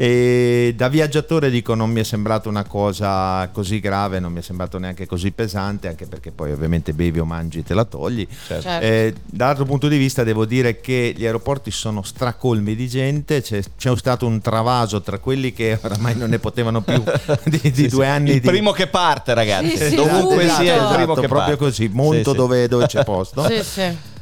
E 0.00 0.74
da 0.76 0.88
viaggiatore 0.88 1.50
dico 1.50 1.74
non 1.74 1.90
mi 1.90 1.98
è 1.98 2.04
sembrata 2.04 2.48
una 2.48 2.62
cosa 2.62 3.48
così 3.52 3.80
grave, 3.80 4.20
non 4.20 4.32
mi 4.32 4.38
è 4.38 4.42
sembrato 4.42 4.78
neanche 4.78 5.06
così 5.06 5.32
pesante, 5.32 5.88
anche 5.88 6.06
perché 6.06 6.30
poi 6.30 6.52
ovviamente 6.52 6.92
bevi 6.92 7.18
o 7.18 7.24
mangi 7.24 7.64
te 7.64 7.74
la 7.74 7.84
togli. 7.84 8.24
Certo. 8.46 8.62
Certo. 8.62 8.86
Eh, 8.86 9.14
dall'altro 9.24 9.64
punto 9.64 9.88
di 9.88 9.96
vista 9.98 10.22
devo 10.22 10.44
dire 10.44 10.78
che 10.80 11.12
gli 11.16 11.24
aeroporti 11.24 11.72
sono 11.72 12.02
stracolmi 12.04 12.76
di 12.76 12.86
gente, 12.86 13.42
c'è, 13.42 13.60
c'è 13.76 13.96
stato 13.96 14.24
un 14.24 14.40
travaso 14.40 15.00
tra 15.00 15.18
quelli 15.18 15.52
che 15.52 15.76
oramai 15.82 16.14
non 16.16 16.30
ne 16.30 16.38
potevano 16.38 16.80
più 16.80 17.02
di, 17.46 17.70
di 17.72 17.88
due 17.88 18.06
anni 18.06 18.34
Il 18.34 18.40
di... 18.40 18.46
primo 18.46 18.70
che 18.70 18.86
parte, 18.86 19.34
ragazzi. 19.34 19.76
Sì, 19.76 19.84
sì, 19.88 19.94
Dovunque 19.96 20.46
subito. 20.46 20.62
sia 20.62 20.74
il 20.76 20.86
primo 20.94 21.02
Esatto, 21.02 21.20
che 21.22 21.26
proprio 21.26 21.56
parte. 21.56 21.56
così, 21.56 21.88
monto 21.92 22.22
Sì, 22.22 22.30
sì. 22.30 22.36
Dove, 22.36 22.68
dove 22.68 22.86
c'è 22.86 23.02
posto. 23.02 23.42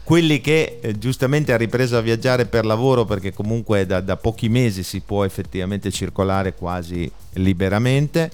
Quelli 0.06 0.40
che 0.40 0.78
eh, 0.80 0.96
giustamente 0.96 1.52
ha 1.52 1.56
ripreso 1.56 1.96
a 1.96 2.00
viaggiare 2.00 2.46
per 2.46 2.64
lavoro 2.64 3.04
perché 3.04 3.32
comunque 3.32 3.86
da, 3.86 4.00
da 4.00 4.16
pochi 4.16 4.48
mesi 4.48 4.84
si 4.84 5.00
può 5.00 5.24
effettivamente 5.24 5.90
circolare 5.90 6.54
quasi 6.54 7.10
liberamente 7.32 8.30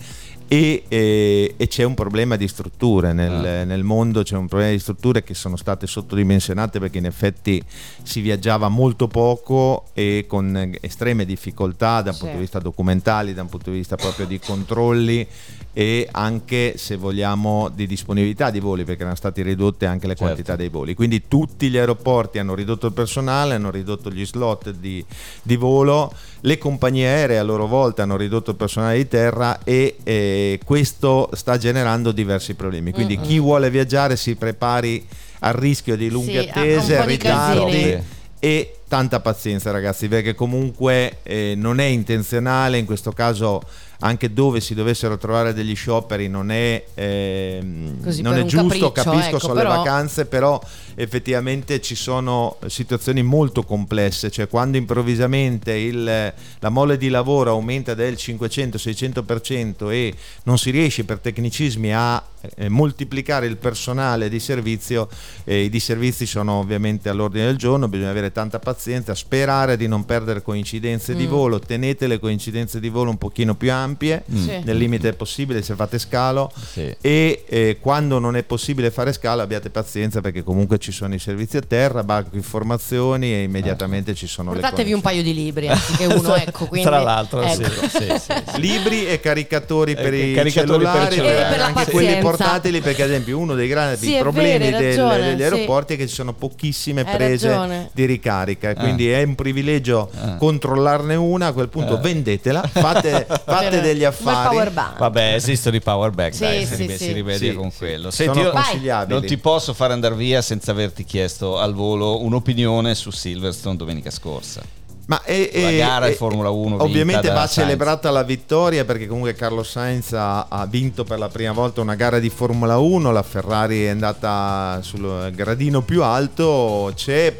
e, 0.52 0.82
eh, 0.88 1.54
e 1.56 1.66
c'è 1.66 1.82
un 1.82 1.94
problema 1.94 2.36
di 2.36 2.46
strutture 2.46 3.14
nel, 3.14 3.66
nel 3.66 3.82
mondo, 3.84 4.22
c'è 4.22 4.36
un 4.36 4.48
problema 4.48 4.70
di 4.72 4.78
strutture 4.80 5.22
che 5.24 5.32
sono 5.32 5.56
state 5.56 5.86
sottodimensionate 5.86 6.78
perché 6.78 6.98
in 6.98 7.06
effetti 7.06 7.62
si 8.02 8.20
viaggiava 8.20 8.68
molto 8.68 9.08
poco 9.08 9.84
e 9.94 10.26
con 10.28 10.74
estreme 10.82 11.24
difficoltà 11.24 12.02
da 12.02 12.10
un 12.10 12.16
Sì. 12.16 12.20
punto 12.20 12.34
di 12.34 12.40
vista 12.42 12.58
documentali, 12.58 13.32
da 13.32 13.40
un 13.40 13.48
punto 13.48 13.70
di 13.70 13.76
vista 13.78 13.96
proprio 13.96 14.26
di 14.26 14.38
controlli 14.40 15.26
e 15.72 16.06
anche 16.10 16.74
se 16.76 16.96
vogliamo 16.96 17.70
di 17.74 17.86
disponibilità 17.86 18.50
di 18.50 18.60
voli 18.60 18.84
perché 18.84 19.00
erano 19.00 19.16
state 19.16 19.40
ridotte 19.40 19.86
anche 19.86 20.06
le 20.06 20.12
Certo. 20.12 20.24
quantità 20.24 20.54
dei 20.54 20.68
voli 20.68 20.92
quindi 20.94 21.28
tutti 21.28 21.70
gli 21.70 21.78
aeroporti 21.78 22.38
hanno 22.38 22.54
ridotto 22.54 22.88
il 22.88 22.92
personale 22.92 23.54
hanno 23.54 23.70
ridotto 23.70 24.10
gli 24.10 24.26
slot 24.26 24.68
di, 24.72 25.02
di 25.42 25.56
volo 25.56 26.12
le 26.44 26.58
compagnie 26.58 27.06
aeree 27.06 27.38
a 27.38 27.42
loro 27.42 27.66
volta 27.66 28.02
hanno 28.02 28.16
ridotto 28.16 28.50
il 28.50 28.56
personale 28.56 28.96
di 28.96 29.08
terra 29.08 29.60
e 29.62 29.96
eh, 30.02 30.60
questo 30.64 31.30
sta 31.34 31.56
generando 31.56 32.12
diversi 32.12 32.54
problemi. 32.54 32.92
Quindi 32.92 33.18
chi 33.18 33.38
vuole 33.38 33.70
viaggiare 33.70 34.16
si 34.16 34.34
prepari 34.34 35.06
al 35.40 35.54
rischio 35.54 35.96
di 35.96 36.08
lunghe 36.08 36.42
Sì, 36.42 36.48
attese 36.48 37.04
ritardi 37.06 37.98
e 38.38 38.76
tanta 38.88 39.20
pazienza 39.20 39.70
ragazzi 39.70 40.08
perché 40.08 40.34
comunque 40.34 41.18
eh, 41.22 41.54
non 41.56 41.78
è 41.78 41.84
intenzionale 41.84 42.76
in 42.76 42.86
questo 42.86 43.12
caso 43.12 43.62
anche 44.04 44.32
dove 44.32 44.60
si 44.60 44.74
dovessero 44.74 45.16
trovare 45.16 45.52
degli 45.54 45.74
scioperi 45.74 46.28
non 46.28 46.50
è, 46.50 46.84
ehm, 46.94 47.98
non 48.20 48.34
è 48.34 48.44
giusto 48.44 48.90
capriccio, 48.90 48.92
capisco 48.92 49.28
ecco, 49.28 49.38
sono 49.38 49.54
però- 49.54 49.70
le 49.70 49.76
vacanze 49.76 50.26
però 50.26 50.60
effettivamente 50.94 51.80
ci 51.80 51.94
sono 51.94 52.56
situazioni 52.66 53.22
molto 53.22 53.62
complesse 53.62 54.30
cioè 54.30 54.48
quando 54.48 54.76
improvvisamente 54.76 55.72
il- 55.72 56.32
la 56.58 56.68
mole 56.68 56.96
di 56.96 57.08
lavoro 57.08 57.50
aumenta 57.52 57.94
del 57.94 58.16
500-600% 58.16 59.90
e 59.90 60.14
non 60.44 60.58
si 60.58 60.70
riesce 60.70 61.04
per 61.04 61.18
tecnicismi 61.18 61.94
a 61.94 62.22
eh, 62.56 62.68
moltiplicare 62.68 63.46
il 63.46 63.56
personale 63.56 64.28
di 64.28 64.40
servizio 64.40 65.08
eh, 65.44 65.62
i 65.62 65.68
disservizi 65.70 66.26
sono 66.26 66.54
ovviamente 66.54 67.08
all'ordine 67.08 67.46
del 67.46 67.56
giorno 67.56 67.88
bisogna 67.88 68.10
avere 68.10 68.32
tanta 68.32 68.58
pazienza 68.58 69.14
sperare 69.14 69.76
di 69.76 69.86
non 69.88 70.04
perdere 70.04 70.42
coincidenze 70.42 71.14
di 71.14 71.26
Mm. 71.26 71.28
volo 71.30 71.58
tenete 71.60 72.06
le 72.06 72.18
coincidenze 72.18 72.80
di 72.80 72.88
volo 72.88 73.10
un 73.10 73.18
pochino 73.18 73.54
più 73.54 73.70
ampie 73.72 74.24
Sì. 74.32 74.60
nel 74.64 74.76
limite 74.76 75.12
possibile 75.12 75.62
se 75.62 75.74
fate 75.74 75.98
scalo 75.98 76.50
Sì. 76.72 76.94
e 77.00 77.44
eh, 77.46 77.78
quando 77.80 78.18
non 78.18 78.36
è 78.36 78.42
possibile 78.42 78.90
fare 78.90 79.12
scalo 79.12 79.40
abbiate 79.42 79.70
pazienza 79.70 80.20
perché 80.20 80.42
comunque 80.42 80.78
ci 80.78 80.90
sono 80.92 81.14
i 81.14 81.18
servizi 81.18 81.56
a 81.56 81.60
terra, 81.62 82.02
banco 82.04 82.36
informazioni 82.36 83.32
e 83.32 83.42
immediatamente 83.42 84.14
ci 84.14 84.26
sono 84.26 84.50
Portatevi 84.52 84.90
le 84.90 84.94
un 84.96 85.00
paio 85.00 85.22
di 85.22 85.32
libri 85.34 85.68
anziché 85.68 86.06
uno, 86.06 86.34
ecco. 86.36 86.66
Quindi, 86.66 86.88
Tra 86.88 87.00
l'altro, 87.00 87.40
ecco. 87.42 87.88
sì, 87.88 87.98
sì, 88.18 88.18
sì. 88.18 88.60
Libri 88.60 89.06
e 89.06 89.20
caricatori 89.20 89.94
per 89.94 90.12
Eh, 90.14 90.30
i 90.30 90.34
caricatori 90.34 90.84
per 90.84 90.92
cellulari, 90.92 91.14
cellulari. 91.16 91.38
E 91.42 91.48
per 91.48 91.58
la 91.58 91.64
anche 91.66 91.74
pazienza. 91.84 92.02
Quelli 92.36 92.50
portatili 92.50 92.80
perché 92.80 93.02
ad 93.02 93.10
esempio 93.10 93.38
uno 93.38 93.54
dei 93.54 93.68
grandi 93.68 94.06
Sì, 94.06 94.16
problemi 94.18 94.58
vero, 94.58 94.76
hai 94.76 94.82
del- 94.82 94.88
ragione, 94.96 95.18
degli 95.26 95.36
sì. 95.36 95.42
aeroporti 95.42 95.94
è 95.94 95.96
che 95.96 96.06
ci 96.08 96.14
sono 96.14 96.32
pochissime 96.32 97.04
prese 97.04 97.48
ragione. 97.48 97.90
di 97.92 98.04
ricarica 98.04 98.70
e 98.70 98.74
quindi 98.74 99.08
è 99.10 99.22
un 99.22 99.34
privilegio 99.34 100.10
Ah. 100.20 100.36
controllarne 100.36 101.14
una 101.14 101.46
a 101.48 101.52
quel 101.52 101.68
punto 101.68 101.98
vendetela 102.00 102.62
fate, 102.70 103.26
fate 103.44 103.80
degli 103.80 104.04
affari 104.04 104.48
power 104.48 104.70
bank. 104.70 104.98
Vabbè, 104.98 105.34
esistono 105.34 105.76
i 105.76 105.80
power 105.80 106.10
back, 106.10 106.34
Sì, 106.34 106.40
dai, 106.40 106.64
sì, 106.66 106.74
si, 106.74 106.76
rime- 106.82 106.96
sì. 106.96 107.04
si 107.04 107.12
rimedia 107.12 107.50
Sì, 107.50 107.56
con 107.56 107.70
sì. 107.70 107.78
quello. 107.78 108.10
sono 108.10 108.32
Senti, 108.32 108.38
io 108.40 108.50
consigliabili 108.52 109.18
non 109.18 109.28
ti 109.28 109.38
posso 109.38 109.72
fare 109.74 109.92
andare 109.92 110.14
via 110.14 110.40
senza 110.42 110.70
averti 110.70 111.04
chiesto 111.04 111.58
al 111.58 111.74
volo 111.74 112.22
un'opinione 112.22 112.94
su 112.94 113.10
Silverstone 113.10 113.76
domenica 113.76 114.10
scorsa. 114.10 114.62
Ma 115.06 115.20
è, 115.22 115.50
La 115.52 115.68
è- 115.70 115.76
gara 115.78 116.08
di 116.08 116.14
Formula 116.14 116.48
1 116.50 116.68
vinta 116.68 116.84
Ovviamente 116.84 117.28
va 117.28 117.34
Sainz. 117.46 117.52
celebrata 117.54 118.10
la 118.10 118.22
vittoria 118.22 118.84
perché 118.84 119.06
comunque 119.06 119.34
Carlos 119.34 119.68
Sainz 119.70 120.12
ha, 120.12 120.46
ha 120.48 120.64
vinto 120.66 121.04
per 121.04 121.18
la 121.18 121.28
prima 121.28 121.52
volta 121.52 121.80
una 121.80 121.96
gara 121.96 122.18
di 122.20 122.30
Formula 122.30 122.78
1, 122.78 123.10
la 123.10 123.22
Ferrari 123.22 123.84
è 123.84 123.88
andata 123.88 124.78
sul 124.82 125.30
gradino 125.34 125.82
più 125.82 126.02
alto, 126.04 126.92
c'è 126.94 127.36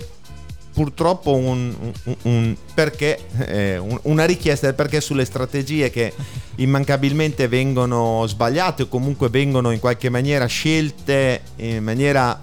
purtroppo 0.74 1.34
un, 1.36 1.72
un- 2.04 2.16
un 2.22 2.56
perché, 2.74 3.18
eh, 3.46 3.76
un- 3.78 3.98
una 4.04 4.24
richiesta 4.24 4.66
del 4.66 4.74
perché 4.74 5.00
sulle 5.00 5.24
strategie 5.26 5.90
che 5.90 6.12
immancabilmente 6.56 7.46
vengono 7.46 8.24
sbagliate 8.26 8.82
o 8.84 8.88
comunque 8.88 9.28
vengono 9.28 9.70
in 9.70 9.80
qualche 9.80 10.08
maniera 10.08 10.46
scelte 10.46 11.42
in 11.56 11.84
maniera 11.84 12.40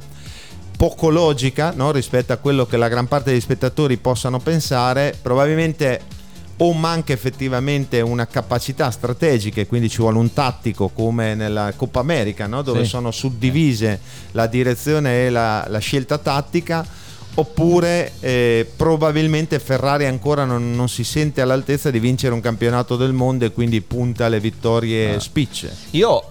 poco 0.79 1.09
logica 1.09 1.73
no, 1.75 1.91
rispetto 1.91 2.31
a 2.31 2.37
quello 2.37 2.65
che 2.65 2.77
la 2.77 2.87
gran 2.87 3.05
parte 3.05 3.31
degli 3.31 3.41
spettatori 3.41 3.97
possano 3.97 4.39
pensare, 4.39 5.13
probabilmente 5.21 5.99
o 6.55 6.71
manca 6.71 7.11
effettivamente 7.11 7.99
una 7.99 8.25
capacità 8.27 8.89
strategica 8.89 9.59
e 9.59 9.67
quindi 9.67 9.89
ci 9.89 9.97
vuole 9.97 10.19
un 10.19 10.31
tattico 10.31 10.87
come 10.87 11.35
nella 11.35 11.73
Coppa 11.75 11.99
America 11.99 12.47
no, 12.47 12.61
dove 12.61 12.83
Sì. 12.83 12.91
sono 12.91 13.11
suddivise 13.11 13.99
la 14.31 14.47
direzione 14.47 15.25
e 15.25 15.29
la, 15.29 15.65
la 15.67 15.79
scelta 15.79 16.17
tattica 16.17 16.85
oppure 17.35 18.13
eh, 18.19 18.69
probabilmente 18.75 19.59
Ferrari 19.59 20.05
ancora 20.05 20.45
non, 20.45 20.73
non 20.73 20.89
si 20.89 21.03
sente 21.03 21.41
all'altezza 21.41 21.89
di 21.91 21.99
vincere 21.99 22.33
un 22.33 22.41
campionato 22.41 22.95
del 22.95 23.13
mondo 23.13 23.45
e 23.45 23.51
quindi 23.51 23.81
punta 23.81 24.25
alle 24.25 24.39
vittorie 24.39 25.15
Ah. 25.15 25.19
spicce. 25.19 25.75
Io, 25.91 26.23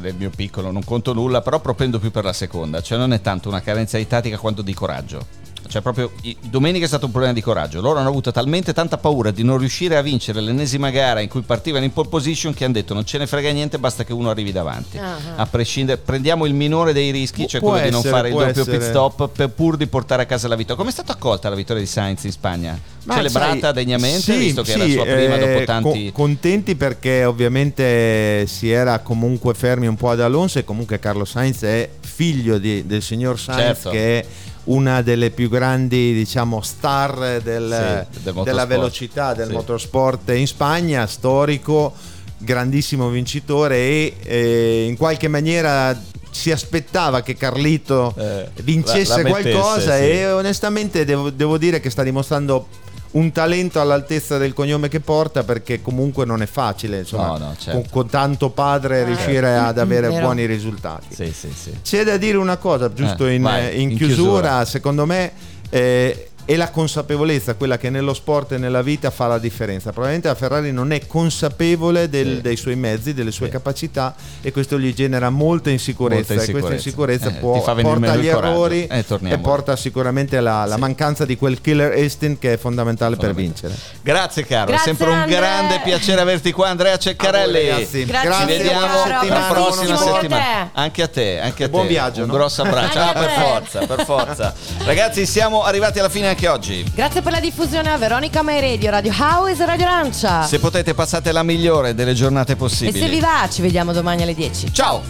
nel 0.00 0.14
mio 0.16 0.30
piccolo, 0.34 0.70
non 0.70 0.84
conto 0.84 1.12
nulla, 1.12 1.40
però 1.42 1.60
propendo 1.60 1.98
più 1.98 2.10
per 2.10 2.24
la 2.24 2.32
seconda. 2.32 2.80
Cioè 2.80 2.98
non 2.98 3.12
è 3.12 3.20
tanto 3.20 3.48
una 3.48 3.60
carenza 3.60 3.98
di 3.98 4.06
tattica 4.06 4.38
quanto 4.38 4.62
di 4.62 4.74
coraggio. 4.74 5.42
Cioè 5.74 5.82
proprio 5.82 6.12
domenica 6.42 6.84
è 6.84 6.86
stato 6.88 7.06
un 7.06 7.10
problema 7.10 7.34
di 7.34 7.40
coraggio. 7.40 7.80
Loro 7.80 7.98
hanno 7.98 8.08
avuto 8.08 8.30
talmente 8.30 8.72
tanta 8.72 8.96
paura 8.96 9.32
di 9.32 9.42
non 9.42 9.58
riuscire 9.58 9.96
a 9.96 10.02
vincere 10.02 10.40
l'ennesima 10.40 10.90
gara 10.90 11.18
in 11.18 11.28
cui 11.28 11.40
partivano 11.42 11.84
in 11.84 11.92
pole 11.92 12.08
position 12.08 12.54
che 12.54 12.62
hanno 12.62 12.74
detto 12.74 12.94
non 12.94 13.04
ce 13.04 13.18
ne 13.18 13.26
frega 13.26 13.50
niente, 13.50 13.76
basta 13.80 14.04
che 14.04 14.12
uno 14.12 14.30
arrivi 14.30 14.52
davanti. 14.52 14.98
Ah. 14.98 15.16
A 15.34 15.46
prescindere, 15.46 15.98
prendiamo 15.98 16.46
il 16.46 16.54
minore 16.54 16.92
dei 16.92 17.10
rischi, 17.10 17.48
cioè 17.48 17.60
Può 17.60 17.70
quello 17.70 17.86
di 17.86 17.90
non 17.90 18.00
essere, 18.00 18.14
fare 18.14 18.28
il 18.28 18.34
doppio 18.34 18.64
pit 18.64 18.74
essere. 18.74 18.90
stop 18.90 19.28
per 19.30 19.48
pur 19.48 19.76
di 19.76 19.88
portare 19.88 20.22
a 20.22 20.26
casa 20.26 20.46
la 20.46 20.54
vittoria. 20.54 20.76
Come 20.76 20.90
è 20.90 20.92
stata 20.92 21.10
accolta 21.12 21.48
la 21.48 21.56
vittoria 21.56 21.82
di 21.82 21.88
Sainz 21.88 22.22
in 22.22 22.30
Spagna? 22.30 22.78
Ma 23.06 23.16
Celebrata 23.16 23.58
sai, 23.60 23.72
degnamente, 23.72 24.20
sì, 24.20 24.36
visto 24.36 24.62
che 24.62 24.72
era 24.74 24.84
sì, 24.84 24.94
la 24.94 25.02
sua 25.02 25.12
prima 25.12 25.34
eh, 25.34 25.38
dopo 25.40 25.64
tanti... 25.64 26.04
co- 26.06 26.12
contenti 26.12 26.76
perché 26.76 27.24
ovviamente 27.24 28.46
si 28.46 28.70
era 28.70 29.00
comunque 29.00 29.54
fermi 29.54 29.88
un 29.88 29.96
po' 29.96 30.10
ad 30.10 30.20
Alonso 30.20 30.60
e 30.60 30.64
comunque 30.64 31.00
Carlo 31.00 31.24
Sainz 31.24 31.62
è 31.62 31.90
figlio 32.00 32.58
di- 32.58 32.86
del 32.86 33.02
signor 33.02 33.38
Sainz 33.40 33.60
Certo. 33.82 33.90
che 33.90 34.20
è 34.20 34.26
una 34.64 35.02
delle 35.02 35.30
più 35.30 35.48
grandi 35.48 36.12
diciamo 36.14 36.60
star 36.62 37.40
del- 37.42 38.06
Sì, 38.12 38.20
del 38.22 38.42
della 38.44 38.64
velocità 38.66 39.34
del 39.34 39.48
Sì. 39.48 39.52
motorsport 39.52 40.30
in 40.30 40.46
Spagna, 40.46 41.06
storico, 41.06 41.92
grandissimo 42.38 43.08
vincitore 43.08 43.76
e 43.76 44.16
eh, 44.22 44.84
in 44.88 44.96
qualche 44.96 45.28
maniera 45.28 45.98
si 46.30 46.50
aspettava 46.50 47.22
che 47.22 47.36
Carlito 47.36 48.12
Eh, 48.18 48.48
vincesse 48.62 49.22
la- 49.22 49.28
la 49.28 49.36
mettesse, 49.36 49.50
qualcosa 49.50 49.96
sì. 49.96 50.02
e 50.02 50.30
onestamente 50.32 51.04
devo, 51.04 51.30
devo 51.30 51.58
dire 51.58 51.78
che 51.80 51.90
sta 51.90 52.02
dimostrando 52.02 52.66
un 53.14 53.30
talento 53.32 53.80
all'altezza 53.80 54.38
del 54.38 54.52
cognome 54.54 54.88
che 54.88 55.00
porta 55.00 55.44
perché 55.44 55.80
comunque 55.80 56.24
non 56.24 56.42
è 56.42 56.46
facile 56.46 56.98
insomma 56.98 57.26
No, 57.28 57.38
no, 57.38 57.54
certo. 57.58 57.80
con, 57.80 57.88
con 57.90 58.08
tanto 58.08 58.50
padre 58.50 59.02
Ah. 59.02 59.04
riuscire 59.04 59.56
ad 59.56 59.78
avere 59.78 60.08
Vero. 60.08 60.20
buoni 60.20 60.46
risultati 60.46 61.14
Sì, 61.14 61.32
sì, 61.32 61.50
sì. 61.54 61.70
c'è 61.82 62.02
da 62.04 62.16
dire 62.16 62.36
una 62.38 62.56
cosa 62.56 62.92
giusto 62.92 63.26
Eh, 63.26 63.34
in, 63.34 63.42
vai, 63.42 63.80
in 63.80 63.90
in 63.90 63.96
chiusura, 63.96 64.14
chiusura. 64.40 64.64
secondo 64.64 65.06
me 65.06 65.32
eh, 65.70 66.28
è 66.46 66.56
la 66.56 66.70
consapevolezza 66.70 67.54
quella 67.54 67.78
che 67.78 67.88
nello 67.90 68.12
sport 68.14 68.52
e 68.52 68.58
nella 68.58 68.82
vita 68.82 69.10
fa 69.10 69.26
la 69.26 69.38
differenza 69.38 69.90
probabilmente 69.90 70.28
la 70.28 70.34
Ferrari 70.34 70.72
non 70.72 70.92
è 70.92 71.06
consapevole 71.06 72.08
del- 72.08 72.36
Sì. 72.36 72.40
dei 72.42 72.56
suoi 72.56 72.76
mezzi 72.76 73.14
delle 73.14 73.30
sue 73.30 73.46
Sì. 73.46 73.52
capacità 73.52 74.14
e 74.42 74.52
questo 74.52 74.78
gli 74.78 74.92
genera 74.92 75.30
molta 75.30 75.70
insicurezza, 75.70 76.34
Molta 76.34 76.48
e 76.50 76.50
questa 76.52 76.72
insicurezza. 76.74 77.28
insicurezza 77.28 77.28
Eh, 77.28 77.40
può, 77.40 77.82
porta 77.82 78.12
agli 78.12 78.26
errori 78.26 78.86
Eh, 78.86 79.04
e 79.30 79.38
porta 79.38 79.76
sicuramente 79.76 80.36
alla 80.36 80.64
la 80.64 80.74
Sì. 80.74 80.80
mancanza 80.80 81.24
di 81.24 81.36
quel 81.36 81.60
killer 81.60 81.96
instinct 81.98 82.40
che 82.40 82.52
è 82.54 82.56
fondamentale 82.58 83.16
per 83.16 83.34
vincere 83.34 83.74
Grazie 84.02 84.44
caro, 84.44 84.66
Grazie, 84.72 84.92
è 84.92 84.94
sempre 84.94 85.12
un 85.14 85.20
Andre. 85.20 85.36
grande 85.36 85.80
piacere 85.82 86.20
averti 86.20 86.52
qua 86.52 86.68
Andrea 86.68 86.96
Ceccarelli. 86.98 87.58
A 87.58 87.60
voi, 87.60 87.70
ragazzi. 87.70 88.04
Grazie, 88.04 88.20
Ci 88.30 88.36
Grazie, 88.36 88.56
vediamo 88.58 88.80
la 88.86 89.18
settimana, 89.20 89.52
prossima 89.52 89.96
settimana. 89.96 90.70
Anche 90.74 91.02
a 91.02 91.08
te, 91.08 91.40
anche 91.40 91.64
a 91.64 91.66
te. 91.66 91.70
Buon 91.72 91.86
viaggio, 91.86 92.20
Un 92.22 92.26
no? 92.28 92.32
grosso 92.34 92.62
abbraccio. 92.62 92.98
Ah, 92.98 93.12
per 93.12 93.30
forza, 93.30 93.86
per 93.86 94.04
forza. 94.04 94.54
Ragazzi, 94.84 95.26
siamo 95.26 95.62
arrivati 95.62 95.98
alla 95.98 96.08
fine 96.08 96.28
anche 96.34 96.48
oggi. 96.48 96.84
Grazie 96.94 97.22
per 97.22 97.30
la 97.30 97.40
diffusione 97.40 97.90
a 97.90 97.96
Veronica 97.96 98.42
My 98.42 98.60
Radio, 98.60 98.90
Radio 98.90 99.12
House 99.16 99.62
e 99.62 99.66
Radio 99.66 99.86
Lancia. 99.86 100.42
Se 100.42 100.58
potete 100.58 100.92
passate 100.92 101.30
la 101.30 101.44
migliore 101.44 101.94
delle 101.94 102.12
giornate 102.12 102.52
e 102.52 102.56
possibili. 102.56 102.98
se 102.98 103.08
vi 103.08 103.20
va, 103.20 103.48
ci 103.50 103.62
vediamo 103.62 103.92
domani 103.92 104.22
alle 104.22 104.34
10. 104.34 104.72
Ciao! 104.72 105.02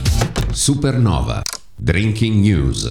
Supernova. 0.53 1.43
Drinking 1.77 2.45
News. 2.45 2.83